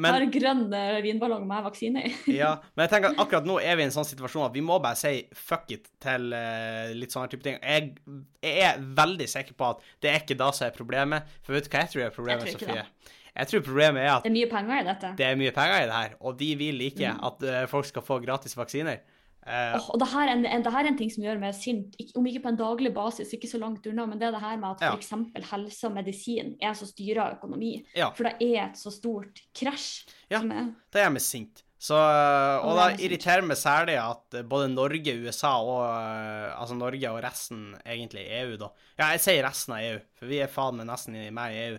Men, 0.00 0.14
Har 0.14 0.24
grønn 0.32 0.62
vinballong 1.04 1.42
med 1.48 1.64
vaksine 1.66 2.02
i. 2.08 2.12
ja, 2.40 2.54
men 2.74 2.86
jeg 2.86 2.92
tenker 2.94 3.12
at 3.12 3.22
akkurat 3.24 3.48
nå 3.48 3.58
er 3.60 3.76
vi 3.76 3.84
i 3.84 3.88
en 3.88 3.94
sånn 3.94 4.08
situasjon 4.08 4.46
at 4.46 4.54
vi 4.54 4.64
må 4.64 4.78
bare 4.84 4.96
si 5.00 5.26
fuck 5.36 5.72
it 5.74 5.90
til 6.02 6.30
uh, 6.32 6.92
litt 6.96 7.12
sånne 7.12 7.32
type 7.32 7.44
ting. 7.44 7.58
Jeg, 7.60 7.92
jeg 8.44 8.68
er 8.68 8.84
veldig 9.00 9.28
sikker 9.32 9.56
på 9.58 9.72
at 9.74 9.84
det 10.04 10.12
er 10.12 10.22
ikke 10.24 10.38
da 10.40 10.48
som 10.56 10.68
er 10.68 10.76
problemet. 10.76 11.28
For 11.44 11.56
vet 11.56 11.68
du 11.68 11.72
hva 11.72 11.84
jeg 11.84 11.92
tror 11.92 12.06
er 12.06 12.14
problemet, 12.16 12.54
Sofie? 12.56 12.86
Jeg 13.36 13.48
tror 13.48 13.62
problemet 13.64 14.02
er 14.04 14.10
at 14.18 14.22
Det 14.24 14.30
er 14.30 14.36
mye 14.36 14.50
penger 14.50 14.80
i 14.80 14.84
dette. 14.84 15.14
det 15.16 15.26
er 15.26 15.36
mye 15.40 15.52
penger 15.56 15.82
i 15.82 15.86
det 15.88 15.94
her, 15.96 16.14
og 16.20 16.38
de 16.38 16.54
vil 16.60 16.80
ikke 16.90 17.14
Mm. 17.14 17.24
at 17.26 17.42
eh, 17.48 17.66
folk 17.66 17.86
skal 17.88 18.02
få 18.02 18.20
gratis 18.24 18.54
vaksiner. 18.56 18.98
Uh, 19.42 19.74
oh, 19.74 19.86
og 19.90 19.98
det 19.98 20.06
her, 20.12 20.28
er 20.28 20.32
en, 20.36 20.44
en, 20.46 20.62
det 20.62 20.70
her 20.72 20.84
er 20.84 20.88
en 20.92 20.96
ting 20.98 21.10
som 21.10 21.24
gjør 21.24 21.40
meg 21.40 21.54
sint, 21.58 21.96
om 22.14 22.26
ikke 22.30 22.42
på 22.44 22.48
en 22.52 22.56
daglig 22.60 22.92
basis, 22.94 23.32
ikke 23.34 23.48
så 23.50 23.58
langt 23.58 23.84
unna, 23.90 24.04
men 24.06 24.20
det 24.20 24.28
er 24.28 24.36
det 24.36 24.40
her 24.40 24.56
med 24.56 24.70
at 24.76 24.80
Ja. 24.84 24.92
f.eks. 24.94 25.10
helse 25.50 25.84
og 25.88 25.92
medisin 25.96 26.52
er 26.62 26.76
så 26.78 26.86
styra 26.86 27.24
økonomi. 27.34 27.84
Ja. 27.96 28.10
For 28.14 28.22
det 28.28 28.36
er 28.38 28.68
et 28.68 28.76
så 28.78 28.92
stort 28.94 29.40
krasj. 29.52 30.04
Ja. 30.30 30.38
Er, 30.44 30.70
Det 30.92 31.02
gjør 31.02 31.10
meg 31.16 31.22
sint. 31.26 31.62
Så, 31.82 31.96
og 31.98 32.68
Og 32.70 32.76
da 32.78 32.84
er 32.92 33.00
irriterer 33.02 33.42
meg 33.42 33.56
særlig 33.58 33.96
at 33.98 34.34
eh, 34.38 34.42
både 34.46 34.68
Norge, 34.70 35.16
USA 35.26 35.56
og 35.58 35.82
Altså 36.60 36.76
Norge 36.78 37.10
og 37.10 37.18
resten, 37.24 37.74
egentlig 37.84 38.22
EU, 38.30 38.56
da. 38.56 38.68
Ja, 38.96 39.08
jeg 39.16 39.20
sier 39.24 39.42
resten 39.42 39.74
av 39.74 39.80
EU, 39.82 39.98
for 40.20 40.26
vi 40.30 40.38
er 40.38 40.46
faen 40.46 40.76
meg 40.78 40.86
nesten 40.86 41.16
i- 41.18 41.30
med 41.34 41.50
i 41.52 41.58
EU. 41.66 41.78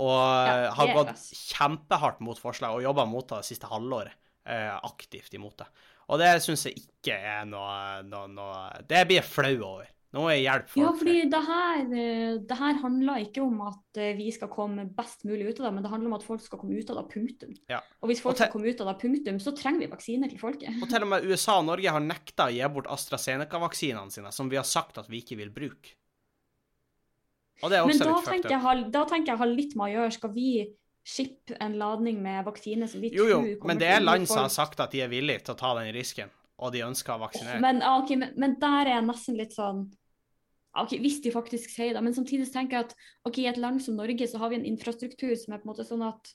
Og 0.00 0.16
Ja, 0.16 0.56
eh, 0.56 0.74
har 0.78 0.92
gått 0.96 1.22
kjempehardt 1.52 2.24
mot 2.24 2.40
forslag 2.40 2.78
og 2.78 2.84
jobba 2.86 3.06
mot 3.08 3.28
det 3.28 3.42
det 3.42 3.50
siste 3.52 3.70
halvåret. 3.70 4.16
Eh, 4.48 4.74
aktivt 4.88 5.34
imot 5.36 5.58
det. 5.60 5.68
Og 6.10 6.18
det 6.18 6.30
syns 6.42 6.66
jeg 6.66 6.80
ikke 6.80 7.14
er 7.14 7.44
noe, 7.46 8.00
noe, 8.08 8.26
noe 8.32 8.60
Det 8.88 9.04
blir 9.06 9.20
jeg 9.20 9.28
flau 9.28 9.56
over. 9.76 9.90
Nå 10.10 10.24
må 10.24 10.30
jeg 10.32 10.42
hjelpe 10.42 10.72
folk. 10.72 10.82
ja, 10.82 10.90
fordi 10.98 11.18
det 11.30 11.40
her, 11.46 11.82
eh, 11.94 12.38
det 12.50 12.56
her 12.58 12.78
handler 12.80 13.20
ikke 13.22 13.44
om 13.44 13.60
at 13.68 14.00
eh, 14.02 14.16
vi 14.18 14.26
skal 14.34 14.50
komme 14.50 14.88
best 14.96 15.22
mulig 15.28 15.46
ut 15.46 15.60
av 15.60 15.68
det, 15.68 15.72
men 15.76 15.84
det 15.84 15.92
handler 15.92 16.10
om 16.10 16.16
at 16.16 16.26
folk 16.26 16.42
skal 16.42 16.58
komme 16.58 16.80
ut 16.80 16.90
av 16.90 16.98
det, 16.98 17.04
punktum. 17.12 17.52
Ja. 17.70 17.78
Og 18.02 18.10
hvis 18.10 18.22
folk 18.24 18.34
Og 18.34 18.40
skal 18.40 18.50
komme 18.50 18.72
ut 18.72 18.82
av 18.82 18.90
det, 18.90 18.96
punktum, 19.04 19.38
så 19.38 19.54
trenger 19.54 19.84
vi 19.84 19.90
vaksiner 19.92 20.32
til 20.32 20.42
folket. 20.42 20.82
Og 20.82 20.90
til 20.90 21.06
og 21.06 21.12
med 21.12 21.30
USA 21.30 21.60
og 21.60 21.68
Norge 21.68 21.94
har 21.94 22.02
nekta 22.02 22.48
å 22.48 22.54
gi 22.56 22.72
bort 22.74 22.90
AstraZeneca-vaksinene 22.90 24.10
sine, 24.10 24.34
som 24.34 24.50
vi 24.50 24.58
har 24.58 24.66
sagt 24.66 24.98
at 24.98 25.06
vi 25.12 25.22
ikke 25.22 25.38
vil 25.38 25.54
bruke. 25.54 25.94
Men 27.62 27.98
da 28.00 28.18
tenker, 28.24 28.52
jeg, 28.54 28.84
da 28.94 29.04
tenker 29.08 29.34
jeg 29.34 29.40
har 29.42 29.50
litt 29.50 29.74
med 29.76 29.88
å 29.88 29.94
gjøre. 29.94 30.16
Skal 30.16 30.32
vi 30.34 30.50
shippe 31.06 31.56
en 31.60 31.78
ladning 31.80 32.20
med 32.22 32.44
vaksine 32.46 32.88
som 32.88 33.00
vi 33.02 33.10
Jo, 33.14 33.26
jo, 33.28 33.38
tror 33.40 33.62
kommer 33.62 33.74
men 33.74 33.80
det 33.80 33.88
er 33.88 34.04
land 34.04 34.28
som 34.28 34.44
har 34.44 34.52
sagt 34.52 34.82
at 34.84 34.92
de 34.92 35.00
er 35.04 35.10
villige 35.12 35.46
til 35.46 35.56
å 35.56 35.60
ta 35.60 35.72
den 35.78 35.88
risken, 35.96 36.32
og 36.60 36.74
de 36.74 36.84
ønsker 36.86 37.16
å 37.16 37.22
vaksinere. 37.22 37.60
Men, 37.64 37.80
okay, 38.02 38.20
men, 38.20 38.34
men 38.40 38.58
der 38.60 38.84
er 38.84 38.94
jeg 38.98 39.08
nesten 39.08 39.40
litt 39.40 39.56
sånn 39.56 39.88
ok, 40.78 40.94
Hvis 41.02 41.18
de 41.24 41.32
faktisk 41.34 41.72
sier 41.72 41.96
det. 41.96 42.02
Men 42.04 42.14
samtidig 42.14 42.46
tenker 42.52 42.78
jeg 42.78 42.90
at 42.90 42.92
ok, 43.26 43.40
i 43.42 43.48
et 43.50 43.58
land 43.58 43.82
som 43.82 43.96
Norge 43.98 44.28
så 44.30 44.38
har 44.38 44.52
vi 44.52 44.60
en 44.60 44.68
infrastruktur 44.68 45.34
som 45.34 45.54
er 45.54 45.62
på 45.62 45.66
en 45.66 45.72
måte 45.72 45.86
sånn 45.88 46.04
at 46.06 46.30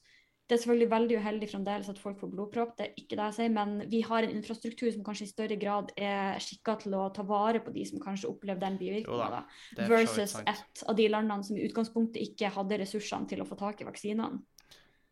det 0.46 0.54
er 0.54 0.60
selvfølgelig 0.62 0.90
veldig 0.92 1.16
uheldig 1.18 1.48
fremdeles 1.50 1.88
at 1.90 1.98
folk 1.98 2.20
får 2.22 2.30
blodpropp, 2.30 2.76
det 2.78 2.86
er 2.86 3.00
ikke 3.02 3.18
det 3.18 3.24
jeg 3.32 3.36
sier, 3.40 3.54
men 3.56 3.80
vi 3.90 4.04
har 4.06 4.26
en 4.26 4.34
infrastruktur 4.36 4.92
som 4.94 5.02
kanskje 5.06 5.26
i 5.26 5.32
større 5.32 5.58
grad 5.58 5.90
er 5.98 6.38
skikka 6.44 6.76
til 6.84 6.94
å 6.94 7.08
ta 7.16 7.26
vare 7.26 7.64
på 7.66 7.74
de 7.74 7.86
som 7.90 8.02
kanskje 8.04 8.30
opplever 8.30 8.62
den 8.62 8.78
bivirkninga. 8.78 9.30
da, 9.32 9.40
da. 9.42 9.82
Er 9.82 9.90
Versus 9.90 10.36
ett 10.38 10.52
et 10.54 10.84
av 10.86 11.00
de 11.00 11.08
landene 11.10 11.48
som 11.48 11.58
i 11.58 11.66
utgangspunktet 11.66 12.22
ikke 12.22 12.54
hadde 12.54 12.80
ressursene 12.84 13.30
til 13.32 13.42
å 13.42 13.50
få 13.50 13.58
tak 13.58 13.82
i 13.82 13.90
vaksinene. 13.90 14.44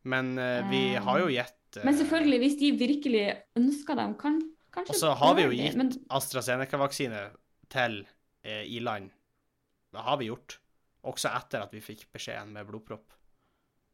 Men 0.04 0.34
uh, 0.38 0.62
vi 0.69 0.84
Eh, 0.93 1.02
har 1.02 1.19
jo 1.24 1.32
gitt 1.32 1.80
uh, 1.80 1.86
Men 1.88 1.98
selvfølgelig, 1.98 2.39
hvis 2.43 2.60
de 2.60 2.72
virkelig 2.78 3.26
ønsker 3.58 3.98
dem, 3.98 4.15
kan 4.19 4.41
kanskje 4.76 4.93
Og 4.93 5.00
så 5.00 5.13
har 5.17 5.36
vi 5.39 5.48
jo 5.48 5.54
gitt 5.56 5.80
men, 5.80 5.93
AstraZeneca-vaksine 6.13 7.26
til 7.74 8.02
uh, 8.04 8.63
i-land. 8.69 9.10
Det 9.93 10.06
har 10.06 10.22
vi 10.22 10.30
gjort. 10.30 10.60
Også 11.10 11.32
etter 11.34 11.65
at 11.65 11.74
vi 11.74 11.82
fikk 11.84 12.06
beskjeden 12.13 12.54
med 12.54 12.67
blodpropp. 12.69 13.15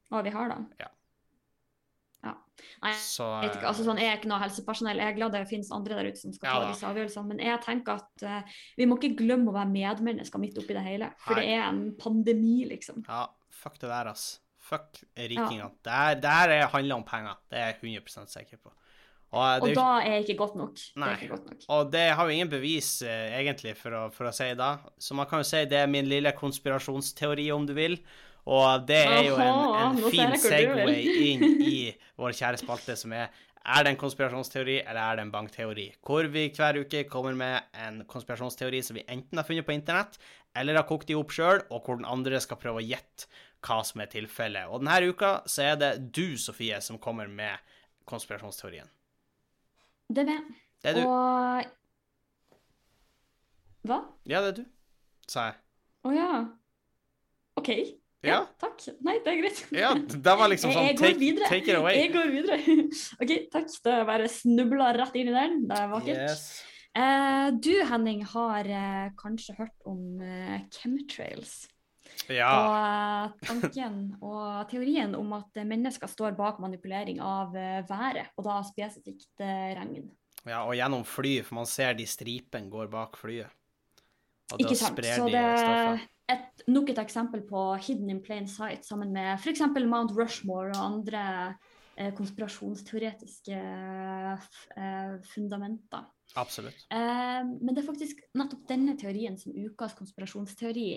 Å, 0.10 0.24
vi 0.26 0.34
har 0.34 0.50
det? 0.52 0.64
Ja. 0.82 0.90
Ja. 2.24 2.34
Nei, 2.84 2.92
Så 3.00 3.24
jeg 3.24 3.48
vet 3.48 3.58
ikke, 3.60 3.70
altså 3.70 3.86
sånn, 3.88 4.00
Jeg 4.02 4.12
er 4.12 4.18
ikke 4.20 4.32
noe 4.32 4.42
helsepersonell, 4.42 5.00
jeg 5.00 5.14
er 5.14 5.16
glad 5.16 5.32
det 5.36 5.46
finnes 5.48 5.72
andre 5.72 5.96
der 5.96 6.10
ute 6.12 6.20
som 6.20 6.34
skal 6.36 6.50
Ja 6.50 6.58
ta 6.60 6.74
disse 6.74 6.90
avgjørelsene. 6.90 7.32
Men 7.32 7.40
jeg 7.46 7.62
tenker 7.64 8.02
at 8.02 8.26
uh, 8.28 8.58
vi 8.80 8.88
må 8.90 8.98
ikke 9.00 9.16
glemme 9.24 9.52
å 9.52 9.56
være 9.56 9.72
medmennesker 9.72 10.42
midt 10.44 10.60
oppi 10.60 10.76
det 10.76 10.84
hele. 10.84 11.12
For 11.24 11.40
Nei. 11.40 11.46
det 11.46 11.56
er 11.56 11.64
en 11.70 11.86
pandemi, 12.00 12.58
liksom. 12.70 13.06
Ja, 13.08 13.28
fuck 13.62 13.80
det 13.80 13.92
der, 13.92 14.12
ass. 14.12 14.28
Fuck 14.70 15.00
rikingene. 15.18 15.72
Det 15.84 15.96
her, 15.96 16.20
det 16.20 16.36
her 16.36 16.56
er- 16.58 16.68
handler 16.76 17.00
om 17.00 17.08
penger. 17.08 17.40
Det 17.50 17.58
er 17.58 17.72
jeg 17.72 17.80
100 17.82 18.28
sikker 18.30 18.60
på. 18.62 18.74
Og, 19.32 19.44
eh, 19.46 19.60
det, 19.60 19.62
Og 19.62 19.68
er 19.68 19.74
jo 19.74 19.76
da 19.78 19.90
er 20.02 20.24
ikke 20.24 20.38
godt 20.38 20.56
nok. 20.58 20.76
Det 20.76 21.02
Nei. 21.04 21.10
ikke 21.16 21.30
godt 21.36 21.46
nok. 21.50 21.66
Og 21.70 21.92
det 21.92 22.06
har 22.18 22.26
jo 22.26 22.34
ingen 22.34 22.50
bevis, 22.50 23.02
eh, 23.02 23.40
egentlig, 23.40 23.76
for 23.78 23.92
å, 23.92 24.02
for 24.14 24.26
å 24.26 24.34
si 24.34 24.48
det. 24.58 24.72
Så 25.00 25.14
man 25.14 25.28
kan 25.30 25.40
jo 25.40 25.44
si 25.44 25.66
det 25.66 25.78
er 25.84 25.88
min 25.88 26.10
lille 26.10 26.32
konspirasjonsteori, 26.34 27.52
om 27.54 27.66
du 27.66 27.74
vil. 27.74 28.00
Og 28.50 28.88
det 28.90 29.04
er 29.06 29.28
jo 29.28 29.36
en, 29.44 30.00
en 30.00 30.00
fin 30.10 30.34
segway 30.42 31.04
inn 31.30 31.62
i 31.62 31.78
vår 32.20 32.34
kjære 32.40 32.62
spalte, 32.64 32.96
som 32.98 33.14
er 33.14 33.30
Er 33.60 33.84
det 33.84 33.92
en 33.92 34.00
konspirasjonsteori, 34.00 34.80
eller 34.88 35.02
er 35.04 35.18
det 35.18 35.24
en 35.26 35.32
bankteori? 35.34 35.90
Hvor 36.02 36.26
vi 36.32 36.48
hver 36.56 36.80
uke 36.80 37.04
kommer 37.12 37.36
med 37.38 37.68
en 37.78 38.00
konspirasjonsteori 38.10 38.80
som 38.82 38.96
vi 38.98 39.04
enten 39.06 39.38
har 39.38 39.46
funnet 39.46 39.68
på 39.68 39.76
internett, 39.76 40.18
eller 40.56 40.80
har 40.80 40.88
kokt 40.90 41.08
de 41.12 41.18
opp 41.20 41.34
sjøl, 41.36 41.62
og 41.70 41.84
hvor 41.86 42.00
den 42.00 42.08
andre 42.10 42.40
skal 42.42 42.58
prøve 42.58 42.82
å 42.82 42.88
gjette 42.88 43.28
hva 43.68 43.82
som 43.86 44.02
er 44.02 44.10
tilfellet. 44.10 44.72
Og 44.72 44.80
denne 44.82 45.12
uka 45.12 45.34
så 45.46 45.68
er 45.68 45.76
det 45.78 45.92
du, 46.16 46.38
Sofie, 46.40 46.80
som 46.82 46.98
kommer 47.04 47.28
med 47.28 47.60
konspirasjonsteorien. 48.10 48.90
Det 50.10 50.24
er 50.24 50.32
meg. 50.32 50.50
Det 50.82 50.90
er 50.90 50.98
du. 50.98 51.04
Og 51.06 51.76
Hva? 53.90 54.00
Ja, 54.26 54.42
det 54.42 54.50
er 54.50 54.58
du, 54.64 54.66
sa 55.30 55.50
jeg. 55.52 55.60
Å 56.08 56.16
ja. 56.16 56.32
OK. 57.60 57.70
Ja. 58.26 58.42
Takk. 58.60 58.84
Nei, 59.06 59.16
det 59.24 59.32
er 59.32 59.38
greit. 59.40 59.60
Ja, 59.72 59.94
det 59.96 60.34
var 60.42 60.52
liksom 60.52 60.74
sånn 60.76 60.90
take, 61.00 61.32
take 61.46 61.72
it 61.72 61.78
away. 61.78 61.96
Jeg 62.02 62.12
går 62.12 62.34
videre. 62.34 62.58
OK, 63.24 63.34
takk. 63.54 63.70
Da 63.86 64.02
bare 64.08 64.28
snubla 64.32 64.92
rett 64.98 65.16
inn 65.16 65.32
i 65.32 65.36
den. 65.36 65.62
Det 65.70 65.78
er 65.80 65.92
vakkert. 65.94 66.24
Yes. 66.26 66.46
Eh, 67.00 67.48
du, 67.56 67.74
Henning, 67.88 68.26
har 68.34 68.68
eh, 68.68 69.10
kanskje 69.20 69.56
hørt 69.60 69.88
om 69.88 70.20
eh, 70.26 70.58
chemtrails. 70.74 71.62
Ja. 72.28 72.50
Og 72.52 72.74
eh, 72.76 73.48
tanken 73.48 74.00
og 74.20 74.68
teorien 74.72 75.16
om 75.18 75.32
at 75.38 75.62
mennesker 75.64 76.12
står 76.12 76.36
bak 76.38 76.60
manipulering 76.60 77.22
av 77.24 77.56
eh, 77.56 77.80
været, 77.88 78.34
og 78.36 78.50
da 78.50 78.60
spesifikt 78.68 79.46
eh, 79.46 79.72
regn. 79.80 80.10
ja, 80.44 80.66
og 80.66 80.76
gjennom 80.76 81.06
fly, 81.08 81.40
for 81.46 81.62
man 81.62 81.70
ser 81.70 81.96
de 81.96 82.10
stripene 82.10 82.72
går 82.74 82.92
bak 82.92 83.16
flyet. 83.22 83.56
Og 84.50 84.58
da 84.58 84.66
Ikke 84.66 84.80
sant? 84.80 84.98
sprer 84.98 85.30
de 85.30 85.44
stoffet. 85.62 86.16
Et, 86.30 86.64
nok 86.70 86.92
et 86.94 87.00
eksempel 87.02 87.42
på 87.50 87.64
hidden 87.82 88.10
in 88.14 88.22
plain 88.22 88.48
sight, 88.48 88.86
sammen 88.88 89.12
med 89.16 89.36
f.eks. 89.40 89.62
Mount 89.90 90.14
Rushmore 90.18 90.72
og 90.76 90.84
andre 90.86 91.24
eh, 91.98 92.12
konspirasjonsteoretiske 92.18 93.60
f- 94.38 94.68
eh, 94.78 95.16
fundamenter. 95.34 96.06
Absolutt. 96.38 96.86
Eh, 96.94 97.42
men 97.48 97.74
det 97.74 97.82
er 97.84 97.88
faktisk 97.90 98.22
nettopp 98.38 98.68
denne 98.70 98.94
teorien 99.00 99.38
som 99.42 99.56
ukas 99.58 99.96
konspirasjonsteori 99.98 100.90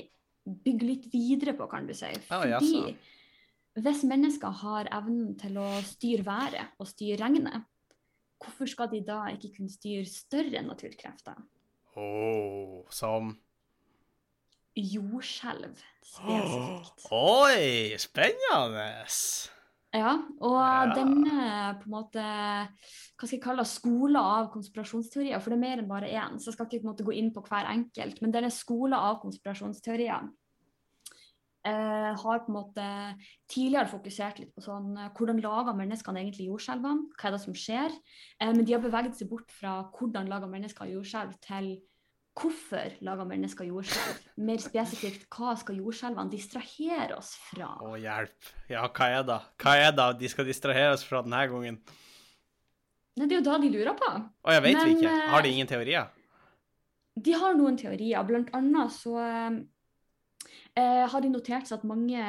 bygger 0.66 0.86
litt 0.88 1.08
videre 1.12 1.54
på, 1.56 1.68
kan 1.70 1.86
du 1.88 1.94
si. 1.96 2.10
Ja, 2.28 2.58
Fordi 2.58 2.96
hvis 3.80 4.02
mennesker 4.04 4.52
har 4.62 4.90
evnen 4.92 5.36
til 5.40 5.56
å 5.62 5.68
styre 5.86 6.26
været 6.26 6.74
og 6.82 6.90
styre 6.90 7.22
regnet, 7.22 7.62
hvorfor 8.42 8.68
skal 8.68 8.90
de 8.92 9.00
da 9.06 9.22
ikke 9.32 9.54
kunne 9.56 9.72
styre 9.72 10.04
større 10.10 10.60
naturkrefter? 10.66 11.38
Oh, 11.96 12.82
som 12.92 13.32
Jordskjelv 14.76 15.76
spesifikt. 16.06 17.06
Oi, 17.12 17.98
spennende! 18.00 18.86
Ja, 19.92 20.14
og 20.40 20.56
Ja. 20.56 20.94
denne 20.96 21.76
på 21.82 21.84
en 21.84 21.92
måte 21.92 22.22
hva 22.22 23.26
skal 23.26 23.36
jeg 23.36 23.42
kalle 23.44 23.60
det, 23.66 23.68
skole 23.68 24.18
av 24.18 24.48
konspirasjonsteorier, 24.54 25.38
for 25.40 25.52
det 25.52 25.58
er 25.58 25.64
mer 25.66 25.82
enn 25.82 25.90
bare 25.90 26.08
én, 26.08 26.38
så 26.40 26.48
jeg 26.48 26.56
skal 26.56 26.66
ikke 26.66 26.80
på 26.80 26.86
en 26.86 26.92
måte 26.94 27.04
gå 27.04 27.12
inn 27.12 27.28
på 27.34 27.44
hver 27.44 27.68
enkelt, 27.68 28.22
men 28.22 28.32
denne 28.32 28.50
skole 28.50 28.96
av 28.96 29.20
konspirasjonsteorier 29.20 30.30
eh, 31.68 32.10
har 32.24 32.40
på 32.40 32.48
en 32.50 32.56
måte 32.56 32.86
tidligere 33.52 33.92
fokusert 33.92 34.40
litt 34.40 34.54
på 34.56 34.64
sånn 34.64 34.96
eh, 34.96 35.12
hvordan 35.12 35.44
lager 35.44 35.76
menneskene 35.76 36.24
egentlig 36.24 36.48
jordskjelvene, 36.48 37.12
hva 37.12 37.28
er 37.28 37.36
det 37.36 37.42
som 37.44 37.54
skjer, 37.54 37.92
eh, 38.40 38.48
men 38.50 38.64
de 38.64 38.72
har 38.72 38.82
beveget 38.82 39.20
seg 39.20 39.28
bort 39.28 39.52
fra 39.52 39.82
hvordan 39.92 40.32
lager 40.32 40.48
mennesker 40.48 40.88
jordskjelv 40.88 41.36
til 41.44 41.74
hvorfor 42.38 42.94
lager 43.04 43.26
mennesker 43.28 43.66
jordskjelv? 43.68 44.20
Mer 44.46 44.60
spesifikt, 44.62 45.26
hva 45.34 45.52
skal 45.60 45.76
jordskjelvene 45.82 46.32
distrahere 46.32 47.16
oss 47.18 47.34
fra? 47.50 47.74
Å, 47.84 47.92
hjelp. 48.00 48.52
Ja, 48.72 48.86
hva 48.88 49.08
er 49.18 49.26
det? 49.28 49.40
Hva 49.62 49.74
er 49.82 49.92
det 49.98 50.06
de 50.22 50.30
skal 50.32 50.48
distrahere 50.48 50.94
oss 50.96 51.04
fra 51.06 51.20
denne 51.26 51.42
gangen? 51.52 51.78
Nei, 53.18 53.26
det 53.28 53.36
er 53.36 53.40
jo 53.42 53.44
da 53.50 53.58
de 53.60 53.68
lurer 53.74 53.92
på. 53.98 54.08
Å, 54.08 54.52
jeg 54.56 54.64
vet 54.64 54.78
vi 54.86 54.94
ikke. 54.96 55.12
eh, 55.12 55.30
Har 55.34 55.44
de 55.44 55.50
ingen 55.52 55.68
teorier? 55.68 56.06
De 57.20 57.34
har 57.36 57.54
noen 57.58 57.76
teorier. 57.76 58.22
Blant 58.24 58.48
annet 58.56 58.94
så 58.94 59.18
eh, 60.78 61.06
har 61.08 61.24
de 61.24 61.30
notert 61.32 61.68
seg 61.68 61.80
at 61.80 61.88
mange 61.88 62.26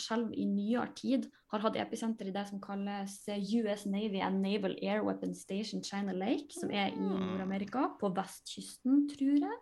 skjelv 0.00 0.32
i 0.32 0.46
nyere 0.48 0.90
tid 0.96 1.26
har 1.54 1.62
hatt 1.62 1.78
episenter 1.78 2.28
i 2.28 2.34
det 2.34 2.46
som 2.48 2.62
kalles 2.62 3.16
eh, 3.30 3.42
US 3.60 3.84
Navy 3.86 4.22
and 4.24 4.42
Naval 4.42 4.76
Air 4.82 5.04
Weapon 5.06 5.34
Station 5.38 5.84
China 5.84 6.14
Lake, 6.16 6.54
som 6.54 6.70
er 6.70 6.92
i 6.92 6.98
Mm. 6.98 7.18
Nord-Amerika, 7.34 7.88
på 8.00 8.10
vestkysten, 8.14 9.04
tror 9.12 9.36
jeg. 9.48 9.58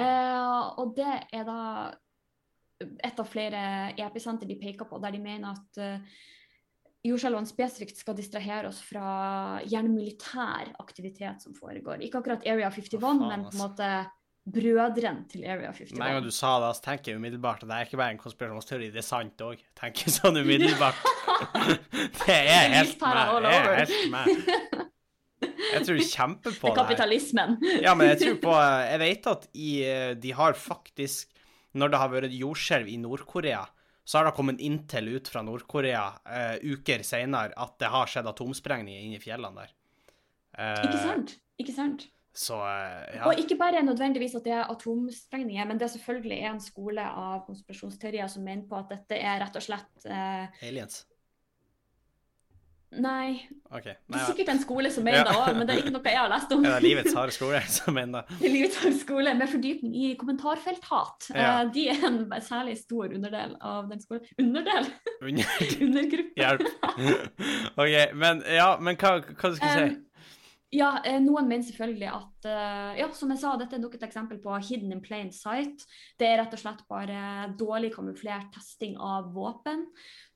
Eh, 0.00 0.80
og 0.80 0.96
det 0.96 1.12
er 1.32 1.44
da 1.44 1.60
et 2.80 3.20
av 3.20 3.28
flere 3.28 3.60
episenter 4.02 4.48
de 4.48 4.56
peker 4.60 4.88
på, 4.88 4.98
der 5.02 5.14
de 5.14 5.20
mener 5.22 5.54
at 5.54 5.78
uh, 5.80 6.16
jordskjelvene 7.06 7.48
spesifikt 7.48 8.00
skal 8.00 8.16
distrahere 8.18 8.68
oss 8.70 8.80
fra 8.84 9.60
gjerne 9.68 9.92
militær 9.92 10.72
aktivitet 10.82 11.44
som 11.44 11.54
foregår. 11.56 12.02
Ikke 12.04 12.20
akkurat 12.20 12.46
Area 12.48 12.70
51, 12.72 12.98
Hva 12.98 13.12
faen, 13.12 13.24
men 13.28 13.46
på 13.46 13.54
en 13.54 13.62
måte 13.62 13.90
brødrene 14.44 15.24
til 15.30 15.44
Area 15.48 15.70
51. 15.72 15.94
Med 15.96 16.06
en 16.06 16.16
gang 16.18 16.24
du 16.24 16.32
sa 16.34 16.54
det, 16.60 16.70
så 16.76 16.84
tenker 16.84 17.12
jeg 17.12 17.20
umiddelbart 17.20 17.62
at 17.64 17.70
det 17.70 17.76
er 17.76 17.88
ikke 17.88 18.00
bare 18.00 18.14
en 18.14 18.20
konspirasjonsteori, 18.20 18.90
det 18.92 19.00
er 19.00 19.06
sant 19.06 19.44
òg. 19.44 19.62
Tenker 19.78 20.12
sånn 20.12 20.40
umiddelbart. 20.42 21.06
det 22.20 22.40
er 22.40 22.74
helt 22.76 23.00
meg. 23.00 23.32
Det 23.46 23.54
er 23.54 23.78
helt 23.80 24.10
meg. 24.12 24.82
Jeg 25.44 25.84
tror 25.86 25.98
kjempe 26.08 26.50
Det 26.50 26.60
på 26.60 26.70
det 26.70 26.78
kapitalismen. 26.78 27.56
Ja, 27.82 27.94
men 27.96 28.12
jeg 28.12 28.20
tror 28.20 28.36
på 28.44 28.56
Jeg 28.92 29.00
vet 29.02 29.30
at 29.32 29.46
i, 29.52 29.70
de 30.20 30.32
har 30.36 30.56
faktisk 30.56 31.32
Når 31.74 31.92
det 31.92 32.00
har 32.00 32.12
vært 32.12 32.36
jordskjelv 32.36 32.88
i 32.88 32.96
Nord-Korea, 33.02 33.64
så 34.04 34.20
har 34.20 34.28
det 34.28 34.36
kommet 34.36 34.60
inntil 34.62 35.08
ut 35.16 35.28
fra 35.32 35.42
Nord-Korea 35.42 36.04
uh, 36.22 36.56
uker 36.62 37.02
senere 37.02 37.56
at 37.58 37.74
det 37.82 37.90
har 37.90 38.10
skjedd 38.10 38.28
atomsprengninger 38.30 39.00
inne 39.08 39.18
i 39.18 39.22
fjellene 39.22 39.64
der. 39.64 39.72
Uh, 40.54 40.84
Ikke 40.84 41.00
sant? 41.02 41.34
Ikke 41.58 41.74
sant? 41.74 42.06
Så 42.34 42.56
eh, 42.66 43.14
ja. 43.14 43.28
Og 43.30 43.38
ikke 43.38 43.54
bare 43.60 43.82
nødvendigvis 43.86 44.34
at 44.34 44.44
det 44.48 44.52
er 44.56 44.70
atomsprengninger, 44.72 45.66
men 45.70 45.78
det 45.78 45.86
er 45.86 45.92
selvfølgelig 45.94 46.40
en 46.50 46.60
skole 46.60 47.04
av 47.06 47.44
konspirasjonsteorier 47.46 48.26
som 48.32 48.42
mener 48.42 48.66
på 48.66 48.78
at 48.80 48.90
dette 48.90 49.18
er 49.22 49.38
rett 49.44 49.54
og 49.60 49.62
slett 49.62 50.06
eh, 50.10 50.66
Aliens. 50.66 51.04
Nei, 52.94 53.40
OK. 53.74 53.88
det 53.90 54.14
er 54.14 54.26
sikkert 54.28 54.50
en 54.52 54.60
skole 54.62 54.90
som 54.94 55.02
mener 55.02 55.18
Ja. 55.18 55.24
det 55.26 55.34
òg, 55.40 55.56
men 55.58 55.66
det 55.66 55.74
er 55.74 55.80
ikke 55.82 55.90
noe 55.96 56.10
jeg 56.12 56.18
har 56.20 56.28
lest 56.30 56.52
om. 56.54 56.62
Er 56.68 56.76
det 56.78 56.84
livets 56.84 57.14
harde 57.18 57.34
skole 57.34 57.58
som 57.76 57.96
mener 57.96 58.22
det? 58.22 58.36
Er 58.46 58.52
Livets 58.54 58.76
harde 58.84 58.98
skole 59.00 59.32
med 59.34 59.50
fordypning 59.50 59.96
i 59.98 60.12
kommentarfelthat. 60.20 61.26
Ja. 61.34 61.48
Eh, 61.64 61.72
De 61.74 61.88
er 61.90 62.04
en 62.06 62.20
særlig 62.46 62.76
stor 62.84 63.10
underdel 63.16 63.56
av 63.66 63.88
den 63.90 64.02
skolen. 64.04 64.26
Underdel? 64.38 64.86
Under 65.22 65.58
Undergruppe. 65.88 66.38
Hjelp. 66.38 66.66
OK, 67.74 67.96
men 68.22 68.42
ja, 68.54 68.68
men 68.78 68.98
hva, 69.02 69.16
hva 69.26 69.50
du 69.50 69.58
skulle 69.58 69.74
si? 69.74 69.88
Um, 69.90 70.00
ja, 70.74 70.88
eh, 71.06 71.20
noen 71.22 71.46
mener 71.48 71.66
selvfølgelig 71.68 72.08
at 72.10 72.48
eh, 72.50 72.98
Ja, 73.00 73.08
som 73.16 73.30
jeg 73.32 73.40
sa, 73.42 73.54
dette 73.60 73.76
er 73.78 73.82
nok 73.84 73.94
et 73.98 74.06
eksempel 74.06 74.40
på 74.42 74.56
hidden 74.68 74.92
in 74.94 75.02
plain 75.04 75.30
sight. 75.34 75.84
Det 76.18 76.26
er 76.28 76.40
rett 76.42 76.56
og 76.56 76.62
slett 76.62 76.82
bare 76.90 77.54
dårlig 77.60 77.92
kamuflert 77.94 78.50
testing 78.56 78.96
av 78.98 79.30
våpen. 79.34 79.86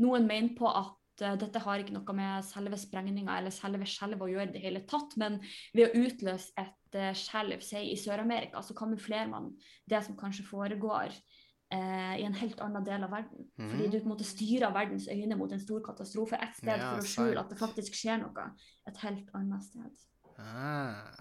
Noen 0.04 0.26
mener 0.30 0.54
på 0.58 0.70
at 0.70 1.24
eh, 1.26 1.36
dette 1.40 1.62
har 1.64 1.82
ikke 1.82 1.96
noe 1.96 2.14
med 2.16 2.46
selve 2.46 2.78
sprengninga 2.78 3.38
eller 3.40 3.54
selve 3.54 3.88
skjelvet 3.88 4.26
å 4.26 4.30
gjøre 4.32 4.50
i 4.52 4.54
det 4.56 4.62
hele 4.64 4.84
tatt, 4.86 5.16
men 5.20 5.40
ved 5.74 5.88
å 5.90 6.06
utløse 6.06 6.54
et 6.56 6.74
skjelv, 7.18 7.60
i 7.84 7.96
Sør-Amerika, 8.00 8.62
så 8.64 8.72
kamuflerer 8.72 9.28
man 9.28 9.50
det 9.90 9.98
som 10.06 10.16
kanskje 10.16 10.46
foregår 10.48 11.12
eh, 11.70 12.14
i 12.16 12.24
en 12.24 12.32
helt 12.40 12.60
annen 12.64 12.84
del 12.86 13.04
av 13.04 13.10
verden. 13.12 13.44
Fordi 13.58 13.84
Mhm. 13.84 13.90
du 13.92 13.98
på 14.00 14.06
en 14.06 14.12
måte 14.14 14.24
styrer 14.24 14.72
verdens 14.72 15.08
øyne 15.12 15.36
mot 15.36 15.52
en 15.52 15.60
stor 15.60 15.82
katastrofe 15.84 16.38
et 16.40 16.56
sted 16.56 16.78
Ja, 16.78 16.94
for 16.94 17.02
å 17.02 17.04
skjule 17.04 17.40
at 17.40 17.50
det 17.50 17.58
faktisk 17.58 17.92
skjer 17.92 18.22
noe 18.22 18.46
et 18.88 18.96
helt 19.04 19.28
annet 19.34 19.62
sted. 19.66 19.92
Ah. 20.38 21.18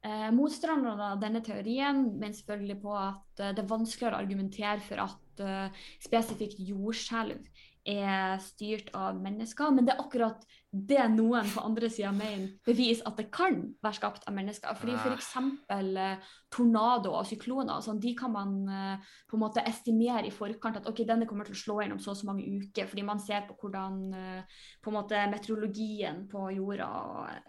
Eh, 0.00 0.30
motstanderne 0.32 1.10
av 1.12 1.18
denne 1.20 1.42
teorien 1.44 2.06
mener 2.14 2.32
selvfølgelig 2.32 2.78
på 2.80 2.94
at 2.96 3.42
eh, 3.42 3.50
det 3.52 3.60
er 3.60 3.68
vanskeligere 3.68 4.16
å 4.16 4.24
argumentere 4.24 4.80
for 4.86 5.02
at 5.02 5.42
eh, 5.44 5.82
spesifikt 6.00 6.62
jordskjelv 6.70 7.42
er 7.88 8.38
styrt 8.44 8.90
av 8.94 9.20
mennesker, 9.20 9.70
men 9.74 9.86
det 9.86 9.94
er 9.94 10.02
akkurat 10.02 10.42
det 10.70 11.02
noen 11.16 11.48
på 11.50 11.62
andre 11.66 11.88
sida 11.90 12.12
mener 12.14 12.52
beviser 12.62 13.08
at 13.08 13.16
det 13.18 13.26
kan 13.34 13.56
være 13.82 13.96
skapt 13.96 14.26
av 14.30 14.36
mennesker. 14.36 14.76
Fordi 14.78 14.92
Ah. 14.94 15.02
f.eks. 15.02 15.30
Eh, 15.70 16.28
tornado 16.50 17.10
og 17.18 17.26
sykloner 17.26 17.80
sånn, 17.82 17.98
de 18.00 18.14
kan 18.14 18.30
man 18.30 18.68
eh, 18.68 19.08
på 19.26 19.36
en 19.36 19.42
måte 19.42 19.64
estimere 19.66 20.26
i 20.28 20.30
forkant 20.30 20.76
at 20.78 20.86
ok, 20.86 21.02
denne 21.06 21.26
kommer 21.26 21.44
til 21.44 21.56
å 21.56 21.62
slå 21.62 21.80
inn 21.82 21.92
om 21.96 21.98
så 21.98 22.12
og 22.12 22.20
så 22.20 22.26
mange 22.26 22.46
uker, 22.46 22.86
fordi 22.86 23.02
man 23.02 23.18
ser 23.18 23.48
på 23.48 23.56
hvordan 23.58 24.14
eh, 24.14 24.60
på 24.82 24.90
en 24.92 24.98
måte 25.00 25.24
meteorologien 25.30 26.28
på 26.30 26.50
jorda 26.54 26.90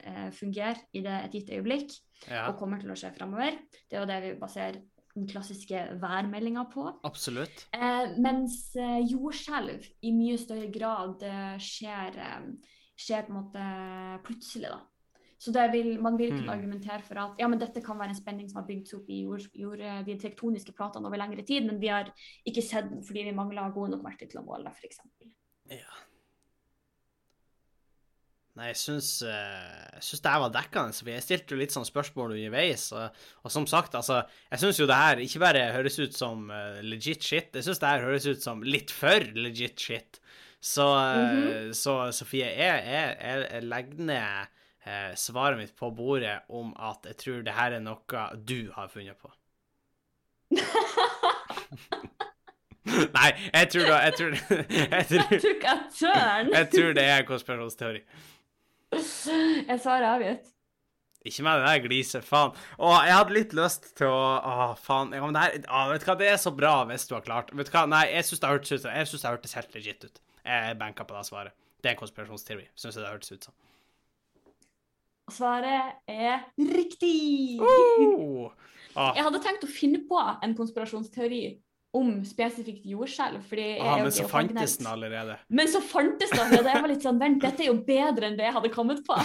eh, 0.02 0.30
fungerer 0.32 0.82
i 0.94 1.02
det, 1.06 1.20
et 1.26 1.38
gitt 1.38 1.54
øyeblikk 1.54 1.94
Ja, 2.30 2.48
og 2.50 2.58
kommer 2.58 2.82
til 2.82 2.92
å 2.94 2.98
skje 2.98 3.14
framover. 3.16 3.58
Det 3.90 3.98
er 3.98 4.04
jo 4.04 4.10
det 4.10 4.20
vi 4.22 4.34
baserer 4.40 4.82
den 5.16 5.28
klassiske 5.28 5.82
værmeldinga 6.01 6.64
på. 6.72 6.86
absolutt. 7.03 7.68
Eh, 7.74 8.14
mens 8.18 8.76
eh, 8.76 8.99
jordskjelv 9.12 9.86
i 10.01 10.12
mye 10.16 10.38
større 10.38 10.70
grad 10.72 11.24
eh, 11.24 11.57
skjer, 11.59 12.18
eh, 12.18 12.47
skjer 12.95 13.28
på 13.28 13.34
en 13.34 13.39
måte 13.41 13.66
plutselig, 14.28 14.70
da. 14.72 14.80
Så 15.41 15.49
vil, 15.74 15.95
man 16.01 16.18
vil 16.20 16.30
kunne 16.30 16.43
Hmm. 16.43 16.53
argumentere 16.53 17.01
for 17.01 17.18
at 17.18 17.39
ja, 17.39 17.47
men 17.47 17.57
dette 17.59 17.82
kan 17.82 17.97
være 17.97 18.09
en 18.14 18.20
spenning 18.20 18.49
som 18.49 18.62
har 18.62 18.68
bygd 18.68 18.88
seg 18.88 18.99
opp 18.99 19.09
i 19.09 19.24
jord, 19.24 19.47
jord, 19.57 19.82
de 20.05 20.18
tektoniske 20.22 20.72
platene 20.78 21.07
over 21.07 21.18
lengre 21.18 21.41
tid, 21.43 21.66
men 21.66 21.80
vi 21.82 21.88
har 21.88 22.12
ikke 22.45 22.62
sett 22.62 22.91
den 22.91 23.01
fordi 23.03 23.24
vi 23.24 23.34
mangler 23.34 23.74
gode 23.74 23.89
nok 23.95 24.03
verktøy 24.05 24.30
til 24.30 24.39
å 24.43 24.45
måle 24.45 24.70
det, 24.70 24.78
f.eks. 24.78 24.99
Ja. 25.72 25.97
Nei, 28.60 28.68
jeg 28.74 28.80
syns, 28.82 29.10
eh, 29.24 29.84
jeg 29.95 30.04
syns 30.04 30.24
det 30.26 30.32
her 30.34 30.41
var 30.43 30.52
dekkende, 30.52 30.95
for 30.97 31.10
jeg 31.14 31.24
stilte 31.24 31.56
jo 31.56 31.60
litt 31.62 31.72
sånn 31.72 31.88
spørsmål 31.88 32.34
underveis. 32.36 32.89
Og, 32.91 33.22
og 33.45 33.54
som 33.54 33.68
sagt, 33.70 33.95
altså, 33.95 34.18
jeg 34.52 34.64
syns 34.64 34.82
jo 34.82 34.88
det 34.89 34.97
her 34.99 35.22
ikke 35.24 35.43
bare 35.43 35.62
høres 35.72 35.99
ut 36.02 36.18
som 36.18 36.49
eh, 36.52 36.82
legit 36.84 37.24
shit, 37.24 37.56
jeg 37.56 37.64
syns 37.64 37.80
det 37.80 37.93
her 37.93 38.04
høres 38.10 38.28
ut 38.28 38.43
som 38.43 38.64
litt 38.68 38.91
for 38.91 39.24
legit 39.39 39.80
shit. 39.80 40.20
Så, 40.62 40.88
eh, 40.99 41.72
så 41.74 42.12
Sofie, 42.14 42.45
jeg, 42.52 42.84
jeg, 42.86 43.16
jeg, 43.47 43.64
legger 43.72 44.04
ned 44.12 44.52
eh, 44.86 45.14
svaret 45.16 45.58
mitt 45.58 45.72
på 45.80 45.89
bordet 45.95 46.41
om 46.52 46.76
at 46.76 47.08
jeg 47.08 47.18
tror 47.24 47.45
det 47.47 47.56
her 47.56 47.80
er 47.80 47.86
noe 47.86 48.28
du 48.36 48.68
har 48.76 48.91
funnet 48.91 49.18
på. 49.18 49.32
Nei, 52.91 53.30
jeg 53.54 53.68
tror 53.72 53.86
da 53.88 53.97
Jeg 54.04 54.14
tror, 54.18 54.30
jeg 54.36 55.06
tror, 55.08 55.32
jeg 55.32 55.41
tror, 55.95 56.54
jeg 56.58 56.70
tror 56.76 56.93
det 56.97 57.06
er 57.08 57.26
konspirasjonsteori. 57.30 58.02
Jeg 58.92 59.78
svarer 59.80 60.08
avgitt. 60.10 60.50
Ikke 61.22 61.44
med 61.46 61.62
det 61.62 61.68
der 61.70 61.82
gliset, 61.84 62.26
faen. 62.26 62.56
Å, 62.82 62.92
jeg 63.06 63.14
hadde 63.14 63.36
litt 63.36 63.52
lyst 63.54 63.92
til 64.00 64.10
å 64.10 64.22
Å, 64.42 64.54
faen. 64.82 65.12
Ja, 65.14 65.22
men 65.22 65.36
det 65.38 65.44
her 65.44 65.58
å, 65.70 65.84
Vet 65.92 66.02
du 66.02 66.08
hva, 66.10 66.16
det 66.18 66.30
er 66.32 66.39
så 66.42 66.50
bra 66.58 66.72
hvis 66.89 67.06
du 67.06 67.14
har 67.14 67.22
klart 67.26 67.52
Vet 67.54 67.70
du 67.70 67.76
hva, 67.76 67.84
nei, 67.92 68.08
jeg 68.10 68.26
syns 68.26 68.42
det 68.42 68.50
hørtes 68.50 68.74
ut 68.74 68.88
det 69.28 69.34
hørtes 69.36 69.54
helt 69.60 69.78
legit 69.78 70.08
ut. 70.08 70.22
Jeg 70.42 70.78
banka 70.80 71.06
på 71.06 71.14
det 71.14 71.22
svaret. 71.30 71.54
Det 71.82 71.92
er 71.92 71.94
en 71.94 72.02
konspirasjonsteori, 72.02 72.66
syns 72.78 72.98
jeg 72.98 73.06
det 73.06 73.12
hørtes 73.14 73.36
ut 73.36 73.48
som. 73.50 73.56
Svaret 75.32 76.02
er 76.10 76.42
riktig! 76.58 77.62
Uh! 77.62 78.50
Ah, 78.98 79.14
Jeg 79.16 79.24
hadde 79.24 79.39
tenkt 79.46 79.64
å 79.64 79.70
finne 79.72 80.02
på 80.10 80.18
en 80.20 80.58
konspirasjonsteori 80.58 81.44
om 81.94 82.12
spesifikt 82.24 82.86
jordskjelv. 82.88 83.42
ah, 83.84 83.98
men 84.00 84.12
så 84.16 84.28
fantes 84.30 84.78
den 84.80 84.88
allerede. 84.88 85.36
Men 85.48 85.68
så 85.68 85.82
fantes 85.84 86.30
den, 86.32 86.39
allerede! 86.39 86.72
Jeg 86.72 86.84
var 86.86 86.92
litt 86.94 87.04
sånn 87.04 87.20
Vent, 87.20 87.42
dette 87.44 87.66
er 87.66 87.68
jo 87.68 87.78
bedre 87.88 88.30
enn 88.30 88.38
det 88.39 88.48
jeg 88.48 88.56
hadde 88.56 88.72
kommet 88.72 89.02
på. 89.08 89.18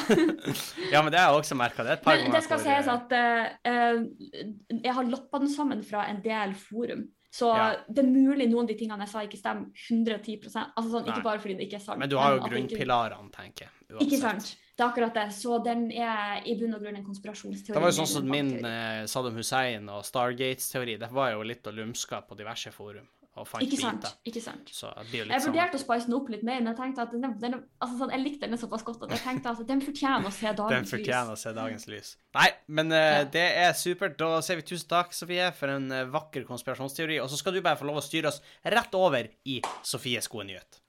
Ja, 0.93 1.03
men 1.03 1.13
det 1.15 1.21
har 1.21 1.31
jeg 1.31 1.43
også 1.45 1.59
merka. 1.59 1.85
Det 1.87 2.01
Men 2.07 2.35
det 2.35 2.43
skal 2.47 2.63
sies 2.63 2.89
eh, 2.89 2.97
at 2.97 3.15
uh, 3.15 4.81
jeg 4.83 4.97
har 4.99 5.13
loppa 5.13 5.43
den 5.43 5.53
sammen 5.53 5.85
fra 5.87 6.09
en 6.11 6.19
del 6.25 6.57
forum. 6.59 7.07
Så 7.37 7.53
Ja. 7.55 7.77
det 7.89 8.03
er 8.03 8.09
mulig 8.09 8.49
noen 8.51 8.65
av 8.65 8.71
de 8.73 8.79
tingene 8.79 9.05
jeg 9.05 9.13
sa, 9.13 9.23
ikke 9.27 9.39
stemmer 9.39 9.67
110% 9.91 10.71
Altså 10.77 10.91
sånn, 10.91 11.09
Ikke 11.11 11.25
bare 11.27 11.43
fordi 11.43 11.59
det 11.59 11.67
ikke 11.69 11.79
er 11.81 11.85
sant. 11.85 12.01
Men 12.01 12.11
du 12.11 12.17
har 12.19 12.39
jo 12.39 12.47
grunnpilarene, 12.49 13.31
tenker 13.35 13.69
jeg. 13.69 14.01
Ikke 14.07 14.21
sant. 14.23 14.55
Det 14.77 14.85
er 14.85 14.91
akkurat 14.91 15.15
det. 15.17 15.27
Så 15.33 15.59
den 15.65 15.87
er 15.91 16.43
i 16.45 16.55
bunn 16.61 16.77
og 16.77 16.83
grunn 16.85 16.99
en 16.99 17.07
konspirasjonsteori. 17.07 17.73
Det 17.73 17.81
var 17.81 17.93
jo 17.93 17.97
sånn 18.03 18.11
som 18.11 18.27
min 18.29 18.51
eh, 18.61 19.05
Saddam 19.09 19.39
Hussein 19.41 19.89
og 19.89 20.05
Stargates-teori. 20.05 20.99
Det 21.01 21.09
var 21.17 21.33
jo 21.33 21.47
litt 21.49 21.65
å 21.67 21.73
lumske 21.73 22.21
på 22.29 22.37
diverse 22.37 22.73
forum 22.75 23.07
og 23.37 23.45
fant 23.45 23.65
Ikke 23.65 23.77
sant. 23.77 24.01
biter. 24.01 24.15
ikke 24.31 24.41
sant. 24.41 24.71
Jeg 24.71 25.27
sånn 25.29 25.53
vurderte 25.53 25.77
å 25.77 25.81
spice 25.83 26.09
den 26.09 26.15
opp 26.17 26.31
litt 26.33 26.45
mer, 26.47 26.63
men 26.63 26.71
jeg 26.73 26.79
tenkte 26.79 27.05
at 27.05 27.13
den, 27.13 27.35
den, 27.43 27.57
altså 27.85 27.99
sånn, 28.01 28.13
jeg 28.15 28.23
likte 28.23 28.49
den 28.49 28.61
såpass 28.61 28.85
godt 28.87 29.05
at 29.05 29.13
jeg 29.13 29.23
tenkte 29.27 29.53
at 29.53 29.61
den 29.69 29.83
fortjener 29.85 30.31
å 30.31 30.33
se 30.33 30.55
dagens 30.57 30.73
lys. 30.73 30.79
Den 30.79 30.89
fortjener 30.95 31.35
å 31.35 31.41
se 31.43 31.53
dagens 31.59 31.87
lys. 31.93 32.15
Nei, 32.39 32.47
men 32.79 32.95
uh, 32.95 33.03
Ja. 33.03 33.27
det 33.37 33.45
er 33.67 33.77
supert. 33.77 34.17
Da 34.21 34.41
sier 34.45 34.61
vi 34.63 34.65
tusen 34.73 34.89
takk, 34.89 35.13
Sofie, 35.17 35.51
for 35.59 35.75
en 35.75 35.93
uh, 35.93 36.07
vakker 36.15 36.49
konspirasjonsteori. 36.49 37.21
Og 37.21 37.29
så 37.33 37.37
skal 37.41 37.57
du 37.57 37.61
bare 37.61 37.77
få 37.81 37.89
lov 37.91 38.01
å 38.01 38.05
styre 38.05 38.33
oss 38.33 38.41
rett 38.65 38.97
over 38.97 39.29
i 39.45 39.61
Sofies 39.85 40.33
gode 40.33 40.49
nyhet. 40.55 40.81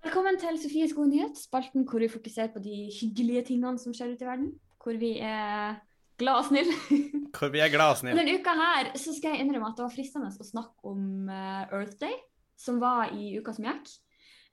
Velkommen 0.00 0.38
til 0.40 0.56
Sofies 0.56 0.94
gode 0.96 1.10
nyhet, 1.12 1.36
spalten 1.36 1.82
hvor 1.84 2.00
vi 2.00 2.08
fokuserer 2.08 2.48
på 2.54 2.60
de 2.64 2.86
hyggelige 2.88 3.42
tingene 3.50 3.76
som 3.78 3.92
skjer 3.92 4.14
ute 4.14 4.24
i 4.24 4.28
verden. 4.30 4.46
Hvor 4.80 4.96
vi 4.96 5.10
er 5.20 5.76
glad 6.20 6.40
og 6.40 6.46
snille. 6.48 6.72
Hvor 7.36 7.52
vi 7.52 7.60
er 7.60 7.68
glad 7.72 7.92
og 7.92 7.98
snille. 8.00 8.16
Denne 8.16 8.38
uka 8.40 8.54
her 8.56 8.88
så 8.96 9.12
skal 9.16 9.34
jeg 9.34 9.44
innrømme 9.44 9.68
at 9.68 9.76
det 9.76 9.84
var 9.84 9.92
fristende 9.92 10.30
å 10.32 10.46
snakke 10.46 10.88
om 10.88 11.28
eh, 11.28 11.76
Earth 11.76 12.00
Day, 12.00 12.16
som 12.56 12.80
var 12.80 13.12
i 13.12 13.36
uka 13.36 13.54
som 13.56 13.68
gikk. 13.68 13.92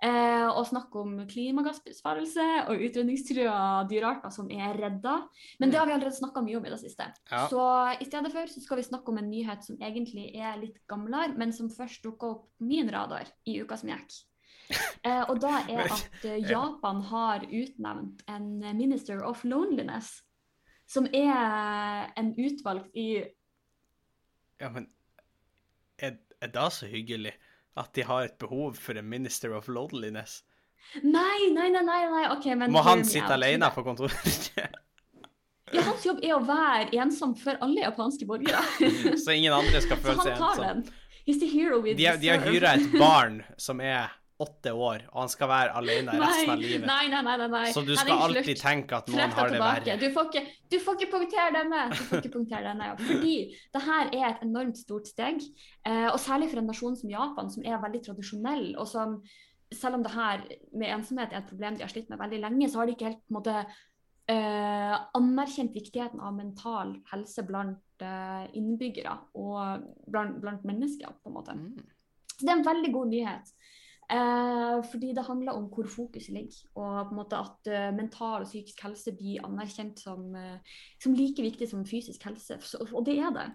Eh, 0.03 0.45
og 0.51 0.67
snakke 0.69 0.99
om 1.01 1.15
klimagassbesparelse 1.31 2.45
og 2.67 2.83
utrydningstrua 2.85 3.87
dyrearter 3.89 4.35
som 4.35 4.51
er 4.51 4.75
redda. 4.77 5.15
Men 5.63 5.71
det 5.71 5.79
har 5.79 5.87
vi 5.87 5.95
allerede 5.95 6.19
snakka 6.19 6.43
mye 6.43 6.59
om 6.59 6.67
i 6.67 6.75
det 6.75 6.83
siste. 6.83 7.07
Ja. 7.31 7.47
Så 7.47 7.63
i 7.97 8.07
stedet 8.07 8.35
for 8.35 8.51
så 8.51 8.63
skal 8.67 8.83
vi 8.83 8.89
snakke 8.91 9.15
om 9.15 9.23
en 9.23 9.31
nyhet 9.31 9.63
som 9.65 9.79
egentlig 9.79 10.29
er 10.35 10.59
litt 10.59 10.83
gamlere, 10.91 11.39
men 11.39 11.55
som 11.55 11.71
først 11.71 12.03
dukka 12.03 12.35
opp 12.35 12.49
min 12.59 12.91
radar 12.93 13.31
i 13.47 13.61
uka 13.63 13.79
som 13.79 13.95
gikk. 13.95 14.25
Eh, 15.03 15.23
og 15.31 15.37
da 15.39 15.61
er 15.71 15.85
at 15.93 16.25
eh, 16.27 16.41
Japan 16.49 17.01
har 17.07 17.45
utnevnt 17.47 18.23
en 18.27 18.49
Minister 18.75 19.21
of 19.23 19.43
Loneliness, 19.47 20.17
som 20.87 21.07
er 21.15 22.11
en 22.19 22.33
utvalgt 22.35 22.91
i 22.95 23.23
Ja, 24.59 24.69
men 24.73 24.89
er, 25.99 26.17
er 26.41 26.51
det 26.51 26.67
så 26.73 26.89
hyggelig 26.89 27.33
at 27.77 27.93
de 27.95 28.03
har 28.07 28.25
et 28.27 28.37
behov 28.41 28.75
for 28.81 28.97
en 28.97 29.07
Minister 29.09 29.53
of 29.55 29.67
Loneliness? 29.67 30.41
Nei, 31.03 31.51
nei, 31.53 31.69
nei, 31.69 31.83
nei, 31.83 32.01
nei. 32.09 32.25
ok, 32.31 32.45
men 32.57 32.71
Må 32.71 32.81
han 32.85 33.03
sitte 33.05 33.33
alene 33.35 33.71
på 33.75 33.83
kontoret? 33.87 34.51
Ja, 35.75 35.81
Hans 35.83 36.05
jobb 36.05 36.21
er 36.23 36.31
å 36.37 36.43
være 36.47 36.95
ensom 37.03 37.33
for 37.35 37.57
alle 37.59 37.81
japanske 37.81 38.23
borgere. 38.23 38.61
så 39.23 39.33
ingen 39.35 39.51
andre 39.51 39.81
skal 39.83 39.97
Så 39.99 40.05
føle 40.05 40.21
han 40.21 40.29
seg 40.29 40.37
tar 40.39 40.61
ensom? 40.61 40.63
den. 40.63 41.17
He's 41.27 41.41
the 41.41 41.49
hero 41.51 41.81
we 41.83 41.91
De, 41.91 42.05
de 42.21 42.29
har 42.31 42.45
hyra 42.47 42.77
et 42.79 42.93
barn 42.95 43.41
som 43.59 43.81
er 43.83 44.13
åtte 44.37 44.71
år, 44.73 45.07
og 45.09 45.21
han 45.23 45.31
skal 45.33 45.49
være 45.49 45.71
alene 45.79 46.13
resten 46.21 46.51
av 46.53 46.59
livet. 46.61 46.85
nei, 46.85 47.07
nei, 47.09 47.21
nei, 47.25 47.33
nei, 47.41 47.47
nei. 47.55 47.63
Så 47.73 47.81
du 47.85 47.95
skal 47.97 48.21
alltid 48.27 48.51
slutt. 48.51 48.61
tenke 48.61 48.99
at 48.99 49.09
noen 49.09 49.33
har 49.33 49.49
det 49.53 49.61
verre. 49.63 49.95
Du 49.97 50.05
får, 50.13 50.29
ikke, 50.29 50.43
du 50.69 50.77
får 50.83 50.99
ikke 50.99 51.09
punktere 51.15 51.49
denne. 51.55 51.81
Du 51.93 52.03
får 52.03 52.21
ikke 52.21 52.33
punktere 52.35 52.61
denne, 52.67 52.91
ja. 52.91 52.99
Fordi 53.01 53.33
det 53.73 53.83
her 53.87 54.13
er 54.13 54.27
et 54.29 54.45
enormt 54.45 54.77
stort 54.77 55.09
steg. 55.09 55.41
Eh, 55.89 56.05
og 56.11 56.19
særlig 56.21 56.51
for 56.53 56.61
en 56.61 56.69
nasjon 56.69 56.99
som 56.99 57.11
Japan, 57.11 57.49
som 57.53 57.65
er 57.65 57.81
veldig 57.81 58.03
tradisjonell, 58.11 58.69
og 58.77 58.89
som 58.93 59.17
selv 59.73 59.97
om 59.97 60.05
det 60.05 60.13
her 60.13 60.45
med 60.77 60.93
ensomhet 60.93 61.33
er 61.33 61.41
et 61.41 61.49
problem 61.49 61.75
de 61.75 61.83
har 61.83 61.91
slitt 61.91 62.13
med 62.13 62.21
veldig 62.21 62.39
lenge, 62.45 62.69
så 62.69 62.81
har 62.81 62.87
de 62.87 62.95
ikke 62.95 63.09
helt 63.09 63.23
på 63.25 63.33
en 63.33 63.39
måte 63.39 63.57
eh, 64.31 64.95
anerkjent 65.17 65.75
viktigheten 65.75 66.21
av 66.23 66.37
mental 66.37 66.93
helse 67.11 67.43
blant 67.47 68.05
eh, 68.05 68.45
innbyggere 68.59 69.17
og 69.39 69.87
blant, 70.07 70.39
blant 70.43 70.67
mennesker, 70.67 71.17
på 71.23 71.31
en 71.31 71.39
måte. 71.41 71.57
Mm. 71.57 71.81
Så 72.37 72.45
det 72.45 72.53
er 72.53 72.59
en 72.59 72.67
veldig 72.67 72.93
god 72.93 73.11
nyhet. 73.11 73.53
Eh, 74.07 74.77
fordi 74.91 75.11
det 75.15 75.25
handler 75.27 75.51
om 75.51 75.67
hvor 75.67 75.87
fokuset 75.91 76.33
ligger, 76.33 76.61
og 76.75 77.09
på 77.09 77.11
en 77.11 77.19
måte 77.19 77.39
at 77.43 77.67
uh, 77.67 77.95
mental 77.95 78.45
og 78.45 78.47
psykisk 78.47 78.83
helse 78.85 79.11
blir 79.11 79.43
anerkjent 79.43 79.99
som, 79.99 80.29
uh, 80.31 80.79
som 81.03 81.15
like 81.17 81.43
viktig 81.43 81.67
som 81.69 81.83
fysisk 81.85 82.23
helse. 82.23 82.55
Så, 82.61 82.79
og 82.93 83.05
det 83.05 83.17
er 83.19 83.33
det. 83.35 83.49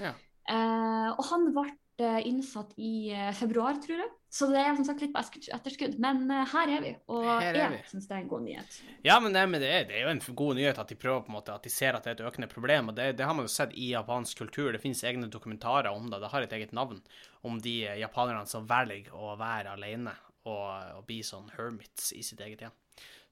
Ja. 0.00 0.12
Eh, 0.50 1.10
og 1.14 1.22
han 1.28 1.46
ble 1.54 1.68
innsatt 2.00 2.72
i 2.76 3.10
eh, 3.12 3.32
februar, 3.32 3.74
tror 3.82 3.98
jeg. 3.98 4.10
Så 4.32 4.46
det 4.48 4.62
er 4.62 4.72
som 4.78 4.86
sagt 4.88 5.02
litt 5.04 5.12
på 5.12 5.20
etterskudd. 5.52 5.98
Men 6.00 6.24
eh, 6.30 6.46
her 6.54 6.70
er 6.72 6.84
vi, 6.84 6.92
og 7.12 7.26
er 7.28 7.58
jeg 7.58 7.82
syns 7.90 8.08
det 8.08 8.16
er 8.16 8.22
en 8.22 8.30
god 8.30 8.44
nyhet. 8.46 8.78
Ja, 9.04 9.18
men, 9.20 9.34
det, 9.36 9.44
det, 9.60 9.68
er, 9.68 9.86
det 9.90 9.98
er 9.98 10.06
jo 10.06 10.14
en 10.14 10.22
god 10.40 10.58
nyhet 10.58 10.80
at 10.80 10.88
de 10.88 10.98
prøver 10.98 11.24
på 11.26 11.32
en 11.32 11.36
måte, 11.36 11.54
at 11.54 11.66
de 11.68 11.72
ser 11.72 11.98
at 11.98 12.06
det 12.06 12.14
er 12.14 12.18
et 12.18 12.26
økende 12.32 12.48
problem. 12.50 12.88
og 12.88 12.96
Det, 12.96 13.10
det 13.18 13.28
har 13.28 13.36
man 13.36 13.46
jo 13.48 13.52
sett 13.52 13.76
i 13.76 13.92
japansk 13.92 14.44
kultur. 14.44 14.72
Det 14.72 14.82
finnes 14.82 15.04
egne 15.04 15.30
dokumentarer 15.32 15.92
om 15.92 16.08
det. 16.10 16.22
Det 16.24 16.32
har 16.32 16.46
et 16.46 16.58
eget 16.58 16.72
navn 16.76 17.02
om 17.44 17.60
de 17.62 17.76
eh, 17.86 18.00
japanerne 18.02 18.48
som 18.48 18.68
velger 18.68 19.12
å 19.12 19.36
være 19.40 19.76
alene 19.76 20.16
og, 20.48 20.68
og 20.98 21.04
bli 21.06 21.20
sånn 21.26 21.52
hermits 21.58 22.10
i 22.16 22.24
sitt 22.24 22.40
eget 22.42 22.66
hjem. 22.66 22.78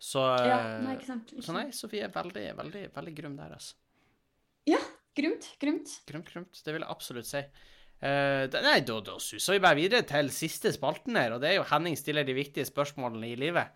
Så, 0.00 0.20
Ja, 0.20 0.60
eh, 0.60 0.80
nei, 0.84 0.96
ikke 0.96 1.10
sant. 1.10 1.32
Ikke 1.32 1.48
så 1.48 1.56
nei. 1.56 1.68
Sofie 1.76 2.06
er 2.06 2.12
veldig, 2.14 2.46
veldig, 2.60 2.88
veldig 2.94 3.16
grum 3.16 3.40
der, 3.40 3.56
altså. 3.56 3.76
Grumt, 5.16 5.48
grumt. 5.58 5.90
Grumt, 6.06 6.28
grumt. 6.32 6.60
Det 6.64 6.72
vil 6.72 6.84
jeg 6.84 6.90
absolutt 6.92 7.28
si. 7.28 7.40
Da- 8.00 8.62
nei, 8.64 8.78
da, 8.86 8.96
da 9.04 9.18
suser 9.20 9.58
vi 9.58 9.62
bare 9.64 9.76
videre 9.76 10.06
til 10.08 10.30
siste 10.32 10.72
spalten 10.72 11.18
her, 11.20 11.34
og 11.36 11.42
det 11.42 11.50
er 11.50 11.58
jo 11.58 11.66
Henning 11.68 11.98
stiller 11.98 12.24
de 12.24 12.32
viktige 12.36 12.64
spørsmålene 12.64 13.28
i 13.28 13.36
livet. 13.36 13.68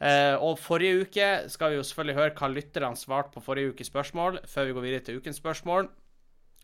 Uh, 0.00 0.40
og 0.40 0.56
forrige 0.56 1.02
uke 1.02 1.24
skal 1.52 1.74
vi 1.74 1.76
jo 1.76 1.82
selvfølgelig 1.84 2.16
høre 2.16 2.32
hva 2.38 2.48
lytterne 2.48 2.96
svarte 2.96 3.34
på 3.34 3.42
forrige 3.44 3.74
ukes 3.74 3.90
spørsmål, 3.90 4.38
før 4.48 4.64
vi 4.64 4.72
går 4.72 4.84
videre 4.86 5.04
til 5.04 5.18
ukens 5.20 5.36
spørsmål. 5.36 5.90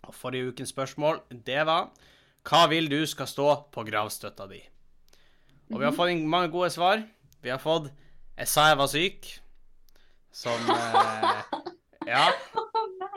Og 0.08 0.14
forrige 0.16 0.48
ukens 0.48 0.72
spørsmål, 0.72 1.20
det 1.44 1.66
var 1.68 1.90
Hva 2.48 2.62
vil 2.70 2.88
du 2.88 3.02
skal 3.06 3.28
stå 3.28 3.48
på 3.74 3.84
gravstøtta 3.84 4.46
di? 4.48 4.62
Og 5.72 5.80
vi 5.80 5.84
har 5.84 5.92
fått 5.92 6.14
inn 6.14 6.24
mange 6.30 6.48
gode 6.54 6.70
svar. 6.72 7.02
Vi 7.42 7.50
har 7.52 7.60
fått 7.60 7.90
Jeg 8.38 8.48
sa 8.48 8.68
jeg 8.70 8.78
var 8.80 8.88
syk. 8.92 9.28
Som 10.32 10.72
uh, 10.72 11.44
Ja. 12.12 12.30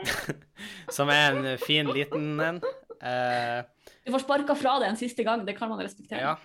Som 0.95 1.11
er 1.13 1.37
en 1.37 1.57
fin 1.61 1.87
liten 1.95 2.39
en. 2.41 2.59
Eh, 3.01 3.63
Du 4.05 4.11
får 4.11 4.19
sparka 4.25 4.55
fra 4.55 4.77
det 4.79 4.87
en 4.91 4.97
siste 4.99 5.23
gang, 5.23 5.45
det 5.45 5.57
kan 5.57 5.69
man 5.69 5.79
respektere. 5.79 6.19
ja. 6.19 6.37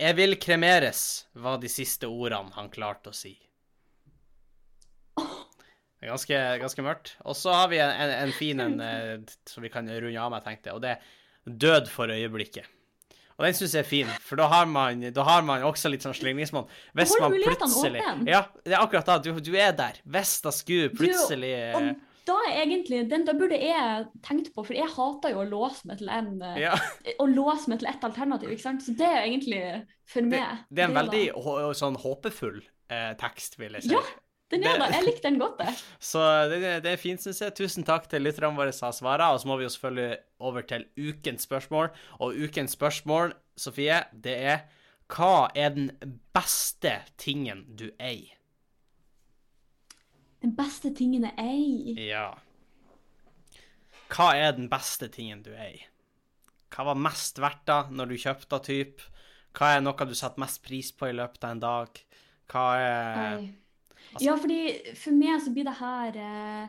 Jeg 0.00 0.16
vil 0.16 0.34
kremeres, 0.40 1.26
var 1.36 1.58
de 1.60 1.68
siste 1.68 2.08
ordene 2.08 2.50
han 2.56 2.70
klarte 2.72 3.10
å 3.12 3.14
si. 3.14 3.34
Det 5.16 6.08
er 6.08 6.10
ganske, 6.10 6.38
ganske 6.58 6.82
mørkt. 6.82 7.10
Og 7.28 7.36
så 7.38 7.52
har 7.54 7.68
vi 7.70 7.78
en, 7.78 7.90
en, 7.92 8.12
en 8.24 8.32
fin 8.34 8.58
en 8.64 8.80
eh, 8.82 9.18
som 9.46 9.62
vi 9.62 9.70
kan 9.70 9.86
runde 9.86 10.18
av 10.18 10.32
med, 10.32 10.42
tenkte 10.42 10.70
jeg, 10.72 10.78
og 10.78 10.82
det 10.82 10.96
er 10.96 11.10
'Død 11.46 11.88
for 11.90 12.10
øyeblikket'. 12.10 12.66
Og 13.38 13.46
den 13.46 13.54
syns 13.54 13.72
jeg 13.74 13.82
er 13.84 13.88
fin, 13.88 14.10
for 14.22 14.36
da 14.38 14.46
har 14.50 14.66
man, 14.66 15.00
da 15.14 15.22
har 15.26 15.42
man 15.42 15.62
også 15.66 15.90
litt 15.90 16.02
sånn 16.04 16.14
slingringsmonn. 16.14 16.66
Hvis 16.94 17.14
man 17.20 17.32
plutselig. 17.32 18.02
Ja, 18.28 18.42
det 18.64 18.74
er 18.74 18.82
akkurat 18.82 19.06
da. 19.08 19.18
Du, 19.18 19.32
du 19.40 19.54
er 19.56 19.72
der. 19.72 19.98
Hvis 20.04 20.36
da 20.44 20.52
skulle 20.54 20.90
plutselig 20.94 21.52
du, 21.72 21.78
Og 21.78 21.96
da 22.26 22.36
er 22.48 22.60
egentlig, 22.62 23.02
den 23.10 23.24
da 23.26 23.32
burde 23.34 23.58
jeg 23.58 24.06
tenkt 24.22 24.52
på, 24.54 24.64
for 24.66 24.76
jeg 24.76 24.88
hater 24.94 25.32
jo 25.34 25.40
å 25.42 25.48
låse 25.48 25.86
meg 25.90 25.98
til 25.98 26.08
en 26.12 26.28
eh, 26.42 26.60
ja. 26.64 26.74
Å 27.18 27.26
låse 27.30 27.70
meg 27.72 27.80
til 27.82 27.88
ett 27.90 28.04
alternativ, 28.06 28.50
ikke 28.54 28.62
sant. 28.66 28.82
Så 28.84 28.94
det 28.98 29.08
er 29.08 29.24
egentlig 29.26 29.62
for 30.12 30.22
meg. 30.28 30.66
det 30.70 30.84
er 30.84 30.90
en 30.90 30.98
veldig 31.00 31.22
hå- 31.34 31.72
sånn 31.78 31.96
håpefull 32.02 32.60
eh, 32.92 33.12
tekst, 33.20 33.58
vil 33.58 33.74
jeg 33.78 33.88
si. 33.88 33.94
Ja, 33.96 34.02
Den 34.52 34.64
er 34.68 34.76
det- 34.76 34.80
da, 34.84 34.88
Jeg 34.98 35.04
likte 35.06 35.22
den 35.30 35.38
godt, 35.40 35.58
jeg. 35.64 35.74
Så 36.12 36.20
det, 36.52 36.60
det 36.84 36.92
er 36.92 37.00
fint, 37.00 37.22
syns 37.24 37.40
jeg. 37.40 37.54
Tusen 37.56 37.84
takk 37.88 38.06
til 38.12 38.22
lytterne 38.22 38.54
våre 38.58 38.72
som 38.76 38.90
har 38.90 38.96
svara. 38.98 39.30
Og 39.32 39.40
så 39.40 39.48
må 39.48 39.56
vi 39.58 39.64
jo 39.64 39.72
selvfølgelig 39.72 40.18
over 40.40 40.62
til 40.68 40.84
ukens 40.98 41.46
spørsmål. 41.48 41.88
Og 42.20 42.36
ukens 42.36 42.76
spørsmål, 42.76 43.32
Sofie, 43.56 44.02
det 44.12 44.36
er 44.52 44.62
Hva 45.12 45.48
er 45.56 45.74
den 45.74 45.90
beste 46.32 46.98
tingen 47.20 47.64
du 47.76 47.90
eier? 48.00 48.36
Den 50.42 50.54
beste 50.58 50.90
tingen 50.94 51.22
jeg 51.28 51.34
eier. 51.38 52.02
Ja. 52.02 52.26
Hva 54.12 54.32
er 54.36 54.52
den 54.56 54.68
beste 54.72 55.08
tingen 55.12 55.42
du 55.44 55.52
eier? 55.54 55.86
Hva 56.72 56.88
var 56.90 56.98
mest 56.98 57.38
verdt 57.40 57.64
da 57.68 57.82
når 57.92 58.12
du 58.12 58.18
kjøpte 58.20 58.58
typ? 58.66 59.04
Hva 59.56 59.74
er 59.76 59.82
noe 59.84 60.06
du 60.08 60.14
setter 60.16 60.40
mest 60.40 60.62
pris 60.64 60.90
på 60.96 61.10
i 61.10 61.16
løpet 61.16 61.44
av 61.44 61.54
en 61.54 61.62
dag? 61.62 62.02
Hva 62.52 62.64
er 62.80 63.36
altså- 63.38 64.24
Ja, 64.24 64.36
fordi 64.36 64.94
for 64.96 65.12
meg 65.12 65.40
så 65.40 65.52
blir 65.54 65.64
det 65.68 65.78
her 65.78 66.16
eh, 66.16 66.68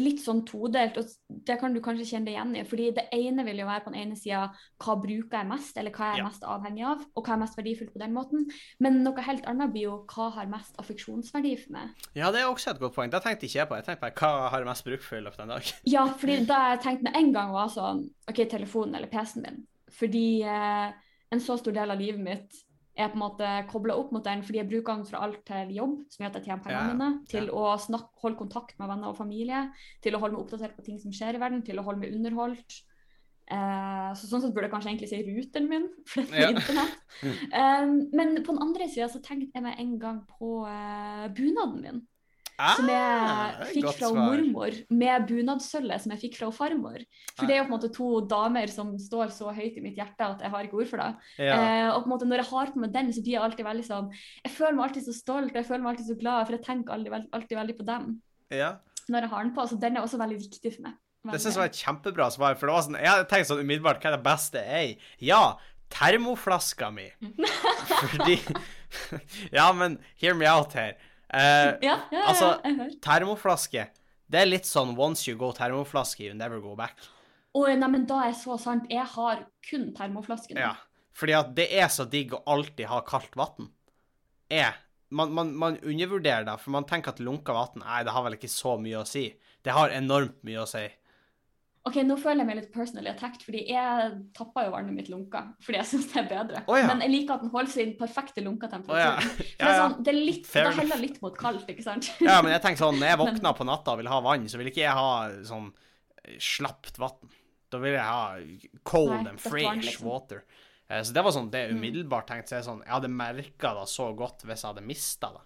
litt 0.00 0.20
sånn 0.24 0.40
todelt, 0.48 0.96
og 0.96 1.04
det 1.44 1.58
kan 1.60 1.74
du 1.74 1.80
kanskje 1.84 2.06
kjenne 2.08 2.24
deg 2.30 2.34
igjen 2.36 2.54
i. 2.56 2.62
fordi 2.64 2.86
det 2.96 3.04
ene 3.12 3.44
vil 3.44 3.58
jo 3.60 3.66
være 3.66 3.84
på 3.84 3.92
den 3.92 4.00
ene 4.00 4.16
sida 4.16 4.46
hva 4.80 4.94
bruker 5.02 5.38
jeg 5.42 5.48
mest, 5.50 5.76
eller 5.76 5.90
hva 5.92 6.06
er 6.06 6.16
jeg 6.16 6.22
Ja. 6.22 6.28
mest 6.30 6.42
avhengig 6.48 6.84
av, 6.86 7.04
og 7.14 7.24
hva 7.26 7.34
er 7.34 7.40
mest 7.42 7.56
verdifullt 7.58 7.92
på 7.92 7.98
den 8.00 8.14
måten. 8.14 8.46
Men 8.80 9.02
noe 9.04 9.20
helt 9.26 9.44
annet 9.44 9.72
blir 9.72 9.82
jo 9.82 10.06
hva 10.08 10.30
har 10.32 10.46
mest 10.46 10.76
affeksjonsverdi 10.80 11.56
for 11.64 11.72
meg. 11.72 11.90
Ja, 12.14 12.30
det 12.32 12.40
er 12.40 12.48
også 12.48 12.70
et 12.70 12.80
godt 12.80 12.94
poeng. 12.94 13.10
Det 13.10 13.22
tenkte 13.22 13.44
ikke 13.46 13.58
jeg 13.60 13.68
på. 13.68 13.76
Jeg 13.76 13.84
tenkte 13.84 14.10
på 14.12 14.20
hva 14.24 14.48
har 14.50 14.58
jeg 14.60 14.66
mest 14.72 14.84
bruk 14.84 15.02
for 15.02 15.16
i 15.16 15.20
løpet 15.20 15.40
av 15.40 15.44
en 15.50 15.54
dag? 15.58 15.72
Ja, 15.96 16.06
fordi 16.06 16.46
da 16.46 16.60
jeg 16.72 16.80
tenkte 16.80 17.02
med 17.10 17.16
en 17.16 17.32
gang 17.32 17.52
var 17.52 17.68
sånn 17.68 18.06
OK, 18.28 18.44
telefonen 18.48 18.94
eller 18.94 19.08
PC-en 19.12 19.42
min. 19.42 19.66
Fordi 19.92 20.42
eh, 20.42 20.92
en 21.32 21.40
så 21.40 21.58
stor 21.58 21.72
del 21.72 21.90
av 21.90 21.98
livet 22.00 22.20
mitt 22.20 22.62
er 22.94 23.08
på 23.08 23.16
en 23.16 23.22
måte 23.24 23.50
kobla 23.70 23.94
opp 23.96 24.10
mot 24.12 24.24
den 24.24 24.42
fordi 24.44 24.58
jeg 24.60 24.68
bruker 24.68 24.98
den 24.98 25.06
fra 25.08 25.22
alt 25.24 25.40
til 25.48 25.70
jobb, 25.72 25.94
som 26.12 26.22
gjør 26.24 26.30
at 26.30 26.38
jeg 26.40 26.44
tjener 26.50 26.62
pengene 26.66 26.92
mine, 26.92 27.10
til 27.30 27.48
å 27.56 27.66
snakke, 27.80 28.12
holde 28.20 28.36
kontakt 28.42 28.78
med 28.78 28.90
venner 28.92 29.08
og 29.08 29.16
familie, 29.16 29.62
til 30.04 30.14
å 30.14 30.20
holde 30.20 30.36
meg 30.36 30.42
oppdatert 30.44 30.76
på 30.76 30.84
ting 30.84 30.98
som 31.00 31.12
skjer 31.16 31.38
i 31.38 31.40
verden, 31.40 31.62
til 31.64 31.80
å 31.80 31.86
holde 31.86 32.04
meg 32.04 32.12
underholdt. 32.18 32.82
Eh, 33.52 34.10
så 34.16 34.28
sånn 34.28 34.44
sett 34.44 34.52
burde 34.54 34.68
jeg 34.68 34.72
kanskje 34.74 34.92
egentlig 34.92 35.08
si 35.10 35.22
ruteren 35.26 35.68
min, 35.72 35.88
for 36.12 36.22
det 36.28 36.36
er 36.36 36.44
Ja. 36.46 36.52
internett. 36.52 37.00
Um, 37.24 37.96
men 38.18 38.36
på 38.44 38.52
den 38.52 38.62
andre 38.68 38.88
sida 38.92 39.08
så 39.12 39.20
tenkte 39.24 39.56
jeg 39.56 39.64
meg 39.64 39.80
en 39.82 39.98
gang 40.00 40.22
på 40.38 40.62
uh, 40.68 41.26
bunaden 41.36 41.80
min. 41.82 42.02
Som 42.76 42.88
Ah, 42.92 43.52
jeg 43.64 43.74
fikk 43.74 43.86
fra 43.98 44.08
svar. 44.12 44.28
mormor, 44.30 44.76
med 44.90 45.26
bunadsølvet 45.28 46.00
som 46.04 46.12
jeg 46.14 46.20
fikk 46.20 46.36
fra 46.38 46.50
farmor. 46.54 46.98
For 47.36 47.44
Ah. 47.44 47.46
det 47.48 47.54
er 47.56 47.58
jo 47.62 47.64
på 47.64 47.72
en 47.72 47.76
måte 47.78 47.92
to 47.96 48.08
damer 48.30 48.66
som 48.70 48.92
står 48.98 49.32
så 49.34 49.50
høyt 49.56 49.76
i 49.78 49.82
mitt 49.82 49.96
hjerte 49.96 50.20
at 50.28 50.40
jeg 50.44 50.50
har 50.50 50.62
ikke 50.68 50.78
ord 50.80 50.88
for 50.92 50.96
det. 51.02 51.10
Ja. 51.38 51.56
Eh, 51.56 51.88
og 51.94 52.04
på 52.04 52.06
en 52.10 52.12
måte 52.14 52.28
når 52.28 52.42
jeg 52.44 52.50
har 52.52 52.66
på 52.72 52.76
meg 52.84 52.92
den, 52.92 53.12
så 53.12 53.22
blir 53.24 53.32
jeg 53.38 53.42
alltid 53.42 53.66
veldig 53.66 53.84
sånn 53.88 54.10
Jeg 54.44 54.52
føler 54.52 54.74
meg 54.78 54.84
alltid 54.90 55.04
så 55.08 55.14
stolt 55.16 55.52
jeg 55.54 55.66
føler 55.66 55.82
meg 55.82 55.90
alltid 55.96 56.06
så 56.12 56.18
glad, 56.20 56.46
for 56.46 56.52
jeg 56.56 56.64
tenker 56.64 56.92
alltid, 56.94 57.12
veld- 57.12 57.30
alltid 57.32 57.58
veldig 57.58 57.78
på 57.78 57.84
dem 57.86 58.22
ja. 58.50 58.76
når 59.08 59.20
jeg 59.26 59.30
har 59.30 59.42
den 59.44 59.54
på. 59.54 59.66
Så 59.68 59.80
den 59.80 59.96
er 59.96 60.02
også 60.02 60.18
veldig 60.22 60.38
viktig 60.38 60.74
for 60.76 60.82
meg. 60.82 60.94
Det 61.32 61.40
syns 61.40 61.54
jeg 61.54 61.62
var 61.62 61.70
et 61.70 61.82
kjempebra 61.82 62.30
svar. 62.34 62.54
For 62.58 62.66
det 62.66 62.74
var 62.74 62.82
sånn, 62.82 62.98
jeg 62.98 63.06
hadde 63.08 63.28
tenkt 63.30 63.46
sånn 63.46 63.60
umiddelbart 63.62 64.00
hva 64.02 64.10
er 64.12 64.16
det 64.16 64.24
beste 64.26 64.58
jeg 64.58 64.90
er? 64.90 64.96
Ja, 65.22 65.42
termoflaska 65.90 66.90
mi. 66.92 67.10
Fordi 68.12 68.38
Ja, 69.52 69.72
men 69.72 69.98
hear 70.20 70.34
me 70.34 70.46
out 70.50 70.72
her. 70.74 70.94
Eh, 71.32 71.72
Ja, 71.88 71.96
ja, 72.12 72.20
ja, 72.20 72.22
Altså, 72.28 72.52
termoflaske 73.02 73.86
Det 74.28 74.40
er 74.40 74.48
litt 74.48 74.68
sånn 74.68 74.94
once 75.00 75.26
you 75.28 75.38
go 75.40 75.50
termoflaske, 75.56 76.26
you 76.28 76.36
never 76.36 76.60
go 76.60 76.76
back. 76.76 77.00
Oh, 77.52 77.68
nei, 77.68 77.88
men 77.92 78.06
da 78.08 78.22
er 78.28 78.36
så 78.36 78.56
sant. 78.60 78.86
Jeg 78.88 79.04
har 79.14 79.42
kun 79.68 79.90
termoflaske 79.96 80.56
nå. 80.56 80.62
Ja. 80.62 80.72
Fordi 81.12 81.34
at 81.36 81.50
det 81.56 81.66
er 81.76 81.90
så 81.92 82.06
digg 82.08 82.32
å 82.32 82.40
alltid 82.48 82.88
ha 82.88 83.02
kaldt 83.04 83.36
vann. 83.36 83.68
Man, 85.12 85.34
man, 85.36 85.52
man 85.56 85.76
undervurderer 85.84 86.46
det, 86.48 86.56
for 86.62 86.72
man 86.72 86.86
tenker 86.88 87.12
at 87.12 87.20
lunka 87.20 87.52
vann 87.52 87.82
Nei, 87.82 88.00
det 88.04 88.14
har 88.16 88.24
vel 88.24 88.38
ikke 88.38 88.48
så 88.48 88.78
mye 88.80 89.02
å 89.02 89.08
si. 89.08 89.26
Det 89.62 89.76
har 89.76 89.92
enormt 89.92 90.40
mye 90.48 90.64
å 90.64 90.68
si. 90.68 90.86
Ok, 91.84 91.96
Nå 92.06 92.14
føler 92.16 92.44
jeg 92.44 92.46
meg 92.46 92.56
litt 92.60 92.72
personally 92.72 93.10
attacked, 93.10 93.42
fordi 93.42 93.64
jeg 93.72 94.10
tapper 94.38 94.68
jo 94.68 94.70
vannet 94.76 94.94
mitt 94.94 95.08
lunka. 95.10 95.40
Fordi 95.66 95.80
jeg 95.80 95.88
syns 95.90 96.04
det 96.12 96.20
er 96.22 96.28
bedre. 96.30 96.60
Oh, 96.70 96.76
ja. 96.78 96.86
Men 96.86 97.00
jeg 97.02 97.10
liker 97.10 97.34
at 97.34 97.42
den 97.42 97.50
holder 97.50 97.72
sin 97.74 97.96
perfekte 97.98 98.44
lunkatemperaturen. 98.46 99.32
det, 99.38 99.46
ja, 99.58 99.66
ja. 99.66 99.80
sånn, 99.80 99.96
det, 100.06 100.12
er 100.14 100.18
litt, 100.20 100.46
det 100.52 100.74
heller 100.78 101.00
litt 101.02 101.18
mot 101.24 101.34
kaldt, 101.40 101.66
ikke 101.72 101.82
sant? 101.82 102.12
ja, 102.28 102.36
men 102.44 102.52
jeg 102.54 102.62
tenker 102.62 102.84
sånn, 102.84 103.00
når 103.02 103.10
jeg 103.10 103.20
våkner 103.24 103.56
på 103.58 103.66
natta 103.66 103.96
og 103.96 104.02
vil 104.02 104.12
ha 104.14 104.20
vann, 104.22 104.46
så 104.48 104.60
vil 104.62 104.70
ikke 104.70 104.84
jeg 104.84 104.94
ha 104.94 105.10
sånn 105.50 105.72
slapt 106.38 106.98
vann. 107.02 107.32
Da 107.72 107.80
vil 107.82 107.96
jeg 107.96 108.04
ha 108.04 108.36
cold 108.86 109.14
Nei, 109.16 109.30
and 109.32 109.40
fresh 109.42 109.66
vann, 109.66 109.80
liksom. 109.82 110.06
water. 110.06 110.44
Eh, 110.88 111.02
Så 111.02 111.14
det 111.16 111.22
var 111.24 111.32
sånn, 111.34 111.50
det 111.50 111.64
Mm. 111.72 111.78
umiddelbart 111.80 112.26
tenkte 112.28 112.54
jeg 112.60 112.64
sånn, 112.68 112.82
jeg 112.84 112.92
hadde 112.94 113.08
merka 113.10 113.74
det 113.80 113.88
så 113.90 114.10
godt 114.16 114.44
hvis 114.46 114.62
jeg 114.62 114.70
hadde 114.74 114.86
mista 114.86 115.32
det. 115.34 115.42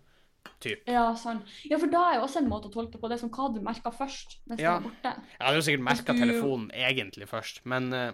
Typ. 0.61 0.82
Ja, 0.90 1.09
sånn. 1.18 1.42
ja, 1.68 1.78
for 1.78 1.90
da 1.92 2.03
er 2.11 2.18
jo 2.18 2.26
også 2.26 2.42
en 2.42 2.51
måte 2.51 2.70
å 2.70 2.74
tolke 2.74 3.01
på 3.01 3.09
det 3.12 3.18
som 3.20 3.30
hva 3.30 3.49
du 3.55 3.61
merka 3.64 3.92
først 3.94 4.38
mens 4.47 4.61
Ja. 4.62 4.78
du 4.78 4.88
borte. 4.88 5.12
Jeg 5.38 5.42
hadde 5.47 5.61
jo 5.61 5.66
sikkert 5.68 5.86
merka 5.88 6.12
du- 6.12 6.20
telefonen 6.24 6.70
egentlig 6.72 7.28
først, 7.30 7.61
men 7.64 7.92
eh, 7.92 8.12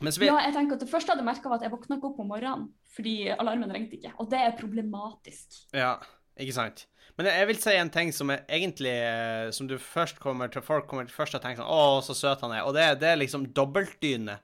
men 0.00 0.12
vi... 0.12 0.26
Ja, 0.28 0.36
jeg 0.44 0.52
tenker 0.52 0.76
at 0.76 0.82
Det 0.84 0.90
første 0.90 1.08
jeg 1.08 1.16
hadde 1.16 1.24
merka, 1.24 1.48
var 1.48 1.56
at 1.56 1.62
jeg 1.64 1.72
våkna 1.72 1.96
ikke 1.96 2.10
opp 2.10 2.18
om 2.20 2.28
morgenen 2.28 2.66
fordi 2.96 3.30
alarmen 3.32 3.72
ringte 3.72 3.96
ikke. 3.98 4.12
Og 4.20 4.28
det 4.32 4.38
er 4.40 4.52
problematisk. 4.56 5.56
Ja, 5.76 5.98
ikke 6.40 6.52
sant. 6.56 6.86
Men 7.16 7.28
jeg 7.30 7.46
vil 7.48 7.58
si 7.60 7.72
en 7.76 7.90
ting 7.92 8.12
som 8.12 8.30
er 8.32 8.42
egentlig 8.48 8.92
eh, 8.92 9.50
Som 9.56 9.68
du 9.70 9.78
først 9.80 10.18
kommer 10.20 10.50
til 10.52 10.60
Folk 10.64 10.84
kommer 10.90 11.06
til 11.06 11.14
først 11.16 11.32
til 11.32 11.40
å 11.40 11.42
tenke 11.44 11.62
sånn 11.62 11.70
Å, 11.72 12.02
så 12.04 12.16
søt 12.16 12.42
han 12.44 12.52
er. 12.52 12.64
Og 12.68 12.74
det, 12.76 12.84
det 13.00 13.08
er 13.08 13.20
liksom 13.20 13.46
dobbeltdyne. 13.56 14.36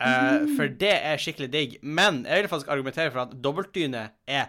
Mm. 0.00 0.06
Uh, 0.06 0.46
For 0.56 0.72
det 0.80 0.94
er 0.96 1.20
skikkelig 1.20 1.50
digg. 1.52 1.76
Men 1.84 2.22
jeg 2.24 2.42
vil 2.44 2.50
faktisk 2.52 2.72
argumentere 2.72 3.12
for 3.12 3.26
at 3.26 3.36
dobbeltdyne 3.44 4.06
er 4.26 4.48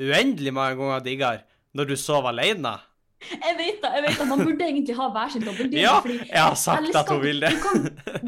uendelig 0.00 0.54
mange 0.54 0.78
ganger 0.80 1.04
diggere 1.04 1.44
når 1.76 1.92
du 1.92 1.96
sover 1.96 2.32
alene. 2.32 2.76
Jeg 3.22 3.54
vet 3.58 3.78
det, 3.82 3.90
jeg 3.96 4.02
vet 4.04 4.16
det. 4.18 4.26
Man 4.28 4.40
burde 4.42 4.66
egentlig 4.66 4.94
ha 4.98 5.06
hver 5.14 5.30
sin 5.32 5.44
dobbeltdyne. 5.46 5.82
Ja, 5.82 5.92
jeg 6.04 6.42
har 6.42 6.56
sagt 6.58 6.96
at 6.98 7.10
hun 7.12 7.20
vil 7.22 7.42
det. 7.42 7.52
Du 7.54 7.60
kan, 7.62 7.84